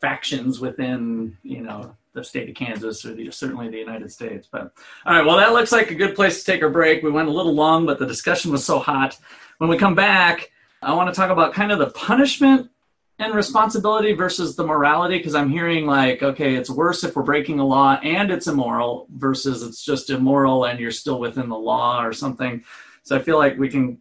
factions 0.00 0.58
within, 0.58 1.38
you 1.44 1.62
know, 1.62 1.96
the 2.14 2.24
state 2.24 2.48
of 2.48 2.54
Kansas 2.54 3.04
or 3.04 3.14
the, 3.14 3.30
certainly 3.30 3.68
the 3.68 3.78
United 3.78 4.10
States. 4.10 4.48
But 4.50 4.72
all 5.04 5.14
right, 5.14 5.26
well, 5.26 5.36
that 5.36 5.52
looks 5.52 5.72
like 5.72 5.90
a 5.90 5.94
good 5.94 6.14
place 6.14 6.42
to 6.42 6.50
take 6.50 6.62
our 6.62 6.70
break. 6.70 7.02
We 7.02 7.10
went 7.10 7.28
a 7.28 7.32
little 7.32 7.54
long, 7.54 7.84
but 7.84 7.98
the 7.98 8.06
discussion 8.06 8.52
was 8.52 8.64
so 8.64 8.78
hot. 8.78 9.18
When 9.58 9.68
we 9.68 9.76
come 9.76 9.94
back, 9.94 10.50
I 10.80 10.94
want 10.94 11.12
to 11.12 11.18
talk 11.18 11.30
about 11.30 11.54
kind 11.54 11.72
of 11.72 11.78
the 11.78 11.90
punishment 11.90 12.70
and 13.18 13.34
responsibility 13.34 14.12
versus 14.12 14.56
the 14.56 14.66
morality 14.66 15.18
because 15.18 15.34
I'm 15.34 15.50
hearing 15.50 15.86
like, 15.86 16.22
okay, 16.22 16.54
it's 16.54 16.70
worse 16.70 17.04
if 17.04 17.14
we're 17.14 17.22
breaking 17.22 17.60
a 17.60 17.66
law 17.66 17.94
and 18.02 18.30
it's 18.30 18.46
immoral 18.46 19.06
versus 19.14 19.62
it's 19.62 19.84
just 19.84 20.10
immoral 20.10 20.64
and 20.64 20.80
you're 20.80 20.90
still 20.90 21.20
within 21.20 21.48
the 21.48 21.58
law 21.58 22.04
or 22.04 22.12
something. 22.12 22.64
So 23.04 23.16
I 23.16 23.20
feel 23.20 23.38
like 23.38 23.58
we 23.58 23.68
can 23.68 24.00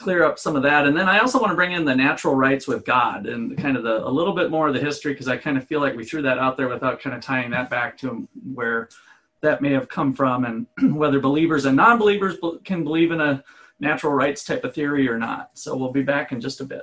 clear 0.00 0.24
up 0.24 0.38
some 0.38 0.56
of 0.56 0.62
that. 0.62 0.86
And 0.86 0.96
then 0.96 1.08
I 1.08 1.18
also 1.18 1.38
want 1.38 1.50
to 1.50 1.56
bring 1.56 1.72
in 1.72 1.84
the 1.84 1.94
natural 1.94 2.34
rights 2.34 2.66
with 2.66 2.84
God 2.84 3.26
and 3.26 3.56
kind 3.56 3.76
of 3.76 3.82
the 3.82 4.06
a 4.06 4.08
little 4.08 4.34
bit 4.34 4.50
more 4.50 4.68
of 4.68 4.74
the 4.74 4.80
history 4.80 5.12
because 5.12 5.28
I 5.28 5.36
kind 5.36 5.56
of 5.56 5.66
feel 5.66 5.80
like 5.80 5.94
we 5.94 6.04
threw 6.04 6.22
that 6.22 6.38
out 6.38 6.56
there 6.56 6.68
without 6.68 7.00
kind 7.00 7.14
of 7.14 7.22
tying 7.22 7.50
that 7.50 7.70
back 7.70 7.98
to 7.98 8.26
where 8.54 8.88
that 9.42 9.62
may 9.62 9.72
have 9.72 9.88
come 9.88 10.12
from 10.12 10.44
and 10.44 10.66
whether 10.96 11.20
believers 11.20 11.66
and 11.66 11.76
non-believers 11.76 12.38
can 12.64 12.82
believe 12.82 13.10
in 13.10 13.20
a 13.20 13.44
natural 13.78 14.12
rights 14.12 14.44
type 14.44 14.64
of 14.64 14.74
theory 14.74 15.08
or 15.08 15.18
not. 15.18 15.50
So 15.54 15.76
we'll 15.76 15.92
be 15.92 16.02
back 16.02 16.32
in 16.32 16.40
just 16.40 16.60
a 16.60 16.64
bit. 16.64 16.82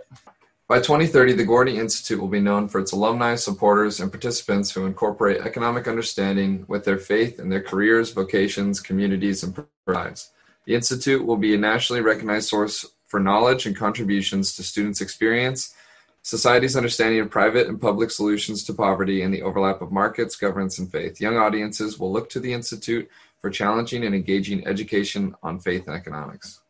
By 0.68 0.80
2030, 0.80 1.34
the 1.34 1.46
Gortney 1.46 1.76
Institute 1.76 2.20
will 2.20 2.28
be 2.28 2.42
known 2.42 2.68
for 2.68 2.80
its 2.82 2.92
alumni, 2.92 3.36
supporters, 3.36 4.02
and 4.02 4.12
participants 4.12 4.70
who 4.70 4.86
incorporate 4.86 5.42
economic 5.42 5.88
understanding 5.88 6.66
with 6.68 6.84
their 6.84 6.98
faith 6.98 7.40
in 7.40 7.48
their 7.48 7.62
careers, 7.62 8.12
vocations, 8.12 8.82
communities, 8.82 9.44
and 9.44 9.66
lives. 9.86 10.32
The 10.66 10.76
Institute 10.76 11.26
will 11.26 11.38
be 11.38 11.56
a 11.56 11.58
nationally 11.58 12.02
recognized 12.02 12.50
source 12.50 12.86
for 13.08 13.20
knowledge 13.20 13.66
and 13.66 13.76
contributions 13.76 14.56
to 14.56 14.64
students' 14.64 15.02
experience, 15.02 15.74
society's 16.22 16.76
understanding 16.76 17.22
of 17.22 17.30
private 17.30 17.68
and 17.68 17.80
public 17.80 18.12
solutions 18.12 18.64
to 18.66 18.74
poverty, 18.74 19.22
and 19.22 19.34
the 19.34 19.42
overlap 19.42 19.82
of 19.82 19.92
markets, 19.92 20.36
governance, 20.36 20.78
and 20.78 20.92
faith. 20.92 21.22
Young 21.22 21.38
audiences 21.38 21.98
will 21.98 22.12
look 22.12 22.30
to 22.30 22.40
the 22.40 22.54
Institute 22.54 23.10
for 23.42 23.50
challenging 23.50 24.04
and 24.04 24.14
engaging 24.14 24.68
education 24.68 25.34
on 25.42 25.60
faith 25.60 25.88
and 25.88 25.96
economics. 25.96 26.62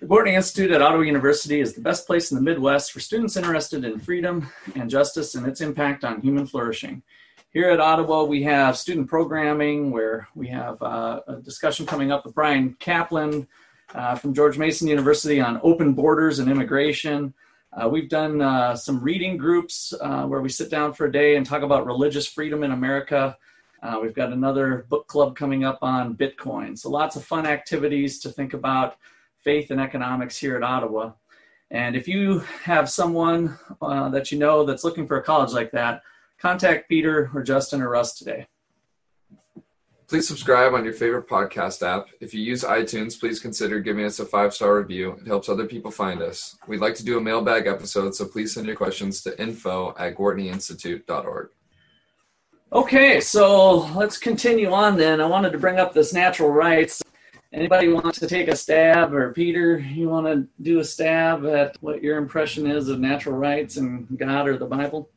The 0.00 0.06
Gortney 0.06 0.34
Institute 0.34 0.70
at 0.70 0.82
Ottawa 0.82 1.02
University 1.02 1.60
is 1.60 1.72
the 1.72 1.80
best 1.80 2.06
place 2.06 2.30
in 2.30 2.36
the 2.36 2.42
Midwest 2.42 2.92
for 2.92 3.00
students 3.00 3.36
interested 3.36 3.84
in 3.84 3.98
freedom 3.98 4.50
and 4.74 4.90
justice 4.90 5.34
and 5.34 5.46
its 5.46 5.62
impact 5.62 6.04
on 6.04 6.20
human 6.20 6.46
flourishing. 6.46 7.02
Here 7.50 7.70
at 7.70 7.80
Ottawa, 7.80 8.24
we 8.24 8.42
have 8.42 8.76
student 8.76 9.08
programming 9.08 9.90
where 9.90 10.28
we 10.34 10.48
have 10.48 10.82
uh, 10.82 11.20
a 11.26 11.36
discussion 11.36 11.86
coming 11.86 12.12
up 12.12 12.26
with 12.26 12.34
Bryan 12.34 12.76
Caplan 12.80 13.46
uh, 13.94 14.14
from 14.16 14.34
George 14.34 14.58
Mason 14.58 14.88
University 14.88 15.40
on 15.40 15.60
open 15.62 15.94
borders 15.94 16.38
and 16.38 16.50
immigration. 16.50 17.32
Uh, 17.72 17.88
we've 17.88 18.08
done 18.08 18.40
uh, 18.40 18.76
some 18.76 19.00
reading 19.00 19.36
groups 19.36 19.92
uh, 20.00 20.24
where 20.24 20.40
we 20.40 20.48
sit 20.48 20.70
down 20.70 20.92
for 20.92 21.06
a 21.06 21.12
day 21.12 21.36
and 21.36 21.46
talk 21.46 21.62
about 21.62 21.86
religious 21.86 22.26
freedom 22.26 22.62
in 22.62 22.72
America. 22.72 23.36
Uh, 23.82 23.98
we've 24.00 24.14
got 24.14 24.32
another 24.32 24.86
book 24.88 25.06
club 25.06 25.36
coming 25.36 25.64
up 25.64 25.78
on 25.82 26.16
Bitcoin. 26.16 26.78
So 26.78 26.90
lots 26.90 27.16
of 27.16 27.24
fun 27.24 27.46
activities 27.46 28.20
to 28.20 28.30
think 28.30 28.54
about 28.54 28.96
faith 29.42 29.70
and 29.70 29.80
economics 29.80 30.36
here 30.36 30.56
at 30.56 30.62
Ottawa. 30.62 31.12
And 31.70 31.96
if 31.96 32.06
you 32.06 32.38
have 32.62 32.88
someone 32.88 33.58
uh, 33.82 34.08
that 34.10 34.30
you 34.30 34.38
know 34.38 34.64
that's 34.64 34.84
looking 34.84 35.06
for 35.06 35.18
a 35.18 35.22
college 35.22 35.52
like 35.52 35.72
that, 35.72 36.02
contact 36.38 36.88
Peter 36.88 37.30
or 37.34 37.42
Justin 37.42 37.82
or 37.82 37.90
Russ 37.90 38.16
today. 38.16 38.46
Please 40.06 40.28
subscribe 40.28 40.74
on 40.74 40.84
your 40.84 40.92
favorite 40.92 41.26
podcast 41.26 41.82
app. 41.82 42.08
If 42.20 42.34
you 42.34 42.42
use 42.42 42.62
iTunes, 42.62 43.18
please 43.18 43.40
consider 43.40 43.80
giving 43.80 44.04
us 44.04 44.18
a 44.18 44.26
five 44.26 44.52
star 44.52 44.76
review. 44.76 45.16
It 45.20 45.26
helps 45.26 45.48
other 45.48 45.66
people 45.66 45.90
find 45.90 46.20
us. 46.20 46.56
We'd 46.66 46.80
like 46.80 46.94
to 46.96 47.04
do 47.04 47.16
a 47.16 47.20
mailbag 47.20 47.66
episode, 47.66 48.14
so 48.14 48.26
please 48.26 48.52
send 48.52 48.66
your 48.66 48.76
questions 48.76 49.22
to 49.22 49.40
info 49.40 49.94
at 49.98 50.14
gortneyinstitute.org. 50.16 51.48
Okay, 52.72 53.20
so 53.20 53.86
let's 53.94 54.18
continue 54.18 54.72
on 54.72 54.98
then. 54.98 55.22
I 55.22 55.26
wanted 55.26 55.52
to 55.52 55.58
bring 55.58 55.78
up 55.78 55.94
this 55.94 56.12
natural 56.12 56.50
rights. 56.50 57.02
Anybody 57.52 57.88
wants 57.88 58.18
to 58.18 58.26
take 58.26 58.48
a 58.48 58.56
stab, 58.56 59.14
or 59.14 59.32
Peter, 59.32 59.78
you 59.78 60.08
want 60.08 60.26
to 60.26 60.46
do 60.60 60.80
a 60.80 60.84
stab 60.84 61.46
at 61.46 61.76
what 61.80 62.02
your 62.02 62.18
impression 62.18 62.66
is 62.66 62.88
of 62.88 62.98
natural 63.00 63.36
rights 63.36 63.78
and 63.78 64.06
God 64.18 64.48
or 64.48 64.58
the 64.58 64.66
Bible? 64.66 65.08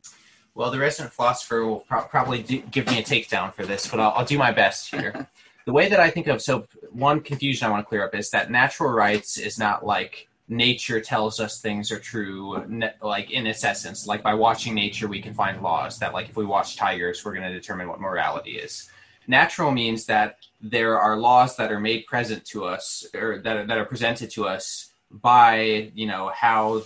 Well, 0.58 0.72
the 0.72 0.80
resident 0.80 1.14
philosopher 1.14 1.64
will 1.68 1.82
pro- 1.82 2.06
probably 2.06 2.42
do, 2.42 2.62
give 2.62 2.88
me 2.88 2.98
a 2.98 3.04
takedown 3.04 3.54
for 3.54 3.64
this, 3.64 3.88
but 3.88 4.00
I'll, 4.00 4.10
I'll 4.14 4.26
do 4.26 4.40
my 4.40 4.52
best 4.52 4.90
here. 4.90 5.28
the 5.66 5.72
way 5.72 5.88
that 5.88 6.00
I 6.00 6.10
think 6.10 6.26
of 6.26 6.42
so 6.42 6.66
one 6.92 7.22
confusion 7.22 7.68
I 7.68 7.70
want 7.70 7.86
to 7.86 7.88
clear 7.88 8.04
up 8.04 8.16
is 8.16 8.32
that 8.32 8.50
natural 8.50 8.90
rights 8.90 9.38
is 9.38 9.60
not 9.60 9.86
like 9.86 10.28
nature 10.50 11.00
tells 11.00 11.40
us 11.40 11.62
things 11.62 11.92
are 11.92 12.00
true 12.00 12.66
like 13.04 13.30
in 13.30 13.46
its 13.46 13.64
essence 13.66 14.08
like 14.08 14.24
by 14.24 14.34
watching 14.34 14.74
nature 14.74 15.08
we 15.10 15.22
can 15.22 15.34
find 15.34 15.62
laws 15.62 16.00
that 16.00 16.14
like 16.14 16.30
if 16.30 16.38
we 16.38 16.46
watch 16.46 16.78
tigers 16.78 17.26
we're 17.26 17.34
going 17.34 17.44
to 17.44 17.54
determine 17.54 17.90
what 17.90 18.00
morality 18.00 18.52
is 18.52 18.90
natural 19.28 19.72
means 19.72 20.06
that 20.06 20.38
there 20.62 20.98
are 20.98 21.18
laws 21.18 21.58
that 21.58 21.70
are 21.70 21.82
made 21.82 22.06
present 22.06 22.46
to 22.46 22.64
us 22.64 23.06
or 23.14 23.40
that 23.40 23.58
are, 23.58 23.66
that 23.66 23.78
are 23.78 23.84
presented 23.84 24.30
to 24.32 24.48
us 24.48 24.94
by 25.12 25.92
you 25.94 26.08
know 26.08 26.32
how 26.34 26.82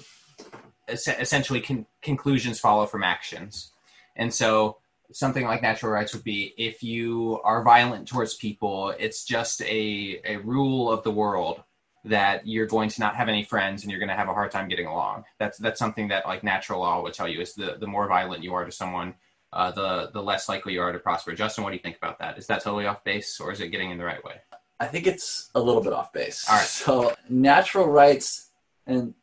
es- 0.88 1.08
essentially 1.08 1.62
con- 1.62 1.86
conclusions 2.02 2.60
follow 2.60 2.86
from 2.86 3.04
actions. 3.04 3.72
And 4.16 4.34
so 4.34 4.78
something 5.12 5.46
like 5.46 5.62
natural 5.62 5.92
rights 5.92 6.14
would 6.14 6.24
be 6.24 6.54
if 6.58 6.82
you 6.82 7.40
are 7.44 7.64
violent 7.64 8.08
towards 8.08 8.36
people 8.36 8.94
it's 8.98 9.26
just 9.26 9.62
a, 9.64 10.22
a 10.24 10.38
rule 10.38 10.90
of 10.90 11.04
the 11.04 11.12
world 11.12 11.62
that 12.04 12.48
you're 12.48 12.66
going 12.66 12.90
to 12.90 13.00
not 13.00 13.16
have 13.16 13.30
any 13.30 13.44
friends 13.44 13.84
and 13.84 13.92
you're 13.92 14.00
going 14.00 14.10
to 14.10 14.16
have 14.16 14.30
a 14.30 14.34
hard 14.34 14.52
time 14.52 14.68
getting 14.68 14.88
along. 14.88 15.24
That's 15.38 15.58
that's 15.58 15.80
something 15.80 16.08
that 16.08 16.26
like 16.26 16.44
natural 16.44 16.80
law 16.80 17.02
would 17.02 17.14
tell 17.14 17.28
you 17.28 17.42
is 17.42 17.54
the 17.54 17.78
the 17.80 17.88
more 17.88 18.08
violent 18.08 18.44
you 18.44 18.54
are 18.54 18.66
to 18.66 18.72
someone 18.72 19.14
uh, 19.54 19.72
the 19.72 20.10
the 20.12 20.22
less 20.22 20.50
likely 20.50 20.74
you 20.74 20.82
are 20.82 20.92
to 20.92 21.00
prosper. 21.00 21.34
Justin 21.34 21.64
what 21.64 21.72
do 21.72 21.76
you 21.76 21.82
think 21.82 21.98
about 21.98 22.18
that? 22.20 22.38
Is 22.38 22.48
that 22.48 22.64
totally 22.64 22.88
off 22.88 23.04
base 23.04 23.40
or 23.40 23.52
is 23.52 23.60
it 23.60 23.70
getting 23.70 23.92
in 23.92 23.98
the 23.98 24.06
right 24.06 24.24
way? 24.24 24.36
I 24.80 24.88
think 24.88 25.06
it's 25.06 25.52
a 25.54 25.60
little 25.60 25.84
bit 25.84 25.94
off 25.94 26.12
base. 26.12 26.50
All 26.50 26.56
right. 26.56 26.66
So 26.66 27.14
natural 27.30 27.88
rights, 27.88 28.50
and 28.88 29.14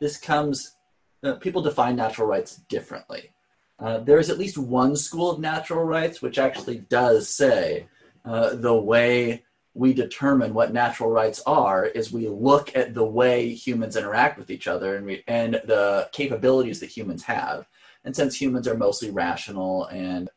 this 0.00 0.16
comes, 0.16 0.76
uh, 1.24 1.34
people 1.34 1.62
define 1.62 1.96
natural 1.96 2.28
rights 2.28 2.56
differently. 2.68 3.30
Uh, 3.78 3.98
there 3.98 4.18
is 4.18 4.30
at 4.30 4.38
least 4.38 4.56
one 4.56 4.94
school 4.94 5.30
of 5.30 5.40
natural 5.40 5.84
rights 5.84 6.22
which 6.22 6.38
actually 6.38 6.78
does 6.88 7.28
say 7.28 7.86
uh, 8.24 8.54
the 8.54 8.74
way 8.74 9.42
we 9.74 9.92
determine 9.92 10.54
what 10.54 10.72
natural 10.72 11.10
rights 11.10 11.42
are 11.46 11.84
is 11.84 12.12
we 12.12 12.28
look 12.28 12.74
at 12.76 12.94
the 12.94 13.04
way 13.04 13.52
humans 13.52 13.96
interact 13.96 14.38
with 14.38 14.50
each 14.50 14.68
other 14.68 14.96
and, 14.96 15.06
we, 15.06 15.24
and 15.26 15.54
the 15.64 16.08
capabilities 16.12 16.78
that 16.78 16.96
humans 16.96 17.24
have. 17.24 17.66
And 18.04 18.14
since 18.14 18.40
humans 18.40 18.68
are 18.68 18.76
mostly 18.76 19.10
rational 19.10 19.86
and, 19.86 20.30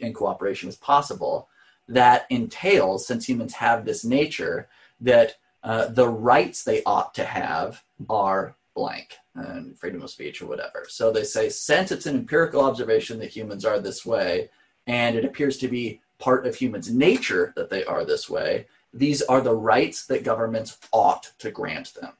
and 0.00 0.14
cooperation 0.14 0.68
is 0.68 0.76
possible, 0.76 1.48
that 1.88 2.26
entails, 2.28 3.06
since 3.06 3.26
humans 3.26 3.54
have 3.54 3.84
this 3.84 4.04
nature, 4.04 4.68
that 5.00 5.36
uh, 5.62 5.86
the 5.86 6.08
rights 6.08 6.64
they 6.64 6.82
ought 6.84 7.14
to 7.14 7.24
have 7.24 7.82
are 8.10 8.56
blank 8.74 9.16
and 9.34 9.78
freedom 9.78 10.02
of 10.02 10.10
speech 10.10 10.42
or 10.42 10.46
whatever. 10.46 10.86
So 10.88 11.10
they 11.12 11.24
say, 11.24 11.48
since 11.48 11.92
it's 11.92 12.06
an 12.06 12.16
empirical 12.16 12.62
observation 12.62 13.18
that 13.20 13.34
humans 13.34 13.64
are 13.64 13.78
this 13.80 14.04
way, 14.06 14.50
and 14.86 15.16
it 15.16 15.24
appears 15.24 15.58
to 15.58 15.68
be 15.68 16.00
part 16.18 16.46
of 16.46 16.54
humans' 16.54 16.92
nature 16.92 17.52
that 17.56 17.70
they 17.70 17.84
are 17.84 18.04
this 18.04 18.28
way, 18.30 18.66
these 18.94 19.22
are 19.22 19.40
the 19.40 19.54
rights 19.54 20.06
that 20.06 20.24
governments 20.24 20.78
ought 20.92 21.32
to 21.38 21.50
grant 21.50 21.94
them. 21.94 22.12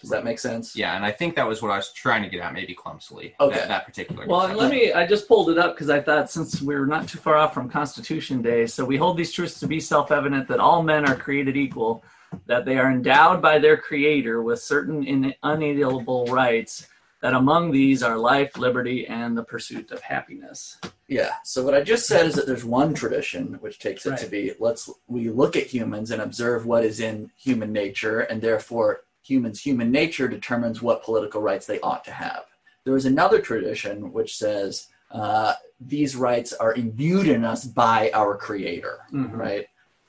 Does 0.00 0.10
that 0.10 0.24
make 0.24 0.38
sense? 0.38 0.76
yeah 0.76 0.94
and 0.94 1.04
i 1.06 1.10
think 1.10 1.34
that 1.34 1.48
was 1.48 1.62
what 1.62 1.70
i 1.70 1.76
was 1.76 1.90
trying 1.92 2.22
to 2.22 2.28
get 2.28 2.40
at 2.42 2.52
maybe 2.52 2.74
clumsily 2.74 3.34
Okay. 3.40 3.56
that, 3.56 3.68
that 3.68 3.86
particular 3.86 4.26
Well, 4.26 4.42
and 4.42 4.56
let 4.56 4.70
me, 4.70 4.92
I 4.92 5.06
just 5.06 5.26
pulled 5.26 5.48
it 5.48 5.56
up 5.58 5.74
because 5.74 5.88
I 5.88 6.00
thought 6.02 6.30
since 6.30 6.60
we're 6.60 6.84
not 6.84 7.08
too 7.08 7.18
far 7.18 7.36
off 7.36 7.54
from 7.54 7.68
Constitution 7.70 8.42
Day, 8.42 8.66
so 8.66 8.84
we 8.84 8.98
hold 8.98 9.16
these 9.16 9.32
truths 9.32 9.58
to 9.60 9.66
be 9.66 9.80
self 9.80 10.12
evident 10.12 10.46
that 10.48 10.60
all 10.60 10.82
men 10.82 11.08
are 11.08 11.16
created 11.16 11.56
equal, 11.56 12.04
that 12.46 12.64
they 12.64 12.78
are 12.78 12.90
endowed 12.90 13.40
by 13.42 13.58
their 13.58 13.76
Creator 13.76 14.42
with 14.42 14.60
certain 14.60 15.04
in- 15.04 15.34
unalienable 15.42 16.26
rights, 16.26 16.86
that 17.22 17.34
among 17.34 17.70
these 17.72 18.02
are 18.02 18.16
life, 18.18 18.56
liberty, 18.56 19.06
and 19.06 19.36
the 19.36 19.42
pursuit 19.42 19.90
of 19.90 20.00
happiness. 20.02 20.78
Yeah. 21.08 21.32
So 21.44 21.64
what 21.64 21.74
I 21.74 21.82
just 21.82 22.06
said 22.06 22.26
is 22.26 22.34
that 22.34 22.46
there's 22.46 22.64
one 22.64 22.94
tradition 22.94 23.54
which 23.60 23.78
takes 23.78 24.06
it 24.06 24.16
to 24.18 24.26
be 24.26 24.52
let's 24.58 24.90
we 25.06 25.30
look 25.30 25.56
at 25.56 25.66
humans 25.66 26.10
and 26.10 26.20
observe 26.20 26.66
what 26.66 26.84
is 26.84 27.00
in 27.00 27.30
human 27.36 27.72
nature, 27.72 28.20
and 28.20 28.40
therefore 28.42 29.02
humans' 29.22 29.60
human 29.60 29.90
nature 29.90 30.28
determines 30.28 30.82
what 30.82 31.02
political 31.02 31.40
rights 31.40 31.66
they 31.66 31.80
ought 31.80 32.04
to 32.04 32.12
have. 32.12 32.44
There 32.84 32.96
is 32.96 33.06
another 33.06 33.40
tradition 33.40 34.12
which 34.12 34.36
says 34.36 34.88
uh, 35.10 35.54
these 35.80 36.14
rights 36.16 36.52
are 36.52 36.74
imbued 36.74 37.26
in 37.28 37.44
us 37.44 37.64
by 37.64 38.10
our 38.12 38.36
Creator, 38.36 38.98
Mhm. 39.12 39.32
right? 39.36 39.66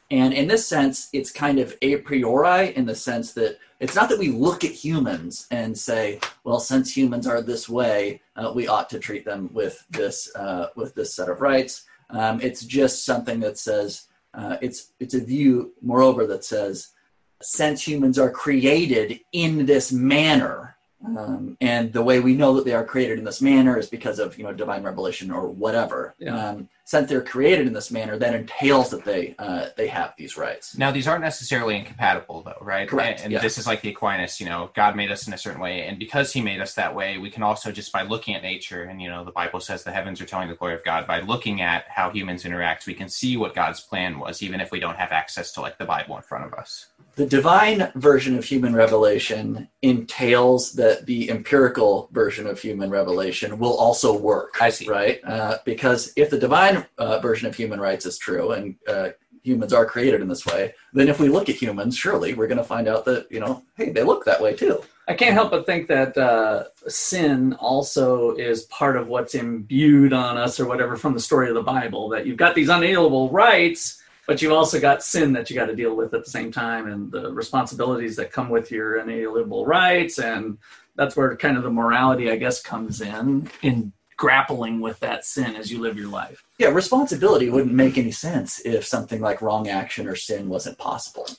And 0.10 0.34
in 0.34 0.48
this 0.48 0.66
sense, 0.66 1.10
it's 1.12 1.32
kind 1.32 1.60
of 1.60 1.76
a 1.82 1.98
priori 1.98 2.76
in 2.76 2.86
the 2.86 2.96
sense 2.96 3.34
that 3.34 3.60
it's 3.80 3.96
not 3.96 4.10
that 4.10 4.20
we 4.20 4.30
look 4.30 4.64
at 4.64 4.72
humans 4.72 5.48
and 5.52 5.78
say, 5.78 6.20
well, 6.44 6.60
since 6.60 6.96
humans 6.96 7.28
are 7.28 7.42
this 7.42 7.68
way, 7.68 8.22
uh, 8.36 8.52
we 8.56 8.68
ought 8.68 8.90
to 8.92 9.00
treat 9.00 9.26
them 9.26 9.50
with 9.54 9.86
this 9.90 10.34
uh, 10.36 10.68
with 10.76 10.96
this 10.96 11.14
set 11.14 11.30
of 11.30 11.42
rights. 11.42 11.86
Um, 12.10 12.40
it's 12.42 12.64
just 12.64 13.06
something 13.06 13.42
that 13.42 13.58
says 13.58 14.08
uh, 14.34 14.58
it's 14.62 14.94
it's 15.00 15.14
a 15.14 15.24
view, 15.24 15.74
moreover, 15.82 16.26
that 16.28 16.46
says 16.46 16.94
since 17.42 17.86
humans 17.86 18.18
are 18.18 18.32
created 18.32 19.20
in 19.32 19.66
this 19.66 19.92
manner, 19.92 20.77
um, 21.06 21.58
and 21.62 21.94
the 21.94 22.02
way 22.02 22.20
we 22.20 22.34
know 22.34 22.56
that 22.56 22.66
they 22.66 22.74
are 22.74 22.84
created 22.84 23.20
in 23.20 23.26
this 23.26 23.42
manner 23.42 23.78
is 23.78 23.88
because 23.88 24.18
of 24.18 24.38
you 24.38 24.44
know 24.44 24.52
divine 24.52 24.84
revelation 24.84 25.30
or 25.30 25.48
whatever. 25.48 26.16
Yeah. 26.18 26.50
Um, 26.50 26.70
since 26.86 27.10
they're 27.10 27.22
created 27.22 27.68
in 27.68 27.74
this 27.74 27.92
manner, 27.92 28.18
that 28.18 28.34
entails 28.34 28.90
that 28.92 29.04
they 29.04 29.36
uh, 29.38 29.68
they 29.76 29.88
have 29.88 30.14
these 30.18 30.38
rights. 30.38 30.78
Now, 30.78 30.90
these 30.90 31.08
aren't 31.08 31.22
necessarily 31.22 31.76
incompatible, 31.76 32.44
though, 32.44 32.58
right? 32.62 32.88
Correct, 32.88 33.20
And, 33.20 33.26
and 33.26 33.34
yeah. 33.34 33.40
this 33.40 33.58
is 33.58 33.68
like 33.68 33.82
the 33.82 33.90
Aquinas, 33.90 34.40
you 34.40 34.46
know, 34.48 34.72
God 34.74 34.96
made 34.96 35.12
us 35.12 35.28
in 35.28 35.34
a 35.34 35.38
certain 35.38 35.62
way, 35.62 35.86
and 35.86 36.00
because 36.00 36.34
He 36.34 36.42
made 36.42 36.62
us 36.62 36.74
that 36.76 36.96
way, 36.96 37.18
we 37.18 37.30
can 37.30 37.44
also 37.44 37.72
just 37.72 37.92
by 37.92 38.04
looking 38.04 38.36
at 38.36 38.42
nature, 38.42 38.84
and 38.84 39.02
you 39.02 39.10
know, 39.10 39.24
the 39.24 39.32
Bible 39.32 39.60
says 39.60 39.84
the 39.84 39.92
heavens 39.92 40.20
are 40.22 40.26
telling 40.26 40.48
the 40.48 40.56
glory 40.56 40.76
of 40.76 40.84
God. 40.84 41.06
By 41.06 41.20
looking 41.20 41.62
at 41.62 41.86
how 41.90 42.10
humans 42.10 42.46
interact, 42.46 42.88
we 42.88 42.94
can 42.94 43.10
see 43.10 43.38
what 43.38 43.54
God's 43.54 43.82
plan 43.82 44.18
was, 44.18 44.42
even 44.42 44.62
if 44.62 44.72
we 44.72 44.80
don't 44.80 44.98
have 44.98 45.12
access 45.12 45.52
to 45.54 45.62
like 45.62 45.78
the 45.78 45.86
Bible 45.86 46.16
in 46.16 46.24
front 46.24 46.46
of 46.46 46.54
us. 46.54 46.88
The 47.18 47.26
divine 47.26 47.92
version 47.96 48.38
of 48.38 48.46
human 48.46 48.76
revelation 48.76 49.68
entails 49.82 50.74
that 50.74 51.08
the 51.08 51.32
empirical 51.32 52.10
version 52.12 52.46
of 52.46 52.62
human 52.62 52.92
revelation 52.92 53.58
will 53.58 53.76
also 53.76 54.16
work. 54.16 54.58
I 54.62 54.70
see. 54.70 54.88
Right? 54.88 55.20
Uh, 55.24 55.58
because 55.66 56.14
if 56.16 56.30
the 56.30 56.38
divine 56.38 56.86
uh, 57.00 57.20
version 57.20 57.48
of 57.48 57.56
human 57.56 57.80
rights 57.80 58.06
is 58.06 58.20
true 58.20 58.52
and 58.52 58.76
uh, 58.88 59.10
humans 59.42 59.74
are 59.74 59.84
created 59.84 60.22
in 60.22 60.28
this 60.28 60.46
way, 60.46 60.76
then 60.94 61.08
if 61.08 61.20
we 61.20 61.28
look 61.28 61.50
at 61.50 61.56
humans, 61.56 61.98
surely 61.98 62.36
we're 62.36 62.46
going 62.46 62.60
to 62.60 62.64
find 62.64 62.88
out 62.88 63.04
that, 63.06 63.26
you 63.32 63.40
know, 63.40 63.64
hey, 63.78 63.90
they 63.90 64.04
look 64.04 64.24
that 64.26 64.40
way 64.40 64.54
too. 64.56 64.84
I 65.08 65.16
can't 65.16 65.34
help 65.34 65.50
but 65.50 65.66
think 65.66 65.88
that 65.88 66.16
uh, 66.18 66.66
sin 66.88 67.54
also 67.54 68.36
is 68.36 68.64
part 68.64 68.96
of 68.96 69.08
what's 69.08 69.34
imbued 69.34 70.14
on 70.14 70.38
us 70.38 70.60
or 70.60 70.68
whatever 70.68 70.96
from 70.98 71.16
the 71.16 71.20
story 71.20 71.50
of 71.50 71.56
the 71.56 71.64
Bible. 71.64 72.10
That 72.10 72.28
you've 72.28 72.38
got 72.38 72.54
these 72.54 72.70
unalienable 72.70 73.32
rights, 73.32 74.04
but 74.28 74.42
you've 74.42 74.52
also 74.52 74.80
got 74.80 75.02
sin 75.02 75.32
that 75.34 75.50
you 75.50 75.56
got 75.56 75.68
to 75.68 75.76
deal 75.76 75.96
with 75.96 76.14
at 76.14 76.26
the 76.26 76.30
same 76.30 76.52
time 76.52 76.88
and 76.88 77.12
the 77.12 77.32
responsibilities 77.32 78.18
that 78.18 78.32
come 78.32 78.50
with 78.50 78.70
your 78.70 78.98
inalienable 78.98 79.66
rights. 79.66 80.20
And 80.20 80.58
that's 80.96 81.16
where 81.16 81.36
kind 81.38 81.58
of 81.58 81.64
the 81.64 81.72
morality, 81.72 82.30
I 82.30 82.36
guess, 82.36 82.62
comes 82.62 83.02
in, 83.02 83.50
in 83.62 83.94
grappling 84.18 84.82
with 84.82 85.00
that 85.00 85.26
sin 85.26 85.56
as 85.56 85.72
you 85.72 85.80
live 85.80 85.98
your 85.98 86.10
life. 86.10 86.44
Yeah, 86.58 86.70
responsibility 86.70 87.50
wouldn't 87.50 87.74
make 87.74 87.98
any 87.98 88.12
sense 88.12 88.60
if 88.66 88.86
something 88.86 89.22
like 89.22 89.42
wrong 89.42 89.70
action 89.70 90.08
or 90.08 90.16
sin 90.16 90.50
wasn't 90.50 90.78
possible. 90.78 91.30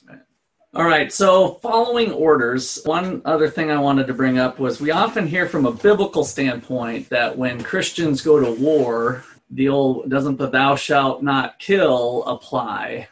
All 0.73 0.85
right, 0.85 1.11
so 1.11 1.55
following 1.61 2.11
orders, 2.11 2.79
one 2.85 3.21
other 3.25 3.49
thing 3.49 3.69
I 3.69 3.79
wanted 3.79 4.07
to 4.07 4.13
bring 4.13 4.37
up 4.39 4.59
was 4.59 4.79
we 4.79 4.91
often 4.91 5.27
hear 5.27 5.47
from 5.47 5.65
a 5.65 5.71
biblical 5.71 6.23
standpoint 6.23 7.09
that 7.09 7.37
when 7.37 7.63
Christians 7.63 8.21
go 8.21 8.39
to 8.39 8.51
war, 8.61 9.23
the 9.49 9.69
old 9.69 10.09
doesn't 10.09 10.37
the 10.37 10.49
thou 10.49 10.75
shalt 10.75 11.23
not 11.23 11.59
kill 11.59 12.23
apply. 12.25 13.07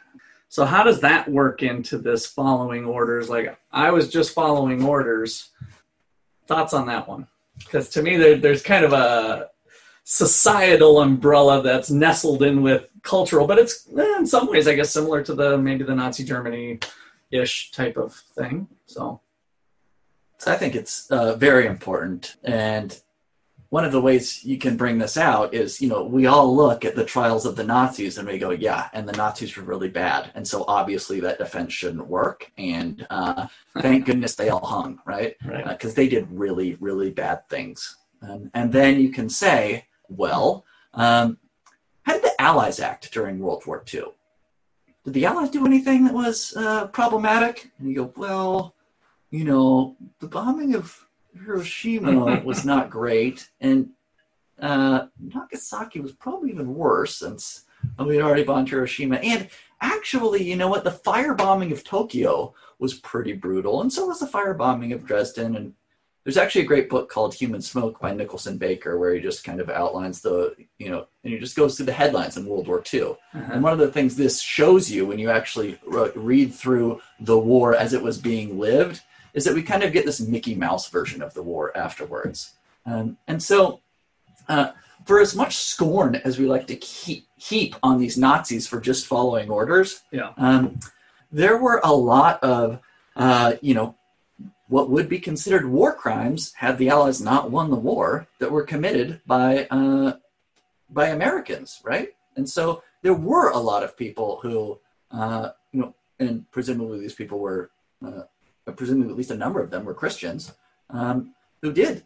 So 0.48 0.64
how 0.64 0.82
does 0.82 1.00
that 1.00 1.28
work 1.30 1.62
into 1.62 1.98
this 1.98 2.26
following 2.26 2.84
orders? 2.84 3.28
Like 3.28 3.58
I 3.70 3.90
was 3.90 4.08
just 4.08 4.32
following 4.32 4.84
orders. 4.84 5.50
Thoughts 6.46 6.72
on 6.72 6.86
that 6.86 7.06
one? 7.06 7.26
Because 7.58 7.90
to 7.90 8.02
me, 8.02 8.16
there, 8.16 8.36
there's 8.36 8.62
kind 8.62 8.84
of 8.84 8.92
a 8.92 9.50
societal 10.04 11.00
umbrella 11.00 11.60
that's 11.60 11.90
nestled 11.90 12.42
in 12.42 12.62
with 12.62 12.88
cultural, 13.02 13.46
but 13.46 13.58
it's 13.58 13.86
eh, 13.96 14.18
in 14.18 14.26
some 14.26 14.48
ways, 14.48 14.66
I 14.66 14.74
guess, 14.74 14.90
similar 14.90 15.22
to 15.24 15.34
the 15.34 15.58
maybe 15.58 15.84
the 15.84 15.94
Nazi 15.94 16.24
Germany 16.24 16.78
ish 17.30 17.72
type 17.72 17.98
of 17.98 18.14
thing. 18.14 18.68
So, 18.86 19.20
so 20.38 20.52
I 20.52 20.56
think 20.56 20.74
it's 20.74 21.10
uh, 21.10 21.34
very 21.36 21.66
important. 21.66 22.36
And 22.42 22.98
one 23.70 23.84
of 23.84 23.92
the 23.92 24.00
ways 24.00 24.44
you 24.44 24.56
can 24.56 24.76
bring 24.76 24.98
this 24.98 25.16
out 25.16 25.52
is, 25.52 25.80
you 25.80 25.88
know, 25.88 26.02
we 26.02 26.26
all 26.26 26.54
look 26.56 26.84
at 26.84 26.96
the 26.96 27.04
trials 27.04 27.44
of 27.44 27.54
the 27.54 27.64
Nazis 27.64 28.16
and 28.16 28.26
we 28.26 28.38
go, 28.38 28.50
yeah, 28.50 28.88
and 28.94 29.06
the 29.06 29.16
Nazis 29.16 29.56
were 29.56 29.62
really 29.62 29.90
bad. 29.90 30.30
And 30.34 30.46
so 30.46 30.64
obviously 30.66 31.20
that 31.20 31.38
defense 31.38 31.72
shouldn't 31.72 32.06
work. 32.06 32.50
And 32.56 33.06
uh, 33.10 33.46
thank 33.80 34.06
goodness 34.06 34.34
they 34.34 34.48
all 34.48 34.64
hung, 34.64 35.00
right? 35.04 35.36
right. 35.44 35.68
Because 35.68 35.92
uh, 35.92 35.96
they 35.96 36.08
did 36.08 36.30
really, 36.30 36.76
really 36.80 37.10
bad 37.10 37.46
things. 37.48 37.96
Um, 38.22 38.50
and 38.54 38.72
then 38.72 39.00
you 39.00 39.10
can 39.10 39.28
say, 39.28 39.86
well, 40.08 40.64
um, 40.94 41.38
how 42.02 42.14
did 42.14 42.22
the 42.22 42.40
Allies 42.40 42.80
act 42.80 43.12
during 43.12 43.38
World 43.38 43.64
War 43.66 43.84
II? 43.92 44.04
did 45.04 45.14
the 45.14 45.26
Allies 45.26 45.50
do 45.50 45.64
anything 45.64 46.04
that 46.04 46.14
was 46.14 46.54
uh, 46.56 46.86
problematic? 46.88 47.70
And 47.78 47.88
you 47.88 47.96
go, 47.96 48.12
well, 48.16 48.74
you 49.30 49.44
know, 49.44 49.96
the 50.20 50.28
bombing 50.28 50.74
of 50.74 51.07
Hiroshima 51.44 52.42
was 52.44 52.64
not 52.64 52.90
great, 52.90 53.48
and 53.60 53.90
uh, 54.60 55.06
Nagasaki 55.18 56.00
was 56.00 56.12
probably 56.12 56.50
even 56.50 56.74
worse 56.74 57.16
since 57.16 57.64
we 57.98 58.16
had 58.16 58.24
already 58.24 58.44
bombed 58.44 58.68
Hiroshima. 58.68 59.16
And 59.16 59.48
actually, 59.80 60.42
you 60.42 60.56
know 60.56 60.68
what? 60.68 60.84
The 60.84 60.90
firebombing 60.90 61.72
of 61.72 61.84
Tokyo 61.84 62.54
was 62.78 62.94
pretty 62.94 63.32
brutal, 63.32 63.80
and 63.80 63.92
so 63.92 64.06
was 64.06 64.20
the 64.20 64.26
firebombing 64.26 64.94
of 64.94 65.06
Dresden 65.06 65.56
and 65.56 65.74
there's 66.28 66.36
actually 66.36 66.60
a 66.60 66.66
great 66.66 66.90
book 66.90 67.08
called 67.08 67.32
Human 67.32 67.62
Smoke 67.62 68.00
by 68.00 68.12
Nicholson 68.12 68.58
Baker 68.58 68.98
where 68.98 69.14
he 69.14 69.20
just 69.20 69.44
kind 69.44 69.60
of 69.60 69.70
outlines 69.70 70.20
the, 70.20 70.54
you 70.78 70.90
know, 70.90 71.06
and 71.24 71.32
he 71.32 71.38
just 71.38 71.56
goes 71.56 71.74
through 71.74 71.86
the 71.86 71.92
headlines 71.92 72.36
in 72.36 72.44
World 72.44 72.68
War 72.68 72.84
II. 72.92 73.02
Uh-huh. 73.02 73.50
And 73.50 73.62
one 73.62 73.72
of 73.72 73.78
the 73.78 73.90
things 73.90 74.14
this 74.14 74.38
shows 74.38 74.90
you 74.90 75.06
when 75.06 75.18
you 75.18 75.30
actually 75.30 75.78
read 75.86 76.52
through 76.52 77.00
the 77.20 77.38
war 77.38 77.74
as 77.74 77.94
it 77.94 78.02
was 78.02 78.18
being 78.18 78.58
lived 78.58 79.00
is 79.38 79.44
that 79.44 79.54
we 79.54 79.62
kind 79.62 79.84
of 79.84 79.92
get 79.92 80.04
this 80.04 80.20
Mickey 80.20 80.56
Mouse 80.56 80.90
version 80.90 81.22
of 81.22 81.32
the 81.32 81.42
war 81.42 81.64
afterwards. 81.76 82.54
Um, 82.84 83.16
and 83.28 83.40
so, 83.40 83.80
uh, 84.48 84.72
for 85.04 85.20
as 85.20 85.36
much 85.36 85.54
scorn 85.56 86.16
as 86.16 86.38
we 86.40 86.46
like 86.46 86.66
to 86.66 86.76
keep, 86.76 87.28
heap 87.36 87.76
on 87.82 87.98
these 87.98 88.18
Nazis 88.18 88.66
for 88.66 88.80
just 88.80 89.06
following 89.06 89.48
orders, 89.48 90.02
yeah. 90.10 90.32
Um, 90.36 90.80
there 91.30 91.56
were 91.58 91.80
a 91.84 91.92
lot 91.92 92.42
of, 92.42 92.80
uh, 93.14 93.54
you 93.60 93.74
know, 93.74 93.94
what 94.66 94.90
would 94.90 95.08
be 95.08 95.20
considered 95.20 95.66
war 95.66 95.94
crimes 95.94 96.52
had 96.54 96.76
the 96.76 96.90
Allies 96.90 97.20
not 97.20 97.50
won 97.50 97.70
the 97.70 97.76
war 97.76 98.26
that 98.40 98.50
were 98.50 98.64
committed 98.64 99.20
by 99.24 99.66
uh, 99.70 100.14
by 100.90 101.08
Americans, 101.08 101.80
right? 101.84 102.10
And 102.36 102.48
so 102.48 102.82
there 103.02 103.14
were 103.14 103.50
a 103.50 103.58
lot 103.58 103.82
of 103.82 103.96
people 103.96 104.40
who, 104.42 104.78
uh, 105.10 105.50
you 105.72 105.80
know, 105.80 105.94
and 106.18 106.50
presumably 106.50 106.98
these 106.98 107.14
people 107.14 107.38
were, 107.38 107.70
uh, 108.04 108.22
presumably 108.72 109.10
at 109.10 109.16
least 109.16 109.30
a 109.30 109.36
number 109.36 109.60
of 109.60 109.70
them 109.70 109.84
were 109.84 109.94
Christians, 109.94 110.52
um, 110.90 111.34
who 111.62 111.72
did 111.72 112.04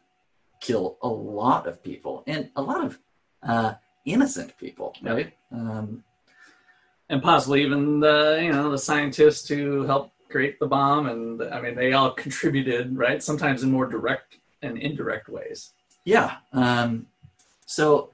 kill 0.60 0.98
a 1.02 1.08
lot 1.08 1.66
of 1.66 1.82
people 1.82 2.22
and 2.26 2.50
a 2.56 2.62
lot 2.62 2.84
of 2.84 2.98
uh, 3.42 3.74
innocent 4.04 4.56
people, 4.58 4.94
right? 5.02 5.32
Um, 5.50 6.04
and 7.08 7.22
possibly 7.22 7.62
even 7.62 8.00
the 8.00 8.40
you 8.42 8.52
know 8.52 8.70
the 8.70 8.78
scientists 8.78 9.48
who 9.48 9.84
helped 9.84 10.12
create 10.30 10.58
the 10.58 10.66
bomb, 10.66 11.08
and 11.08 11.42
I 11.42 11.60
mean 11.60 11.74
they 11.74 11.92
all 11.92 12.12
contributed, 12.12 12.96
right? 12.96 13.22
Sometimes 13.22 13.62
in 13.62 13.70
more 13.70 13.86
direct 13.86 14.38
and 14.62 14.78
indirect 14.78 15.28
ways. 15.28 15.72
Yeah. 16.04 16.36
Um, 16.52 17.06
so 17.66 18.10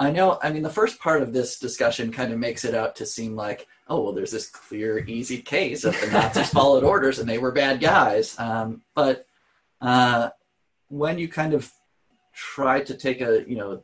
I 0.00 0.10
know. 0.10 0.38
I 0.42 0.52
mean, 0.52 0.62
the 0.62 0.70
first 0.70 1.00
part 1.00 1.22
of 1.22 1.32
this 1.32 1.58
discussion 1.58 2.12
kind 2.12 2.32
of 2.32 2.38
makes 2.38 2.64
it 2.64 2.74
out 2.74 2.94
to 2.96 3.06
seem 3.06 3.34
like, 3.34 3.66
oh, 3.88 4.02
well, 4.02 4.12
there's 4.12 4.30
this 4.30 4.48
clear, 4.48 4.98
easy 5.00 5.42
case 5.42 5.84
of 5.84 6.00
the 6.00 6.06
Nazis 6.06 6.50
followed 6.52 6.84
orders 6.84 7.18
and 7.18 7.28
they 7.28 7.38
were 7.38 7.50
bad 7.50 7.80
guys. 7.80 8.38
Um, 8.38 8.82
but 8.94 9.26
uh, 9.80 10.30
when 10.88 11.18
you 11.18 11.28
kind 11.28 11.52
of 11.52 11.72
try 12.32 12.80
to 12.82 12.94
take 12.94 13.20
a, 13.20 13.44
you 13.48 13.56
know, 13.56 13.82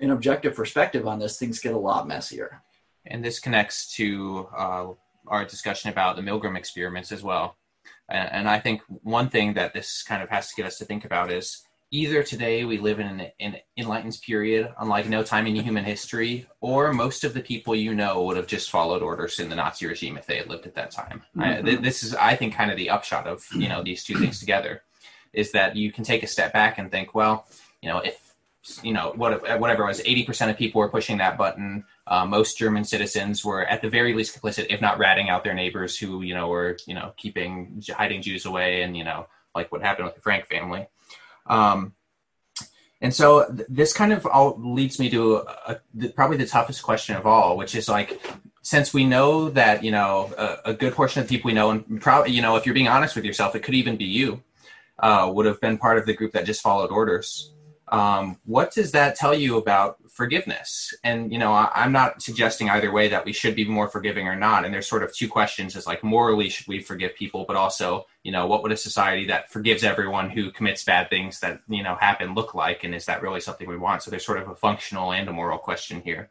an 0.00 0.10
objective 0.10 0.54
perspective 0.54 1.06
on 1.06 1.18
this, 1.18 1.38
things 1.38 1.60
get 1.60 1.74
a 1.74 1.78
lot 1.78 2.08
messier. 2.08 2.62
And 3.04 3.22
this 3.22 3.40
connects 3.40 3.94
to 3.96 4.48
uh, 4.56 4.86
our 5.26 5.44
discussion 5.44 5.90
about 5.90 6.16
the 6.16 6.22
Milgram 6.22 6.56
experiments 6.56 7.12
as 7.12 7.22
well. 7.22 7.56
And, 8.08 8.30
and, 8.32 8.48
I 8.48 8.58
think 8.58 8.82
one 8.88 9.28
thing 9.28 9.54
that 9.54 9.74
this 9.74 10.02
kind 10.02 10.22
of 10.22 10.28
has 10.30 10.48
to 10.48 10.54
get 10.56 10.66
us 10.66 10.78
to 10.78 10.84
think 10.84 11.04
about 11.04 11.32
is 11.32 11.64
either 11.92 12.22
today 12.22 12.64
we 12.64 12.78
live 12.78 12.98
in 12.98 13.06
an, 13.06 13.30
an 13.38 13.56
enlightened 13.76 14.18
period, 14.26 14.72
unlike 14.78 15.08
no 15.08 15.22
time 15.22 15.46
in 15.46 15.54
human 15.54 15.84
history, 15.84 16.46
or 16.60 16.92
most 16.92 17.22
of 17.22 17.34
the 17.34 17.40
people 17.40 17.76
you 17.76 17.94
know 17.94 18.24
would 18.24 18.36
have 18.36 18.46
just 18.46 18.70
followed 18.70 19.02
orders 19.02 19.38
in 19.38 19.50
the 19.50 19.54
Nazi 19.54 19.86
regime 19.86 20.16
if 20.16 20.26
they 20.26 20.38
had 20.38 20.48
lived 20.48 20.66
at 20.66 20.74
that 20.74 20.90
time. 20.90 21.22
Mm-hmm. 21.36 21.68
I, 21.68 21.76
this 21.76 22.02
is, 22.02 22.14
I 22.14 22.34
think, 22.34 22.54
kind 22.54 22.70
of 22.70 22.78
the 22.78 22.90
upshot 22.90 23.26
of 23.26 23.46
you 23.54 23.68
know 23.68 23.84
these 23.84 24.02
two 24.02 24.18
things 24.18 24.40
together, 24.40 24.82
is 25.34 25.52
that 25.52 25.76
you 25.76 25.92
can 25.92 26.02
take 26.02 26.22
a 26.22 26.26
step 26.26 26.52
back 26.52 26.78
and 26.78 26.90
think, 26.90 27.14
well, 27.14 27.46
you 27.82 27.90
know, 27.90 27.98
if 27.98 28.34
you 28.82 28.92
know 28.92 29.12
what, 29.16 29.42
whatever 29.60 29.82
it 29.82 29.88
was 29.88 30.00
80% 30.00 30.48
of 30.48 30.56
people 30.56 30.78
were 30.78 30.88
pushing 30.88 31.18
that 31.18 31.36
button 31.36 31.84
uh, 32.06 32.24
most 32.24 32.56
german 32.56 32.84
citizens 32.84 33.44
were 33.44 33.66
at 33.66 33.82
the 33.82 33.90
very 33.90 34.14
least 34.14 34.40
complicit 34.40 34.66
if 34.70 34.80
not 34.80 35.00
ratting 35.00 35.28
out 35.28 35.42
their 35.42 35.52
neighbors 35.52 35.98
who 35.98 36.22
you 36.22 36.32
know 36.32 36.46
were 36.46 36.76
you 36.86 36.94
know 36.94 37.12
keeping 37.16 37.82
hiding 37.90 38.22
jews 38.22 38.46
away 38.46 38.82
and 38.82 38.96
you 38.96 39.02
know 39.02 39.26
like 39.56 39.72
what 39.72 39.82
happened 39.82 40.04
with 40.04 40.14
the 40.14 40.20
frank 40.20 40.46
family 40.46 40.86
um, 41.46 41.94
and 43.00 43.12
so 43.12 43.46
th- 43.46 43.66
this 43.68 43.92
kind 43.92 44.12
of 44.12 44.26
all 44.26 44.56
leads 44.58 44.98
me 44.98 45.10
to 45.10 45.36
a, 45.36 45.80
a, 46.00 46.08
probably 46.10 46.36
the 46.36 46.46
toughest 46.46 46.82
question 46.82 47.16
of 47.16 47.26
all 47.26 47.56
which 47.56 47.74
is 47.74 47.88
like 47.88 48.20
since 48.62 48.94
we 48.94 49.04
know 49.04 49.50
that 49.50 49.82
you 49.82 49.90
know 49.90 50.32
a, 50.38 50.70
a 50.70 50.74
good 50.74 50.94
portion 50.94 51.22
of 51.22 51.28
people 51.28 51.48
we 51.48 51.54
know 51.54 51.70
and 51.70 52.00
probably 52.00 52.32
you 52.32 52.42
know 52.42 52.56
if 52.56 52.64
you're 52.64 52.74
being 52.74 52.88
honest 52.88 53.16
with 53.16 53.24
yourself 53.24 53.54
it 53.54 53.62
could 53.62 53.74
even 53.74 53.96
be 53.96 54.04
you 54.04 54.42
uh, 55.02 55.30
would 55.32 55.46
have 55.46 55.60
been 55.60 55.76
part 55.76 55.98
of 55.98 56.06
the 56.06 56.14
group 56.14 56.32
that 56.32 56.46
just 56.46 56.62
followed 56.62 56.90
orders. 56.90 57.52
Um, 57.88 58.38
what 58.44 58.72
does 58.72 58.92
that 58.92 59.16
tell 59.16 59.34
you 59.34 59.58
about 59.58 60.01
forgiveness? 60.12 60.94
And 61.02 61.32
you 61.32 61.38
know, 61.38 61.52
I, 61.52 61.84
am 61.84 61.92
not 61.92 62.22
suggesting 62.22 62.70
either 62.70 62.92
way 62.92 63.08
that 63.08 63.24
we 63.24 63.32
should 63.32 63.56
be 63.56 63.64
more 63.64 63.88
forgiving 63.88 64.28
or 64.28 64.36
not. 64.36 64.64
And 64.64 64.72
there's 64.72 64.88
sort 64.88 65.02
of 65.02 65.14
two 65.14 65.28
questions: 65.28 65.76
is 65.76 65.86
like 65.86 66.04
morally 66.04 66.48
should 66.48 66.68
we 66.68 66.80
forgive 66.80 67.14
people, 67.14 67.44
but 67.46 67.56
also, 67.56 68.06
you 68.22 68.32
know, 68.32 68.46
what 68.46 68.62
would 68.62 68.72
a 68.72 68.76
society 68.76 69.26
that 69.26 69.50
forgives 69.50 69.84
everyone 69.84 70.30
who 70.30 70.50
commits 70.50 70.84
bad 70.84 71.10
things 71.10 71.40
that 71.40 71.60
you 71.68 71.82
know 71.82 71.96
happen 71.96 72.34
look 72.34 72.54
like? 72.54 72.84
And 72.84 72.94
is 72.94 73.06
that 73.06 73.22
really 73.22 73.40
something 73.40 73.68
we 73.68 73.76
want? 73.76 74.02
So 74.02 74.10
there's 74.10 74.26
sort 74.26 74.40
of 74.40 74.48
a 74.48 74.54
functional 74.54 75.12
and 75.12 75.28
a 75.28 75.32
moral 75.32 75.58
question 75.58 76.02
here. 76.02 76.30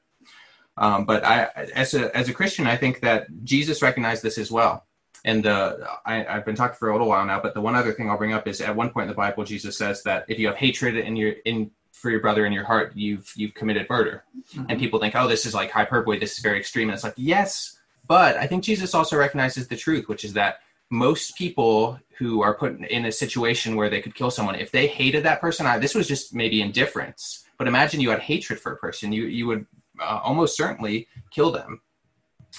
Um, 0.78 1.06
but 1.06 1.24
I, 1.24 1.46
as 1.76 1.94
a 1.94 2.15
as 2.15 2.30
a 2.30 2.34
Christian, 2.34 2.67
I 2.67 2.78
think 2.78 3.02
that 3.02 3.28
Jesus 3.44 3.82
recognized 3.82 4.24
this 4.24 4.38
as 4.38 4.52
well. 4.52 4.86
And 5.24 5.46
I, 5.46 6.26
have 6.28 6.46
been 6.46 6.56
talking 6.56 6.78
for 6.78 6.89
a 6.89 6.94
little 6.94 7.08
while 7.08 7.26
now, 7.26 7.39
but 7.39 7.54
the 7.54 7.62
one 7.62 7.76
other 7.76 7.94
thing 7.94 8.10
I'll 8.10 8.17
bring 8.17 8.34
up 8.34 8.48
is 8.48 8.60
at 8.60 8.76
one 8.76 8.89
point 8.89 9.04
in 9.04 9.10
the 9.10 9.15
Bible, 9.15 9.44
Jesus 9.44 9.78
says 9.78 10.02
that 10.04 10.26
if 10.28 10.39
you 10.39 10.48
have 10.48 10.56
hatred 10.56 10.98
in 10.98 11.15
your 11.15 11.34
in 11.46 11.70
for 11.91 12.10
your 12.10 12.19
brother 12.19 12.45
in 12.45 12.54
your 12.54 12.63
heart, 12.65 12.93
you've 12.95 13.32
you've 13.36 13.54
committed 13.54 13.88
murder. 13.89 14.23
Mm-hmm. 14.54 14.65
And 14.69 14.80
people 14.80 14.99
think, 14.99 15.15
oh, 15.15 15.27
this 15.27 15.45
is 15.45 15.54
like 15.54 15.71
hyperbole, 15.71 16.19
this 16.19 16.34
is 16.34 16.39
very 16.39 16.60
extreme. 16.60 16.89
And 16.89 16.95
it's 16.95 17.04
like, 17.04 17.13
yes, 17.17 17.77
but 18.08 18.38
I 18.38 18.47
think 18.47 18.63
Jesus 18.63 18.93
also 18.93 19.17
recognizes 19.17 19.67
the 19.67 19.77
truth, 19.77 20.08
which 20.08 20.25
is 20.25 20.34
that 20.34 20.60
most 20.89 21.38
people 21.38 21.99
who 22.17 22.41
are 22.41 22.54
put 22.54 22.80
in 22.80 23.06
a 23.06 23.12
situation 23.12 23.75
where 23.75 23.89
they 23.89 24.01
could 24.01 24.15
kill 24.15 24.30
someone, 24.30 24.56
if 24.56 24.71
they 24.71 24.88
hated 24.88 25.23
that 25.23 25.41
person, 25.41 25.65
I, 25.65 25.77
this 25.77 25.95
was 25.95 26.08
just 26.08 26.36
maybe 26.36 26.62
indifference. 26.62 27.45
But 27.58 27.67
imagine 27.67 28.01
you 28.01 28.10
had 28.10 28.19
hatred 28.19 28.60
for 28.60 28.73
a 28.73 28.77
person, 28.77 29.12
you 29.12 29.25
you 29.25 29.47
would 29.47 29.65
uh, 29.99 30.19
almost 30.23 30.58
certainly 30.58 31.08
kill 31.30 31.51
them 31.51 31.82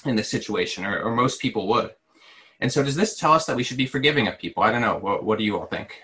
in 0.04 0.16
this 0.16 0.30
situation, 0.30 0.84
or, 0.84 1.02
or 1.02 1.14
most 1.14 1.40
people 1.40 1.66
would. 1.68 1.94
And 2.60 2.72
so, 2.72 2.82
does 2.82 2.96
this 2.96 3.18
tell 3.18 3.32
us 3.32 3.46
that 3.46 3.56
we 3.56 3.64
should 3.64 3.76
be 3.76 3.86
forgiving 3.86 4.28
of 4.28 4.38
people? 4.38 4.62
I 4.62 4.70
don't 4.70 4.82
know. 4.82 4.96
What, 4.96 5.24
what 5.24 5.38
do 5.38 5.44
you 5.44 5.58
all 5.58 5.66
think? 5.66 6.00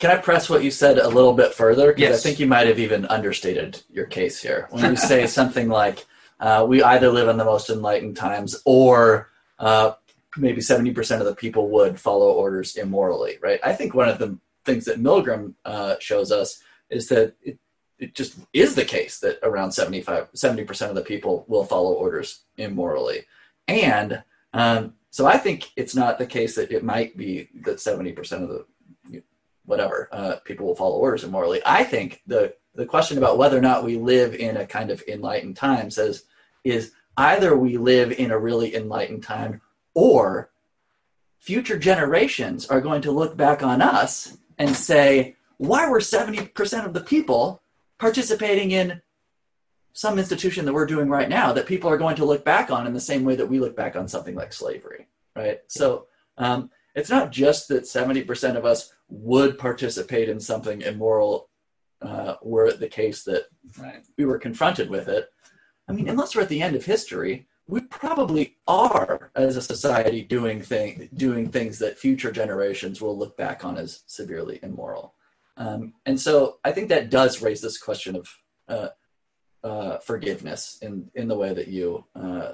Can 0.00 0.10
I 0.10 0.16
press 0.16 0.48
what 0.48 0.64
you 0.64 0.70
said 0.70 0.96
a 0.96 1.08
little 1.08 1.34
bit 1.34 1.52
further? 1.52 1.92
Because 1.92 2.00
yes. 2.00 2.20
I 2.20 2.22
think 2.22 2.40
you 2.40 2.46
might 2.46 2.66
have 2.66 2.78
even 2.78 3.04
understated 3.04 3.82
your 3.90 4.06
case 4.06 4.40
here 4.40 4.66
when 4.70 4.90
you 4.90 4.96
say 4.96 5.26
something 5.28 5.68
like, 5.68 6.06
uh, 6.40 6.64
"We 6.66 6.82
either 6.82 7.10
live 7.10 7.28
in 7.28 7.36
the 7.36 7.44
most 7.44 7.68
enlightened 7.68 8.16
times, 8.16 8.62
or 8.64 9.28
uh, 9.58 9.92
maybe 10.38 10.62
seventy 10.62 10.90
percent 10.90 11.20
of 11.20 11.28
the 11.28 11.34
people 11.34 11.68
would 11.68 12.00
follow 12.00 12.32
orders 12.32 12.76
immorally." 12.76 13.38
Right? 13.42 13.60
I 13.62 13.74
think 13.74 13.92
one 13.92 14.08
of 14.08 14.18
the 14.18 14.38
things 14.64 14.86
that 14.86 15.02
Milgram 15.02 15.52
uh, 15.66 15.96
shows 16.00 16.32
us 16.32 16.62
is 16.88 17.08
that 17.08 17.34
it, 17.42 17.58
it 17.98 18.14
just 18.14 18.38
is 18.54 18.74
the 18.74 18.84
case 18.86 19.20
that 19.20 19.38
around 19.42 19.72
75 19.72 20.32
70% 20.32 20.88
of 20.88 20.94
the 20.94 21.02
people 21.02 21.44
will 21.48 21.64
follow 21.64 21.92
orders 21.92 22.42
immorally 22.56 23.26
and 23.68 24.22
um, 24.52 24.94
so 25.10 25.26
I 25.26 25.38
think 25.38 25.70
it's 25.76 25.94
not 25.94 26.18
the 26.18 26.26
case 26.26 26.56
that 26.56 26.72
it 26.72 26.84
might 26.84 27.16
be 27.16 27.48
that 27.64 27.76
70% 27.76 28.18
of 28.42 28.48
the 28.48 28.66
whatever 29.70 30.08
uh, 30.12 30.36
people 30.44 30.66
will 30.66 30.74
follow 30.74 30.98
orders 30.98 31.24
immorally. 31.24 31.60
I 31.64 31.84
think 31.84 32.22
the 32.26 32.54
the 32.74 32.86
question 32.86 33.18
about 33.18 33.38
whether 33.38 33.58
or 33.58 33.62
not 33.62 33.84
we 33.84 33.96
live 33.96 34.34
in 34.34 34.56
a 34.56 34.66
kind 34.66 34.90
of 34.90 35.02
enlightened 35.08 35.56
time 35.56 35.90
says 35.90 36.24
is 36.64 36.92
either 37.16 37.56
we 37.56 37.76
live 37.76 38.12
in 38.12 38.30
a 38.30 38.38
really 38.38 38.74
enlightened 38.74 39.22
time 39.22 39.60
or 39.94 40.50
future 41.38 41.78
generations 41.78 42.66
are 42.66 42.80
going 42.80 43.02
to 43.02 43.10
look 43.10 43.36
back 43.36 43.62
on 43.62 43.82
us 43.82 44.36
and 44.58 44.74
say 44.74 45.34
why 45.56 45.88
were 45.88 45.98
70% 45.98 46.86
of 46.86 46.92
the 46.92 47.00
people 47.00 47.60
participating 47.98 48.70
in 48.70 49.02
some 49.92 50.18
institution 50.18 50.64
that 50.64 50.72
we're 50.72 50.86
doing 50.86 51.08
right 51.08 51.28
now 51.28 51.52
that 51.52 51.66
people 51.66 51.90
are 51.90 51.98
going 51.98 52.16
to 52.16 52.24
look 52.24 52.44
back 52.44 52.70
on 52.70 52.86
in 52.86 52.94
the 52.94 53.00
same 53.00 53.24
way 53.24 53.34
that 53.36 53.48
we 53.48 53.58
look 53.58 53.74
back 53.74 53.96
on 53.96 54.06
something 54.06 54.34
like 54.34 54.52
slavery 54.52 55.08
right 55.34 55.60
so 55.66 56.06
um, 56.38 56.70
it's 57.00 57.10
not 57.10 57.32
just 57.32 57.68
that 57.68 57.84
70% 57.84 58.56
of 58.56 58.64
us 58.66 58.92
would 59.08 59.58
participate 59.58 60.28
in 60.28 60.38
something 60.38 60.82
immoral 60.82 61.48
uh, 62.02 62.34
were 62.42 62.66
it 62.66 62.78
the 62.78 62.88
case 62.88 63.24
that 63.24 63.44
Right. 63.78 64.02
we 64.18 64.24
were 64.24 64.38
confronted 64.38 64.88
with 64.90 65.08
it. 65.08 65.28
I 65.88 65.92
mean, 65.92 66.08
unless 66.08 66.34
we're 66.34 66.42
at 66.42 66.48
the 66.48 66.62
end 66.62 66.76
of 66.76 66.84
history, 66.84 67.46
we 67.66 67.80
probably 67.82 68.58
are 68.66 69.30
as 69.34 69.56
a 69.56 69.62
society 69.62 70.22
doing 70.22 70.60
thing 70.60 71.08
doing 71.14 71.50
things 71.50 71.78
that 71.78 71.98
future 71.98 72.32
generations 72.32 73.00
will 73.00 73.16
look 73.16 73.36
back 73.36 73.64
on 73.64 73.76
as 73.78 74.02
severely 74.06 74.58
immoral. 74.62 75.14
Um, 75.56 75.94
and 76.06 76.18
so 76.20 76.58
I 76.64 76.72
think 76.72 76.88
that 76.88 77.10
does 77.10 77.42
raise 77.42 77.60
this 77.60 77.78
question 77.78 78.16
of 78.16 78.28
uh, 78.68 78.88
uh, 79.62 79.98
forgiveness 79.98 80.78
in 80.82 81.10
in 81.14 81.28
the 81.28 81.36
way 81.36 81.52
that 81.54 81.68
you 81.68 82.04
uh, 82.14 82.52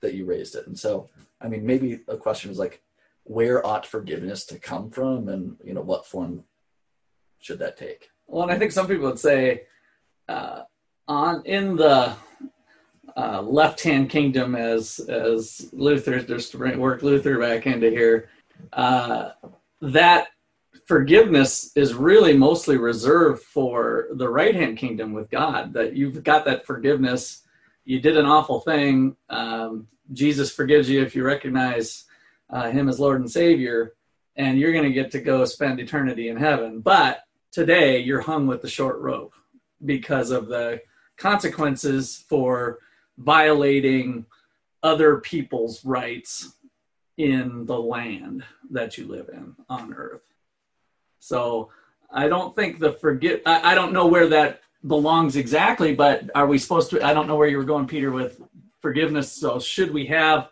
that 0.00 0.14
you 0.14 0.24
raised 0.24 0.54
it. 0.54 0.66
And 0.66 0.78
so 0.78 1.08
I 1.40 1.48
mean, 1.48 1.66
maybe 1.66 2.00
a 2.08 2.16
question 2.16 2.50
is 2.50 2.58
like, 2.58 2.82
where 3.24 3.64
ought 3.66 3.86
forgiveness 3.86 4.44
to 4.46 4.58
come 4.58 4.90
from, 4.90 5.28
and 5.28 5.56
you 5.64 5.74
know, 5.74 5.80
what 5.82 6.06
form 6.06 6.44
should 7.38 7.58
that 7.60 7.76
take? 7.76 8.10
Well, 8.26 8.42
and 8.44 8.52
I 8.52 8.58
think 8.58 8.72
some 8.72 8.86
people 8.86 9.06
would 9.06 9.18
say, 9.18 9.62
uh, 10.28 10.62
on 11.08 11.44
in 11.44 11.76
the 11.76 12.14
uh, 13.16 13.42
left-hand 13.42 14.10
kingdom, 14.10 14.54
as 14.54 14.98
as 15.08 15.68
Luther 15.72 16.20
just 16.20 16.52
to 16.52 16.58
bring, 16.58 16.78
work 16.78 17.02
Luther 17.02 17.38
back 17.38 17.66
into 17.66 17.90
here, 17.90 18.28
uh, 18.72 19.30
that 19.80 20.28
forgiveness 20.86 21.72
is 21.76 21.94
really 21.94 22.36
mostly 22.36 22.76
reserved 22.76 23.42
for 23.42 24.08
the 24.12 24.28
right-hand 24.28 24.78
kingdom 24.78 25.12
with 25.12 25.30
God. 25.30 25.72
That 25.74 25.94
you've 25.94 26.22
got 26.22 26.44
that 26.46 26.66
forgiveness. 26.66 27.42
You 27.84 28.00
did 28.00 28.16
an 28.16 28.26
awful 28.26 28.60
thing. 28.60 29.16
Um, 29.28 29.88
Jesus 30.12 30.52
forgives 30.52 30.88
you 30.88 31.02
if 31.02 31.14
you 31.16 31.24
recognize 31.24 32.04
uh, 32.52 32.70
Him 32.70 32.88
as 32.88 33.00
Lord 33.00 33.20
and 33.20 33.30
Savior, 33.30 33.94
and 34.36 34.58
you're 34.58 34.72
going 34.72 34.84
to 34.84 34.92
get 34.92 35.10
to 35.12 35.20
go 35.20 35.44
spend 35.44 35.80
eternity 35.80 36.28
in 36.28 36.36
heaven. 36.36 36.80
But 36.80 37.24
today 37.50 37.98
you're 37.98 38.20
hung 38.20 38.46
with 38.46 38.62
the 38.62 38.68
short 38.68 39.00
rope 39.00 39.34
because 39.84 40.30
of 40.30 40.48
the 40.48 40.80
consequences 41.16 42.24
for 42.28 42.78
violating 43.18 44.26
other 44.82 45.18
people's 45.18 45.84
rights 45.84 46.54
in 47.18 47.66
the 47.66 47.78
land 47.78 48.44
that 48.70 48.96
you 48.96 49.06
live 49.06 49.28
in 49.32 49.54
on 49.68 49.94
earth. 49.94 50.22
So 51.18 51.70
I 52.10 52.28
don't 52.28 52.56
think 52.56 52.78
the 52.78 52.92
forget 52.92 53.42
I, 53.46 53.72
I 53.72 53.74
don't 53.74 53.92
know 53.92 54.06
where 54.06 54.28
that 54.28 54.60
belongs 54.86 55.36
exactly, 55.36 55.94
but 55.94 56.30
are 56.34 56.46
we 56.46 56.58
supposed 56.58 56.90
to 56.90 57.04
I 57.04 57.14
don't 57.14 57.28
know 57.28 57.36
where 57.36 57.48
you 57.48 57.58
were 57.58 57.64
going, 57.64 57.86
Peter, 57.86 58.10
with 58.10 58.40
forgiveness. 58.80 59.30
So 59.30 59.60
should 59.60 59.92
we 59.92 60.06
have 60.06 60.48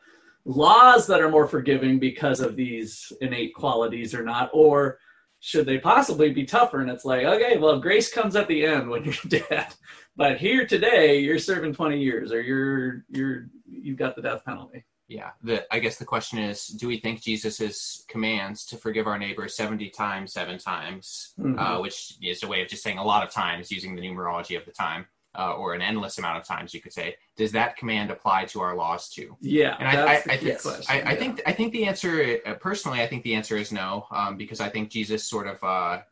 laws 0.51 1.07
that 1.07 1.21
are 1.21 1.31
more 1.31 1.47
forgiving 1.47 1.99
because 1.99 2.41
of 2.41 2.57
these 2.57 3.13
innate 3.21 3.55
qualities 3.55 4.15
or 4.15 4.23
not? 4.23 4.51
Or 4.53 4.99
should 5.41 5.65
they 5.67 5.79
possibly 5.79 6.33
be 6.33 6.45
tougher? 6.45 6.81
And 6.81 6.91
it's 6.91 7.05
like, 7.05 7.25
okay, 7.25 7.57
well, 7.57 7.79
grace 7.81 8.13
comes 8.13 8.37
at 8.37 8.49
the 8.49 8.67
end 8.67 8.91
when 8.91 9.05
you're 9.05 9.15
dead, 9.49 9.69
but 10.17 10.39
here 10.39 10.67
today 10.67 11.21
you're 11.21 11.39
serving 11.39 11.75
20 11.75 11.99
years, 11.99 12.33
or 12.33 12.41
you're 12.43 13.05
you're 13.09 13.47
you've 13.67 13.97
got 13.99 14.17
the 14.17 14.23
death 14.23 14.45
penalty. 14.45 14.85
Yeah, 15.09 15.31
the, 15.43 15.67
I 15.75 15.81
guess 15.81 15.97
the 15.97 16.05
question 16.05 16.39
is, 16.39 16.67
do 16.69 16.87
we 16.87 16.99
think 16.99 17.21
Jesus' 17.21 18.05
commands 18.09 18.65
to 18.67 18.77
forgive 18.77 19.09
our 19.09 19.19
neighbor 19.19 19.49
70 19.49 19.91
times, 19.91 20.33
seven 20.33 20.57
times, 20.57 21.35
Mhm. 21.37 21.59
uh, 21.59 21.81
which 21.81 22.15
is 22.23 22.45
a 22.45 22.47
way 22.47 22.63
of 22.63 22.69
just 22.69 22.85
saying 22.85 22.99
a 22.99 23.05
lot 23.05 23.27
of 23.27 23.33
times 23.33 23.73
using 23.73 23.97
the 23.97 24.03
numerology 24.03 24.57
of 24.57 24.65
the 24.67 24.71
time, 24.71 25.07
uh, 25.41 25.53
or 25.61 25.73
an 25.75 25.83
endless 25.91 26.19
amount 26.19 26.37
of 26.41 26.45
times, 26.45 26.75
you 26.75 26.81
could 26.85 26.93
say, 26.93 27.17
does 27.37 27.53
that 27.53 27.77
command 27.81 28.11
apply 28.11 28.45
to 28.45 28.61
our 28.61 28.75
laws 28.77 29.09
too? 29.09 29.37
Yeah, 29.41 29.77
And 29.79 29.89
I, 29.89 29.95
I, 29.95 30.15
I, 30.17 30.37
key 30.37 30.47
think, 30.47 30.63
question. 30.63 30.97
I, 30.97 31.13
I 31.13 31.17
think 31.17 31.43
I 31.51 31.53
think 31.53 31.73
the 31.73 31.85
answer 31.91 32.39
uh, 32.47 32.55
personally 32.55 33.01
I 33.05 33.07
think 33.11 33.23
the 33.23 33.35
answer 33.35 33.57
is 33.57 33.73
no 33.73 34.07
um, 34.11 34.37
because 34.37 34.61
I 34.61 34.69
think 34.69 34.91
Jesus 34.91 35.21
sort 35.35 35.47
of 35.47 35.59
uh, 35.65 36.03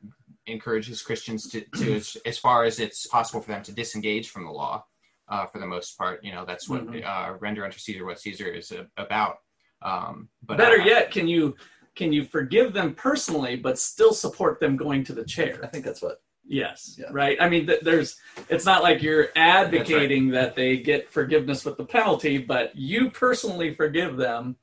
encourages 0.47 1.03
Christians 1.03 1.49
to, 1.51 1.61
to 1.79 1.97
as, 1.97 2.17
as 2.25 2.39
far 2.39 2.65
as 2.65 2.81
it's 2.81 3.07
possible 3.07 3.41
for 3.43 3.51
them 3.53 3.63
to 3.65 3.73
disengage 3.73 4.31
from 4.31 4.45
the 4.47 4.51
law 4.51 4.85
uh, 5.29 5.45
for 5.51 5.59
the 5.59 5.67
most 5.67 5.99
part 5.99 6.25
you 6.25 6.33
know 6.33 6.45
that's 6.51 6.67
what 6.71 6.87
Mhm. 6.87 7.05
uh, 7.05 7.37
render 7.39 7.65
unto 7.67 7.79
Caesar 7.79 8.05
what 8.07 8.19
Caesar 8.21 8.49
is 8.61 8.73
about 8.97 9.35
um, 9.83 10.29
but 10.43 10.59
Better 10.59 10.79
yet, 10.79 11.11
can 11.11 11.29
you 11.29 11.55
can 11.95 12.13
you 12.13 12.25
forgive 12.25 12.73
them 12.73 12.95
personally, 12.95 13.57
but 13.57 13.79
still 13.79 14.13
support 14.13 14.61
them 14.61 14.77
going 14.77 15.05
to 15.05 15.13
the 15.13 15.25
chair? 15.25 15.59
I 15.63 15.67
think 15.67 15.85
that's 15.85 16.03
what 16.03 16.23
Yes, 16.51 16.97
Yeah. 16.99 17.09
right. 17.13 17.37
I 17.41 17.49
mean, 17.51 17.67
th- 17.67 17.83
there's. 17.83 18.17
It's 18.49 18.65
not 18.65 18.83
like 18.83 19.03
you're 19.03 19.29
advocating 19.37 20.31
that 20.31 20.55
they 20.57 20.79
get 20.79 21.11
forgiveness 21.13 21.65
with 21.65 21.77
the 21.77 21.85
penalty, 21.85 22.39
but 22.39 22.75
you 22.75 23.11
personally 23.11 23.75
forgive 23.75 24.17
them, 24.17 24.57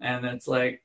and 0.00 0.24
it's 0.24 0.46
like, 0.46 0.82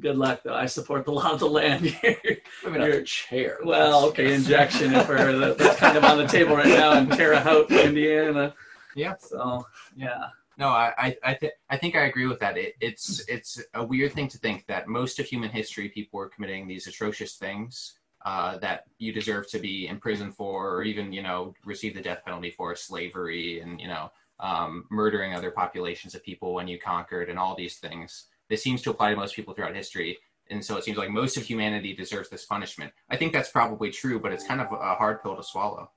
good 0.00 0.16
luck 0.16 0.40
though. 0.44 0.52
I 0.54 0.66
support 0.66 1.04
the 1.04 1.12
law 1.12 1.30
of 1.32 1.38
the 1.38 1.46
land 1.48 1.86
here. 1.86 2.16
maybe 2.64 2.78
not 2.78 2.88
You're- 2.88 2.98
a 2.98 3.04
chair. 3.04 3.58
well, 3.64 4.06
okay, 4.06 4.34
injection 4.34 4.90
for 5.04 5.14
that, 5.16 5.58
that's 5.58 5.78
kind 5.78 5.96
of 5.96 6.02
on 6.04 6.18
the 6.18 6.26
table 6.26 6.56
right 6.56 6.66
now 6.66 6.98
in 6.98 7.08
Terre 7.10 7.38
Haute, 7.38 7.70
Indiana. 7.70 8.52
Yeah. 8.96 9.14
So 9.20 9.64
yeah. 9.96 10.24
No, 10.58 10.68
I 10.68 10.92
I 10.98 11.16
I, 11.24 11.34
th- 11.34 11.52
I 11.70 11.76
think 11.76 11.94
I 11.94 12.06
agree 12.06 12.26
with 12.26 12.40
that. 12.40 12.56
It, 12.58 12.74
it's 12.80 13.24
it's 13.28 13.62
a 13.74 13.84
weird 13.84 14.12
thing 14.12 14.26
to 14.28 14.38
think 14.38 14.66
that 14.66 14.88
most 14.88 15.20
of 15.20 15.26
human 15.26 15.50
history, 15.50 15.88
people 15.88 16.18
were 16.18 16.28
committing 16.28 16.66
these 16.66 16.86
atrocious 16.88 17.34
things 17.36 17.94
uh, 18.24 18.58
that 18.58 18.84
you 18.98 19.12
deserve 19.12 19.48
to 19.50 19.58
be 19.58 19.86
in 19.86 19.98
prison 19.98 20.32
for, 20.32 20.74
or 20.74 20.82
even 20.82 21.12
you 21.12 21.22
know 21.22 21.54
receive 21.64 21.94
the 21.94 22.00
death 22.00 22.22
penalty 22.24 22.50
for, 22.50 22.74
slavery 22.74 23.60
and 23.60 23.80
you 23.80 23.88
know 23.88 24.10
um, 24.40 24.86
murdering 24.90 25.34
other 25.34 25.50
populations 25.50 26.14
of 26.14 26.24
people 26.24 26.54
when 26.54 26.68
you 26.68 26.78
conquered, 26.78 27.28
and 27.28 27.38
all 27.38 27.54
these 27.54 27.76
things. 27.76 28.26
This 28.48 28.62
seems 28.62 28.82
to 28.82 28.90
apply 28.90 29.10
to 29.10 29.16
most 29.16 29.34
people 29.36 29.54
throughout 29.54 29.74
history, 29.74 30.18
and 30.50 30.64
so 30.64 30.76
it 30.76 30.84
seems 30.84 30.98
like 30.98 31.10
most 31.10 31.36
of 31.36 31.44
humanity 31.44 31.94
deserves 31.94 32.28
this 32.28 32.44
punishment. 32.44 32.92
I 33.10 33.16
think 33.16 33.32
that's 33.32 33.50
probably 33.50 33.90
true, 33.90 34.18
but 34.20 34.32
it's 34.32 34.46
kind 34.46 34.60
of 34.60 34.72
a 34.72 34.94
hard 34.94 35.22
pill 35.22 35.36
to 35.36 35.42
swallow. 35.42 35.90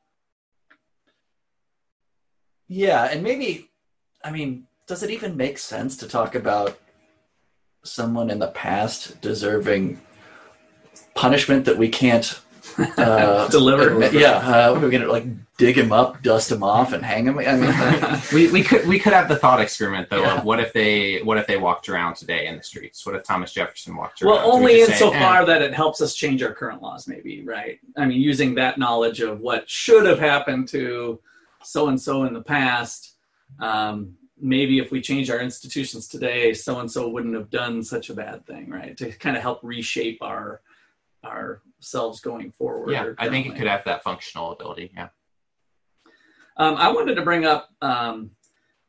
Yeah, 2.67 3.05
and 3.05 3.23
maybe, 3.23 3.69
I 4.23 4.31
mean, 4.31 4.67
does 4.87 5.03
it 5.03 5.09
even 5.09 5.37
make 5.37 5.57
sense 5.57 5.95
to 5.97 6.07
talk 6.07 6.35
about 6.35 6.77
someone 7.83 8.29
in 8.29 8.39
the 8.39 8.47
past 8.47 9.21
deserving 9.21 10.01
punishment 11.17 11.65
that 11.65 11.77
we 11.77 11.89
can't 11.89 12.39
uh, 12.97 13.47
Deliver. 13.47 14.07
Yeah, 14.15 14.33
uh, 14.37 14.79
we're 14.79 14.91
gonna 14.91 15.07
like 15.07 15.25
dig 15.57 15.75
him 15.75 15.91
up, 15.91 16.21
dust 16.21 16.51
him 16.51 16.61
off, 16.61 16.93
and 16.93 17.03
hang 17.03 17.25
him. 17.25 17.39
I 17.39 17.55
mean, 17.55 18.21
we, 18.33 18.51
we 18.51 18.61
could 18.61 18.87
we 18.87 18.99
could 18.99 19.13
have 19.13 19.27
the 19.27 19.35
thought 19.35 19.59
experiment 19.59 20.11
though 20.11 20.21
Yeah. 20.21 20.37
of 20.37 20.45
what 20.45 20.59
if 20.59 20.73
they 20.73 21.19
what 21.23 21.39
if 21.39 21.47
they 21.47 21.57
walked 21.57 21.89
around 21.89 22.15
today 22.17 22.45
in 22.45 22.55
the 22.55 22.61
streets? 22.61 23.03
What 23.03 23.15
if 23.15 23.23
Thomas 23.23 23.51
Jefferson 23.51 23.95
walked 23.95 24.21
around? 24.21 24.31
Well, 24.31 24.43
Do 24.43 24.49
we 24.49 24.55
only 24.57 24.73
just 24.85 24.99
say, 24.99 25.05
insofar 25.07 25.41
"Eh, 25.41 25.45
that 25.45 25.61
it 25.63 25.73
helps 25.73 26.01
us 26.01 26.13
change 26.13 26.43
our 26.43 26.53
current 26.53 26.83
laws, 26.83 27.07
maybe, 27.07 27.43
right? 27.43 27.79
I 27.97 28.05
mean, 28.05 28.21
using 28.21 28.53
that 28.55 28.77
knowledge 28.77 29.21
of 29.21 29.39
what 29.39 29.67
should 29.67 30.05
have 30.05 30.19
happened 30.19 30.67
to 30.69 31.19
so 31.63 31.87
and 31.87 31.99
so 31.99 32.25
in 32.25 32.33
the 32.35 32.43
past, 32.43 33.15
um, 33.59 34.13
maybe 34.39 34.77
if 34.77 34.91
we 34.91 35.01
change 35.01 35.31
our 35.31 35.39
institutions 35.39 36.07
today, 36.07 36.53
so 36.53 36.79
and 36.79 36.91
so 36.91 37.09
wouldn't 37.09 37.33
have 37.33 37.49
done 37.49 37.81
such 37.81 38.11
a 38.11 38.13
bad 38.13 38.45
thing, 38.45 38.69
right? 38.69 38.95
To 38.97 39.11
kind 39.13 39.35
of 39.35 39.41
help 39.41 39.59
reshape 39.63 40.19
our 40.21 40.61
ourselves 41.25 42.19
going 42.19 42.51
forward. 42.51 42.91
yeah, 42.91 43.13
I 43.17 43.29
think 43.29 43.47
it 43.47 43.55
could 43.55 43.67
have 43.67 43.83
that 43.85 44.03
functional 44.03 44.51
ability. 44.51 44.91
Yeah. 44.95 45.09
Um, 46.57 46.75
I 46.75 46.91
wanted 46.91 47.15
to 47.15 47.21
bring 47.21 47.45
up 47.45 47.69
um, 47.81 48.31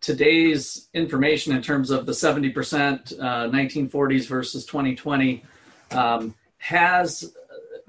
today's 0.00 0.88
information 0.94 1.54
in 1.54 1.62
terms 1.62 1.90
of 1.90 2.06
the 2.06 2.12
70% 2.12 3.20
uh, 3.20 3.24
1940s 3.48 4.26
versus 4.26 4.64
2020 4.64 5.44
um, 5.90 6.34
has 6.58 7.24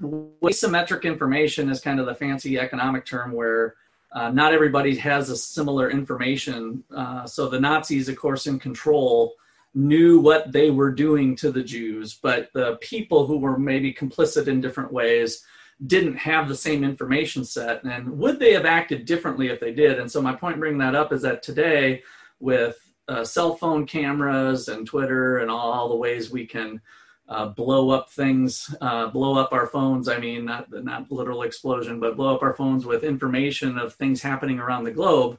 uh, 0.02 0.06
asymmetric 0.42 1.04
information 1.04 1.70
is 1.70 1.80
kind 1.80 2.00
of 2.00 2.06
the 2.06 2.14
fancy 2.14 2.58
economic 2.58 3.06
term 3.06 3.32
where 3.32 3.74
uh, 4.12 4.30
not 4.30 4.52
everybody 4.52 4.96
has 4.96 5.30
a 5.30 5.36
similar 5.36 5.90
information. 5.90 6.82
Uh, 6.94 7.24
so 7.26 7.48
the 7.48 7.60
Nazis, 7.60 8.08
of 8.08 8.16
course, 8.16 8.46
in 8.46 8.58
control, 8.58 9.34
knew 9.74 10.20
what 10.20 10.52
they 10.52 10.70
were 10.70 10.90
doing 10.90 11.36
to 11.36 11.52
the 11.52 11.62
Jews, 11.62 12.18
but 12.20 12.50
the 12.52 12.76
people 12.80 13.26
who 13.26 13.38
were 13.38 13.58
maybe 13.58 13.94
complicit 13.94 14.48
in 14.48 14.60
different 14.60 14.92
ways 14.92 15.44
didn't 15.86 16.16
have 16.16 16.48
the 16.48 16.56
same 16.56 16.84
information 16.84 17.42
set 17.42 17.82
and 17.84 18.18
would 18.18 18.38
they 18.38 18.52
have 18.52 18.66
acted 18.66 19.06
differently 19.06 19.48
if 19.48 19.60
they 19.60 19.72
did 19.72 19.98
and 19.98 20.12
so 20.12 20.20
my 20.20 20.34
point 20.34 20.58
bringing 20.58 20.76
that 20.76 20.94
up 20.94 21.10
is 21.10 21.22
that 21.22 21.42
today 21.42 22.02
with 22.38 22.78
uh, 23.10 23.24
cell 23.24 23.56
phone 23.56 23.86
cameras 23.86 24.68
and 24.68 24.86
Twitter 24.86 25.38
and 25.38 25.50
all, 25.50 25.88
the 25.88 25.96
ways 25.96 26.30
we 26.30 26.46
can 26.46 26.80
uh, 27.28 27.46
blow 27.46 27.90
up 27.90 28.10
things, 28.10 28.74
uh, 28.80 29.08
blow 29.08 29.36
up 29.36 29.52
our 29.52 29.66
phones. 29.66 30.08
I 30.08 30.18
mean, 30.18 30.44
not 30.44 30.66
not 30.70 31.10
literal 31.10 31.42
explosion, 31.42 32.00
but 32.00 32.16
blow 32.16 32.34
up 32.34 32.42
our 32.42 32.54
phones 32.54 32.86
with 32.86 33.04
information 33.04 33.78
of 33.78 33.94
things 33.94 34.22
happening 34.22 34.58
around 34.58 34.84
the 34.84 34.92
globe. 34.92 35.38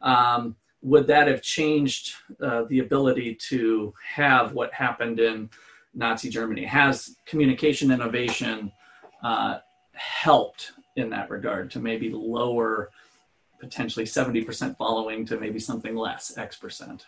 Um, 0.00 0.56
would 0.82 1.06
that 1.08 1.28
have 1.28 1.42
changed 1.42 2.14
uh, 2.40 2.64
the 2.68 2.78
ability 2.78 3.34
to 3.34 3.92
have 4.14 4.52
what 4.52 4.72
happened 4.72 5.18
in 5.18 5.50
Nazi 5.94 6.28
Germany? 6.28 6.64
Has 6.64 7.16
communication 7.26 7.90
innovation 7.90 8.72
uh, 9.22 9.58
helped 9.92 10.72
in 10.96 11.10
that 11.10 11.30
regard 11.30 11.70
to 11.72 11.80
maybe 11.80 12.10
lower 12.10 12.90
potentially 13.60 14.04
70% 14.04 14.76
following 14.76 15.26
to 15.26 15.38
maybe 15.38 15.58
something 15.58 15.96
less, 15.96 16.38
X 16.38 16.56
percent? 16.56 17.06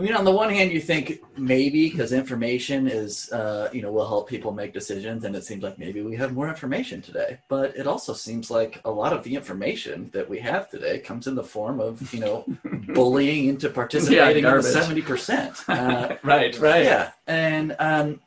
I 0.00 0.02
mean, 0.02 0.14
on 0.14 0.24
the 0.24 0.30
one 0.30 0.48
hand, 0.48 0.72
you 0.72 0.80
think 0.80 1.20
maybe 1.36 1.90
because 1.90 2.14
information 2.14 2.88
is, 2.88 3.30
uh, 3.32 3.68
you 3.70 3.82
know, 3.82 3.92
will 3.92 4.08
help 4.08 4.30
people 4.30 4.50
make 4.50 4.72
decisions, 4.72 5.24
and 5.26 5.36
it 5.36 5.44
seems 5.44 5.62
like 5.62 5.78
maybe 5.78 6.00
we 6.00 6.16
have 6.16 6.32
more 6.32 6.48
information 6.48 7.02
today. 7.02 7.38
But 7.50 7.76
it 7.76 7.86
also 7.86 8.14
seems 8.14 8.50
like 8.50 8.80
a 8.86 8.90
lot 8.90 9.12
of 9.12 9.22
the 9.24 9.34
information 9.34 10.08
that 10.14 10.26
we 10.26 10.38
have 10.38 10.70
today 10.70 11.00
comes 11.00 11.26
in 11.26 11.34
the 11.34 11.44
form 11.44 11.80
of, 11.80 12.14
you 12.14 12.20
know, 12.20 12.46
bullying 12.94 13.48
into 13.48 13.68
participating 13.68 14.44
Yeah, 14.44 14.56
in 14.56 14.62
seventy 14.62 15.02
percent. 15.02 15.54
Uh, 15.68 16.16
right, 16.22 16.58
right. 16.58 16.84
yeah, 16.84 17.12
and 17.26 17.76
um, 17.78 18.20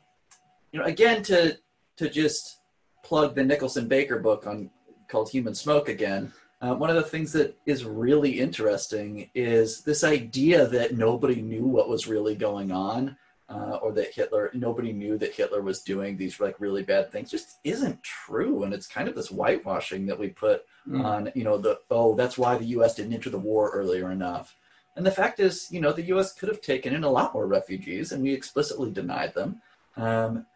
you 0.70 0.78
know, 0.78 0.84
again, 0.84 1.24
to 1.24 1.58
to 1.96 2.08
just 2.08 2.60
plug 3.02 3.34
the 3.34 3.42
Nicholson 3.42 3.88
Baker 3.88 4.20
book 4.20 4.46
on 4.46 4.70
called 5.08 5.28
Human 5.30 5.56
Smoke 5.56 5.88
again. 5.88 6.32
Uh, 6.64 6.74
one 6.74 6.88
of 6.88 6.96
the 6.96 7.02
things 7.02 7.30
that 7.30 7.54
is 7.66 7.84
really 7.84 8.40
interesting 8.40 9.28
is 9.34 9.82
this 9.82 10.02
idea 10.02 10.66
that 10.66 10.96
nobody 10.96 11.42
knew 11.42 11.66
what 11.66 11.90
was 11.90 12.06
really 12.06 12.34
going 12.34 12.72
on, 12.72 13.14
uh, 13.50 13.76
or 13.82 13.92
that 13.92 14.14
Hitler 14.14 14.50
nobody 14.54 14.90
knew 14.90 15.18
that 15.18 15.34
Hitler 15.34 15.60
was 15.60 15.82
doing 15.82 16.16
these 16.16 16.40
like 16.40 16.58
really 16.58 16.82
bad 16.82 17.12
things. 17.12 17.30
Just 17.30 17.58
isn't 17.64 18.02
true, 18.02 18.62
and 18.62 18.72
it's 18.72 18.86
kind 18.86 19.08
of 19.08 19.14
this 19.14 19.28
whitewashing 19.28 20.06
that 20.06 20.18
we 20.18 20.28
put 20.28 20.64
Mm. 20.86 21.04
on 21.04 21.32
you 21.34 21.44
know 21.44 21.56
the 21.56 21.80
oh 21.90 22.14
that's 22.14 22.36
why 22.36 22.56
the 22.58 22.72
U.S. 22.76 22.94
didn't 22.94 23.14
enter 23.14 23.30
the 23.30 23.38
war 23.38 23.70
earlier 23.70 24.10
enough. 24.10 24.56
And 24.96 25.04
the 25.04 25.10
fact 25.10 25.40
is, 25.40 25.68
you 25.70 25.80
know, 25.82 25.92
the 25.92 26.08
U.S. 26.14 26.32
could 26.32 26.48
have 26.50 26.60
taken 26.60 26.94
in 26.94 27.04
a 27.04 27.10
lot 27.10 27.34
more 27.34 27.46
refugees, 27.46 28.12
and 28.12 28.22
we 28.22 28.32
explicitly 28.32 28.90
denied 28.90 29.34
them. 29.34 29.60
Um, 29.96 30.46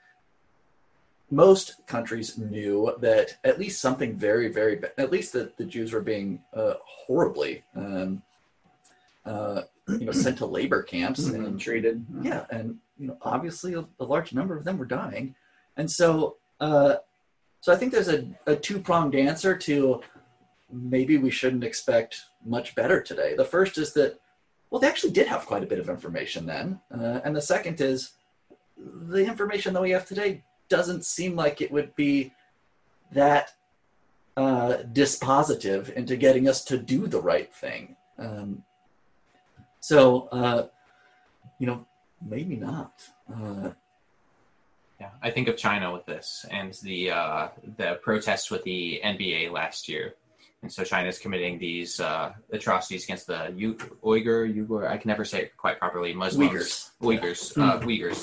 most 1.31 1.87
countries 1.87 2.39
knew 2.39 2.95
that 3.01 3.37
at 3.45 3.59
least 3.59 3.81
something 3.81 4.17
very, 4.17 4.49
very, 4.49 4.77
ba- 4.77 4.99
at 4.99 5.13
least 5.13 5.33
that 5.35 5.57
the 5.57 5.65
Jews 5.65 5.93
were 5.93 6.01
being 6.01 6.43
uh, 6.55 6.75
horribly, 6.85 7.63
um, 7.77 8.23
uh, 9.27 9.63
you 9.89 10.07
know, 10.07 10.13
sent 10.13 10.39
to 10.39 10.47
labor 10.47 10.83
camps 10.83 11.21
Mhm, 11.29 11.35
and 11.47 11.61
treated. 11.61 12.05
yeah, 12.23 12.47
and 12.51 12.79
you 12.99 13.09
know, 13.09 13.17
obviously 13.23 13.75
a, 13.75 13.85
a 14.01 14.05
large 14.05 14.33
number 14.33 14.57
of 14.57 14.65
them 14.65 14.79
were 14.79 14.87
dying, 14.87 15.35
and 15.77 15.91
so, 15.91 16.37
uh, 16.61 16.97
so 17.61 17.73
I 17.73 17.77
think 17.77 17.93
there's 17.93 18.09
a, 18.09 18.27
a 18.47 18.57
two 18.57 18.81
pronged 18.81 19.15
answer 19.15 19.57
to 19.57 20.01
maybe 20.73 21.17
we 21.19 21.31
shouldn't 21.31 21.65
expect 21.65 22.23
much 22.45 22.75
better 22.75 23.01
today. 23.03 23.35
The 23.37 23.45
first 23.45 23.79
is 23.79 23.93
that 23.95 24.19
well, 24.71 24.81
they 24.81 24.89
actually 24.89 25.13
did 25.13 25.27
have 25.29 25.47
quite 25.47 25.63
a 25.63 25.67
bit 25.67 25.79
of 25.79 25.89
information 25.89 26.45
then, 26.47 26.81
uh, 26.93 27.21
and 27.25 27.35
the 27.37 27.41
second 27.43 27.81
is 27.81 28.13
the 28.77 29.25
information 29.27 29.73
that 29.75 29.83
we 29.83 29.91
have 29.91 30.07
today 30.07 30.43
doesn't 30.69 31.05
seem 31.05 31.35
like 31.37 31.61
it 31.61 31.71
would 31.73 31.95
be 31.97 32.33
that 33.13 33.53
uh, 34.37 34.79
dispositive 34.93 35.91
into 35.95 36.17
getting 36.17 36.49
us 36.49 36.65
to 36.65 36.79
do 36.79 37.07
the 37.07 37.21
right 37.21 37.53
thing. 37.53 37.97
Um, 38.19 38.65
so, 39.81 40.29
uh, 40.33 40.67
you 41.59 41.67
know, 41.67 41.87
maybe 42.27 42.57
not. 42.57 42.93
Uh, 43.33 43.71
Yeah, 45.01 45.11
I 45.23 45.31
think 45.31 45.47
of 45.49 45.57
China 45.57 45.93
with 45.93 46.07
this 46.07 46.45
and 46.51 46.75
the 46.83 47.11
uh, 47.13 47.49
the 47.77 48.01
protests 48.03 48.51
with 48.51 48.63
the 48.65 49.01
NBA 49.05 49.53
last 49.53 49.89
year, 49.89 50.15
and 50.63 50.73
so 50.73 50.83
China 50.83 51.09
is 51.09 51.19
committing 51.21 51.57
these 51.59 52.01
uh, 52.01 52.33
atrocities 52.51 53.05
against 53.05 53.27
the 53.29 53.53
U- 53.57 53.79
Uyghur, 54.03 54.41
Uyghur, 54.53 54.89
I 54.91 54.97
can 54.99 55.09
never 55.09 55.25
say 55.25 55.39
it 55.43 55.57
quite 55.57 55.79
properly, 55.79 56.13
Muslims, 56.15 56.51
Uyghurs. 56.51 56.91
Uyghurs, 57.01 57.41
uh, 57.63 57.79
Uyghurs, 57.87 58.21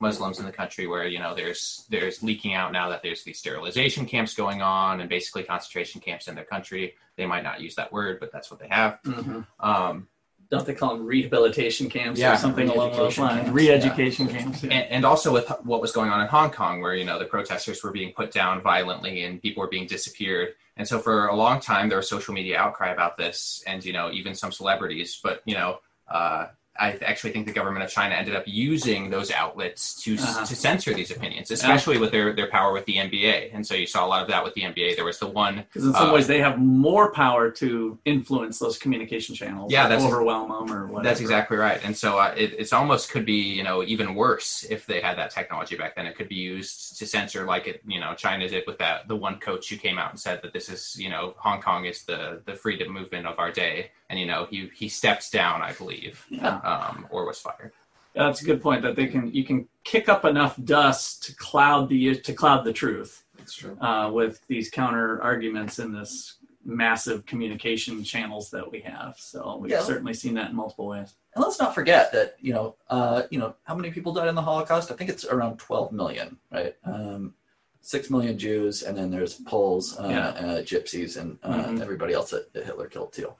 Muslims 0.00 0.38
in 0.38 0.46
the 0.46 0.52
country, 0.52 0.86
where 0.86 1.06
you 1.06 1.18
know 1.18 1.34
there's 1.34 1.84
there's 1.90 2.22
leaking 2.22 2.54
out 2.54 2.72
now 2.72 2.88
that 2.90 3.02
there's 3.02 3.24
these 3.24 3.38
sterilization 3.38 4.06
camps 4.06 4.34
going 4.34 4.62
on 4.62 5.00
and 5.00 5.08
basically 5.08 5.42
concentration 5.42 6.00
camps 6.00 6.28
in 6.28 6.34
their 6.34 6.44
country. 6.44 6.94
They 7.16 7.26
might 7.26 7.42
not 7.42 7.60
use 7.60 7.74
that 7.76 7.92
word, 7.92 8.20
but 8.20 8.30
that's 8.32 8.50
what 8.50 8.60
they 8.60 8.68
have. 8.68 9.00
Mhm. 9.04 9.46
Um, 9.58 10.08
Don't 10.50 10.64
they 10.64 10.72
call 10.74 10.96
them 10.96 11.04
rehabilitation 11.04 11.90
camps 11.90 12.18
Yeah, 12.18 12.32
or 12.32 12.36
something 12.38 12.70
along 12.70 12.92
those 12.92 13.18
lines? 13.18 13.50
Re-education 13.50 14.28
camps. 14.28 14.62
yeah. 14.64 14.72
and, 14.72 14.90
and 14.90 15.04
also 15.04 15.30
with 15.30 15.46
what 15.64 15.82
was 15.82 15.92
going 15.92 16.08
on 16.10 16.22
in 16.22 16.26
Hong 16.28 16.50
Kong, 16.50 16.80
where 16.80 16.94
you 16.94 17.04
know 17.04 17.18
the 17.18 17.26
protesters 17.26 17.82
were 17.82 17.90
being 17.90 18.12
put 18.12 18.30
down 18.30 18.62
violently 18.62 19.24
and 19.24 19.42
people 19.42 19.60
were 19.62 19.68
being 19.68 19.86
disappeared. 19.86 20.54
And 20.76 20.86
so 20.88 21.00
for 21.00 21.26
a 21.26 21.34
long 21.34 21.60
time, 21.60 21.88
there 21.88 21.98
was 21.98 22.08
social 22.08 22.32
media 22.32 22.56
outcry 22.56 22.90
about 22.92 23.16
this, 23.18 23.62
and 23.66 23.84
you 23.84 23.92
know 23.92 24.10
even 24.12 24.34
some 24.34 24.52
celebrities. 24.52 25.18
But 25.22 25.42
you 25.44 25.54
know, 25.54 25.80
uh, 26.08 26.46
I 26.78 26.92
actually 27.04 27.32
think 27.32 27.46
the 27.46 27.52
government 27.52 27.84
of 27.84 27.90
China 27.90 28.14
ended 28.14 28.36
up 28.36 28.44
using 28.46 29.10
those 29.10 29.30
outlets 29.32 30.00
to 30.04 30.14
Uh-huh. 30.14 30.44
to 30.46 30.54
censor 30.56 30.94
these 30.94 31.10
opinions, 31.10 31.50
especially 31.50 31.98
with 31.98 32.12
their 32.12 32.32
their 32.32 32.46
power 32.48 32.72
with 32.72 32.84
the 32.86 32.96
NBA. 32.98 33.50
And 33.52 33.66
so 33.66 33.74
you 33.74 33.86
saw 33.86 34.06
a 34.06 34.08
lot 34.08 34.22
of 34.22 34.28
that 34.28 34.44
with 34.44 34.54
the 34.54 34.62
NBA. 34.62 34.94
There 34.94 35.04
was 35.04 35.18
the 35.18 35.26
one 35.26 35.56
Because 35.56 35.84
in 35.86 35.92
some 35.92 36.10
Uh, 36.10 36.14
ways 36.14 36.26
they 36.26 36.40
have 36.40 36.58
more 36.58 37.12
power 37.12 37.50
to 37.62 37.98
influence 38.04 38.58
those 38.58 38.78
communication 38.78 39.34
channels. 39.34 39.72
Yeah, 39.72 39.88
that's- 39.88 40.06
overwhelm 40.06 40.48
them 40.50 40.72
or 40.76 40.86
whatever. 40.86 41.02
That's 41.08 41.20
exactly 41.20 41.56
right. 41.56 41.80
And 41.84 41.96
so 41.96 42.18
uh, 42.18 42.34
it 42.36 42.54
it's 42.58 42.72
almost 42.72 43.10
could 43.10 43.24
be 43.26 43.40
you 43.58 43.64
know 43.64 43.82
even 43.82 44.14
worse 44.14 44.64
if 44.70 44.86
they 44.86 45.00
had 45.00 45.18
that 45.18 45.30
technology 45.30 45.76
back 45.76 45.96
then. 45.96 46.06
It 46.06 46.14
could 46.16 46.28
be 46.28 46.36
used 46.36 46.98
to 46.98 47.06
censor 47.06 47.44
like 47.44 47.66
it 47.66 47.82
you 47.86 48.00
know 48.00 48.14
China 48.14 48.48
did 48.48 48.64
with 48.66 48.78
that 48.78 49.08
the 49.08 49.16
one 49.16 49.38
coach 49.40 49.68
who 49.70 49.76
came 49.76 49.98
out 49.98 50.10
and 50.10 50.20
said 50.20 50.42
that 50.42 50.52
this 50.52 50.68
is 50.68 50.96
you 50.98 51.10
know 51.10 51.34
Hong 51.38 51.60
Kong 51.60 51.84
is 51.86 52.04
the 52.04 52.40
the 52.44 52.54
freedom 52.54 52.88
movement 52.92 53.26
of 53.26 53.38
our 53.38 53.50
day, 53.50 53.90
and 54.08 54.18
you 54.18 54.26
know 54.26 54.46
he 54.50 54.70
he 54.74 54.88
steps 54.88 55.30
down 55.30 55.62
I 55.62 55.72
believe 55.72 56.24
Yeah. 56.30 56.56
um, 56.58 57.06
or 57.10 57.26
was 57.26 57.38
fired. 57.40 57.72
Yeah, 58.14 58.24
that's 58.24 58.42
a 58.42 58.44
good 58.44 58.62
point. 58.62 58.82
That 58.82 58.96
they 58.96 59.06
can 59.06 59.32
you 59.32 59.44
can 59.44 59.68
kick 59.84 60.08
up 60.08 60.24
enough 60.24 60.56
dust 60.64 61.22
to 61.24 61.34
cloud 61.36 61.88
the 61.88 62.14
to 62.16 62.32
cloud 62.32 62.64
the 62.64 62.72
truth 62.72 63.24
That's 63.36 63.54
true. 63.54 63.76
uh, 63.80 64.10
with 64.12 64.40
these 64.48 64.70
counter 64.70 65.22
arguments 65.22 65.78
in 65.78 65.92
this 65.92 66.34
massive 66.64 67.24
communication 67.24 68.02
channels 68.04 68.50
that 68.50 68.70
we 68.70 68.80
have. 68.80 69.14
So 69.18 69.56
we've 69.60 69.70
Yeah. 69.70 69.82
certainly 69.82 70.12
seen 70.14 70.34
that 70.34 70.50
in 70.50 70.56
multiple 70.56 70.86
ways. 70.88 71.14
and 71.34 71.44
let's 71.44 71.58
not 71.60 71.74
forget 71.74 72.10
that 72.12 72.36
you 72.40 72.52
know, 72.52 72.74
uh, 72.90 73.22
you 73.30 73.38
know, 73.38 73.54
how 73.64 73.74
many 73.74 73.90
people 73.90 74.12
died 74.12 74.28
in 74.28 74.34
the 74.34 74.42
Holocaust? 74.42 74.90
I 74.90 74.94
think 74.96 75.08
it's 75.08 75.24
around 75.24 75.58
12 75.58 75.92
million, 75.92 76.38
right? 76.50 76.74
Um, 76.84 77.34
Six 77.80 78.10
million 78.10 78.36
Jews, 78.36 78.82
and 78.82 78.98
then 78.98 79.10
there's 79.10 79.34
Poles, 79.34 79.96
uh, 79.98 80.08
Yeah. 80.08 80.28
uh, 80.30 80.62
Gypsies, 80.62 81.16
and 81.16 81.38
uh, 81.44 81.64
Mhm. 81.68 81.80
everybody 81.80 82.12
else 82.12 82.30
that, 82.32 82.52
that 82.52 82.64
Hitler 82.66 82.88
killed 82.88 83.12
too. 83.12 83.32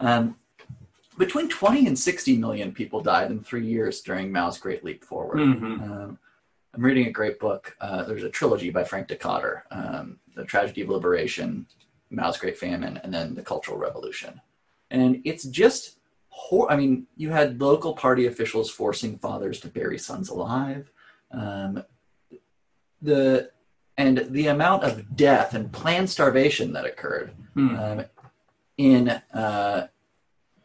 Um, 0.00 0.36
between 1.18 1.48
20 1.48 1.86
and 1.86 1.98
60 1.98 2.36
million 2.36 2.72
people 2.72 3.00
died 3.00 3.30
in 3.30 3.42
three 3.42 3.66
years 3.66 4.00
during 4.02 4.30
Mao's 4.30 4.58
Great 4.58 4.84
Leap 4.84 5.02
Forward. 5.04 5.38
Mhm. 5.38 5.80
Um, 5.82 6.18
I'm 6.74 6.82
reading 6.84 7.06
a 7.06 7.10
great 7.10 7.38
book. 7.40 7.74
Uh, 7.80 8.04
there's 8.04 8.22
a 8.22 8.28
trilogy 8.28 8.68
by 8.70 8.84
Frank 8.84 9.08
Dikötter, 9.08 9.62
um, 9.70 10.18
The 10.34 10.44
Tragedy 10.44 10.82
of 10.82 10.90
Liberation, 10.90 11.66
Mao's 12.10 12.36
Great 12.36 12.58
Famine, 12.58 12.98
and 13.02 13.12
then 13.14 13.34
The 13.34 13.42
Cultural 13.42 13.78
Revolution. 13.78 14.42
And 14.90 15.22
it's 15.24 15.44
just, 15.44 15.96
hor- 16.28 16.70
I 16.70 16.76
mean, 16.76 17.06
you 17.16 17.30
had 17.30 17.60
local 17.60 17.94
party 17.94 18.26
officials 18.26 18.70
forcing 18.70 19.16
fathers 19.18 19.58
to 19.60 19.68
bury 19.68 19.98
sons 19.98 20.28
alive. 20.28 20.90
Um, 21.30 21.82
the 23.00 23.50
and 23.98 24.18
the 24.28 24.48
amount 24.48 24.84
of 24.84 25.16
death 25.16 25.54
and 25.54 25.72
planned 25.72 26.10
starvation 26.10 26.74
that 26.74 26.84
occurred 26.84 27.30
Hmm. 27.54 27.76
um, 27.76 28.04
in 28.78 29.08
uh, 29.08 29.88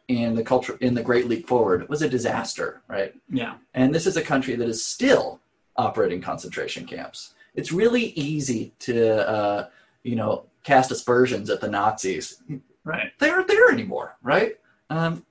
in 0.08 0.34
the 0.34 0.44
culture 0.44 0.76
in 0.80 0.94
the 0.94 1.02
Great 1.02 1.26
Leap 1.26 1.46
Forward 1.46 1.88
was 1.88 2.02
a 2.02 2.08
disaster, 2.08 2.82
right? 2.88 3.14
Yeah. 3.30 3.54
And 3.74 3.94
this 3.94 4.06
is 4.06 4.16
a 4.16 4.22
country 4.22 4.56
that 4.56 4.68
is 4.68 4.84
still 4.84 5.40
operating 5.76 6.20
concentration 6.20 6.84
camps. 6.86 7.34
It's 7.54 7.72
really 7.72 8.06
easy 8.14 8.72
to, 8.80 9.28
uh, 9.28 9.68
you 10.02 10.16
know, 10.16 10.46
cast 10.64 10.90
aspersions 10.90 11.50
at 11.50 11.60
the 11.60 11.68
Nazis. 11.68 12.42
Right. 12.84 13.12
They 13.18 13.30
aren't 13.30 13.48
there 13.48 13.70
anymore, 13.70 14.16
right? 14.22 14.56
Um, 14.90 15.24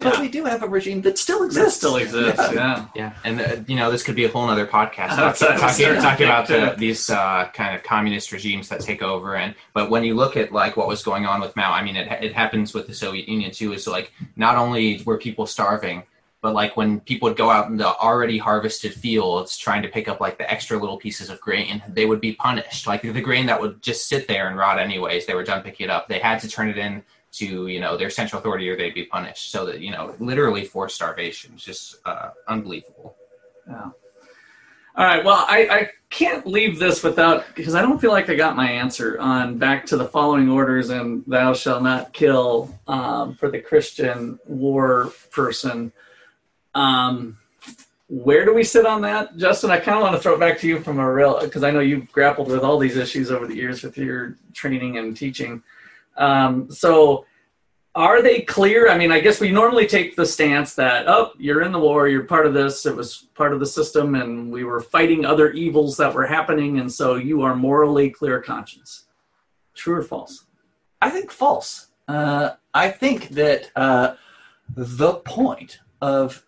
but 0.00 0.14
Yeah. 0.14 0.20
we 0.20 0.28
do 0.28 0.44
have 0.44 0.62
a 0.62 0.68
regime 0.68 1.02
that 1.02 1.18
still 1.18 1.40
That 1.40 1.46
exists. 1.46 1.76
still 1.78 1.96
exists. 1.96 2.38
Yeah. 2.52 2.54
Yeah. 2.54 2.84
Yeah, 2.94 3.12
and 3.24 3.40
uh, 3.40 3.56
you 3.66 3.76
know 3.76 3.90
this 3.90 4.02
could 4.02 4.14
be 4.14 4.24
a 4.24 4.28
whole 4.28 4.48
other 4.48 4.66
podcast 4.66 5.10
That's- 5.16 5.38
talking, 5.40 5.58
talking, 5.58 5.74
certainly 5.74 6.02
talking 6.02 6.26
about 6.26 6.46
the, 6.48 6.74
these 6.78 7.10
uh, 7.10 7.48
kind 7.52 7.74
of 7.74 7.82
communist 7.82 8.30
regimes 8.32 8.68
that 8.68 8.80
take 8.80 9.02
over. 9.02 9.34
And 9.36 9.54
but 9.74 9.90
when 9.90 10.04
you 10.04 10.14
look 10.14 10.36
at 10.36 10.52
like 10.52 10.76
what 10.76 10.86
was 10.88 11.02
going 11.02 11.26
on 11.26 11.40
with 11.40 11.56
Mao, 11.56 11.72
I 11.72 11.82
mean, 11.82 11.96
it 11.96 12.06
it 12.22 12.32
happens 12.32 12.74
with 12.74 12.86
the 12.86 12.94
Soviet 12.94 13.28
Union 13.28 13.50
too. 13.50 13.72
Is 13.72 13.86
like 13.86 14.12
not 14.36 14.56
only 14.56 15.02
were 15.04 15.18
people 15.18 15.46
starving, 15.46 16.04
but 16.40 16.54
like 16.54 16.76
when 16.76 17.00
people 17.00 17.28
would 17.28 17.36
go 17.36 17.50
out 17.50 17.66
in 17.68 17.76
the 17.76 17.86
already 17.88 18.38
harvested 18.38 18.94
fields 18.94 19.56
trying 19.58 19.82
to 19.82 19.88
pick 19.88 20.06
up 20.06 20.20
like 20.20 20.38
the 20.38 20.48
extra 20.48 20.78
little 20.78 20.96
pieces 20.96 21.28
of 21.30 21.40
grain, 21.40 21.82
they 21.88 22.06
would 22.06 22.20
be 22.20 22.32
punished. 22.34 22.86
Like 22.86 23.02
the 23.02 23.20
grain 23.20 23.46
that 23.46 23.60
would 23.60 23.82
just 23.82 24.08
sit 24.08 24.28
there 24.28 24.46
and 24.48 24.56
rot 24.56 24.78
anyways, 24.78 25.26
they 25.26 25.34
were 25.34 25.42
done 25.42 25.62
picking 25.64 25.84
it 25.84 25.90
up. 25.90 26.06
They 26.06 26.20
had 26.20 26.38
to 26.42 26.48
turn 26.48 26.68
it 26.68 26.78
in 26.78 27.02
to 27.30 27.66
you 27.66 27.80
know 27.80 27.96
their 27.96 28.10
central 28.10 28.40
authority 28.40 28.68
or 28.68 28.76
they'd 28.76 28.94
be 28.94 29.04
punished. 29.04 29.50
So 29.50 29.66
that 29.66 29.80
you 29.80 29.90
know 29.90 30.14
literally 30.18 30.64
forced 30.64 30.96
starvation, 30.96 31.52
it's 31.54 31.64
just 31.64 31.96
uh, 32.04 32.30
unbelievable. 32.46 33.16
Yeah. 33.68 33.90
All 34.98 35.04
right. 35.04 35.24
Well, 35.24 35.44
I, 35.48 35.68
I 35.70 35.90
can't 36.10 36.44
leave 36.44 36.80
this 36.80 37.04
without 37.04 37.44
because 37.54 37.76
I 37.76 37.82
don't 37.82 38.00
feel 38.00 38.10
like 38.10 38.28
I 38.28 38.34
got 38.34 38.56
my 38.56 38.68
answer 38.68 39.16
on 39.20 39.56
back 39.56 39.86
to 39.86 39.96
the 39.96 40.08
following 40.08 40.48
orders 40.48 40.90
and 40.90 41.22
thou 41.26 41.52
shalt 41.52 41.84
not 41.84 42.12
kill 42.12 42.76
um, 42.88 43.36
for 43.36 43.48
the 43.48 43.60
Christian 43.60 44.40
war 44.46 45.12
person. 45.30 45.92
Um, 46.74 47.38
where 48.08 48.44
do 48.44 48.54
we 48.54 48.64
sit 48.64 48.86
on 48.86 49.02
that, 49.02 49.36
Justin? 49.36 49.70
I 49.70 49.78
kind 49.78 49.98
of 49.98 50.02
want 50.02 50.16
to 50.16 50.20
throw 50.20 50.34
it 50.34 50.40
back 50.40 50.58
to 50.60 50.66
you 50.66 50.80
from 50.80 50.98
a 50.98 51.12
real 51.12 51.38
because 51.40 51.62
I 51.62 51.70
know 51.70 51.80
you've 51.80 52.10
grappled 52.10 52.48
with 52.48 52.62
all 52.62 52.78
these 52.78 52.96
issues 52.96 53.30
over 53.30 53.46
the 53.46 53.54
years 53.54 53.84
with 53.84 53.98
your 53.98 54.36
training 54.54 54.96
and 54.96 55.16
teaching. 55.16 55.62
Um, 56.18 56.70
so 56.70 57.24
are 57.94 58.22
they 58.22 58.42
clear? 58.42 58.88
I 58.90 58.98
mean, 58.98 59.10
I 59.10 59.20
guess 59.20 59.40
we 59.40 59.50
normally 59.50 59.86
take 59.86 60.14
the 60.14 60.26
stance 60.26 60.74
that, 60.74 61.08
oh, 61.08 61.32
you're 61.38 61.62
in 61.62 61.72
the 61.72 61.78
war, 61.78 62.08
you're 62.08 62.24
part 62.24 62.46
of 62.46 62.54
this, 62.54 62.86
it 62.86 62.94
was 62.94 63.26
part 63.34 63.52
of 63.52 63.60
the 63.60 63.66
system, 63.66 64.14
and 64.14 64.52
we 64.52 64.64
were 64.64 64.80
fighting 64.80 65.24
other 65.24 65.50
evils 65.52 65.96
that 65.96 66.14
were 66.14 66.26
happening, 66.26 66.78
and 66.78 66.92
so 66.92 67.16
you 67.16 67.42
are 67.42 67.56
morally 67.56 68.10
clear 68.10 68.40
conscience. 68.40 69.04
True 69.74 69.96
or 69.96 70.02
false? 70.02 70.44
I 71.00 71.10
think 71.10 71.30
false. 71.30 71.88
Uh, 72.06 72.50
I 72.74 72.90
think 72.90 73.30
that 73.30 73.70
uh, 73.74 74.14
the 74.74 75.14
point 75.14 75.80
of 76.00 76.44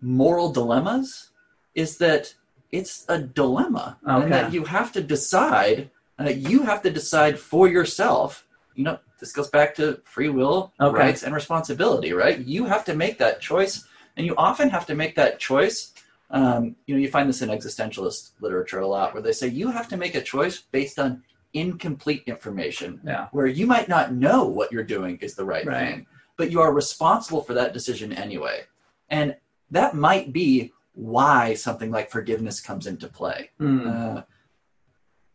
moral 0.00 0.52
dilemmas 0.52 1.30
is 1.74 1.98
that 1.98 2.34
it's 2.70 3.04
a 3.08 3.18
dilemma, 3.18 3.98
Okay. 4.06 4.22
and 4.24 4.32
that 4.32 4.52
you 4.52 4.64
have 4.64 4.92
to 4.92 5.02
decide. 5.02 5.90
Uh, 6.18 6.30
you 6.30 6.62
have 6.62 6.82
to 6.82 6.90
decide 6.90 7.38
for 7.38 7.68
yourself. 7.68 8.45
You 8.76 8.84
know, 8.84 8.98
this 9.18 9.32
goes 9.32 9.48
back 9.48 9.74
to 9.76 10.00
free 10.04 10.28
will, 10.28 10.72
Okay. 10.80 10.96
rights, 10.96 11.22
and 11.22 11.34
responsibility. 11.34 12.12
Right? 12.12 12.38
You 12.38 12.66
have 12.66 12.84
to 12.84 12.94
make 12.94 13.18
that 13.18 13.40
choice, 13.40 13.84
and 14.16 14.26
you 14.26 14.34
often 14.36 14.68
have 14.70 14.86
to 14.86 14.94
make 14.94 15.16
that 15.16 15.38
choice. 15.40 15.92
Um, 16.30 16.76
you 16.86 16.94
know, 16.94 17.00
you 17.00 17.08
find 17.08 17.28
this 17.28 17.40
in 17.42 17.48
existentialist 17.48 18.32
literature 18.40 18.80
a 18.80 18.86
lot, 18.86 19.14
where 19.14 19.22
they 19.22 19.32
say 19.32 19.46
you 19.48 19.70
have 19.70 19.88
to 19.88 19.96
make 19.96 20.14
a 20.14 20.20
choice 20.22 20.60
based 20.60 20.98
on 20.98 21.22
incomplete 21.54 22.24
information 22.26 23.00
Yeah. 23.04 23.28
where 23.32 23.46
you 23.46 23.66
might 23.66 23.88
not 23.88 24.12
know 24.12 24.44
what 24.44 24.72
you're 24.72 24.84
doing 24.84 25.16
is 25.22 25.34
the 25.36 25.44
right, 25.44 25.64
Right. 25.64 25.78
thing, 25.78 26.06
but 26.36 26.50
you 26.50 26.60
are 26.60 26.72
responsible 26.72 27.42
for 27.42 27.54
that 27.54 27.72
decision 27.72 28.12
anyway. 28.12 28.64
And 29.08 29.36
that 29.70 29.94
might 29.94 30.32
be 30.32 30.72
why 30.94 31.54
something 31.54 31.90
like 31.90 32.10
forgiveness 32.10 32.60
comes 32.60 32.86
into 32.86 33.06
play. 33.08 33.50
Hmm. 33.58 33.88
Uh, 33.88 34.22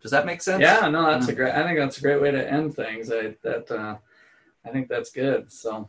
does 0.02 0.12
that 0.12 0.26
make 0.26 0.42
sense? 0.42 0.62
Yeah, 0.62 0.88
no, 0.90 1.12
that's 1.12 1.28
a 1.28 1.34
great. 1.34 1.54
I 1.54 1.64
think 1.64 1.78
that's 1.78 1.98
a 1.98 2.02
great 2.02 2.22
way 2.22 2.32
to 2.32 2.52
end 2.52 2.76
things. 2.76 3.12
I 3.12 3.36
that 3.44 3.70
uh, 3.72 3.98
I 4.66 4.70
think 4.70 4.88
that's 4.88 5.12
good. 5.12 5.52
So, 5.52 5.88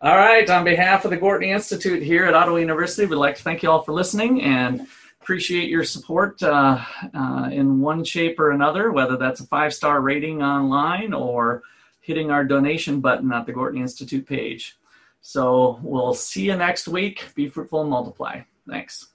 all 0.00 0.16
right. 0.16 0.48
On 0.48 0.64
behalf 0.64 1.04
of 1.04 1.10
the 1.10 1.18
Gortney 1.18 1.48
Institute 1.48 2.02
here 2.02 2.24
at 2.24 2.34
Ottawa 2.34 2.56
University, 2.56 3.06
we'd 3.06 3.16
like 3.16 3.36
to 3.36 3.42
thank 3.42 3.62
you 3.62 3.70
all 3.70 3.82
for 3.82 3.92
listening 3.92 4.42
and 4.42 4.86
appreciate 5.20 5.68
your 5.68 5.84
support 5.84 6.42
uh, 6.42 6.82
uh, 7.14 7.48
in 7.52 7.80
one 7.80 8.04
shape 8.04 8.40
or 8.40 8.50
another, 8.50 8.90
whether 8.90 9.16
that's 9.16 9.40
a 9.40 9.46
five 9.46 9.74
star 9.74 10.00
rating 10.00 10.42
online 10.42 11.12
or 11.12 11.62
hitting 12.00 12.30
our 12.30 12.44
donation 12.44 13.00
button 13.00 13.30
at 13.32 13.46
the 13.46 13.52
Gortney 13.52 13.80
Institute 13.80 14.26
page. 14.26 14.76
So 15.20 15.78
we'll 15.82 16.14
see 16.14 16.46
you 16.46 16.56
next 16.56 16.88
week. 16.88 17.26
Be 17.34 17.48
fruitful 17.48 17.82
and 17.82 17.90
multiply. 17.90 18.40
Thanks. 18.66 19.09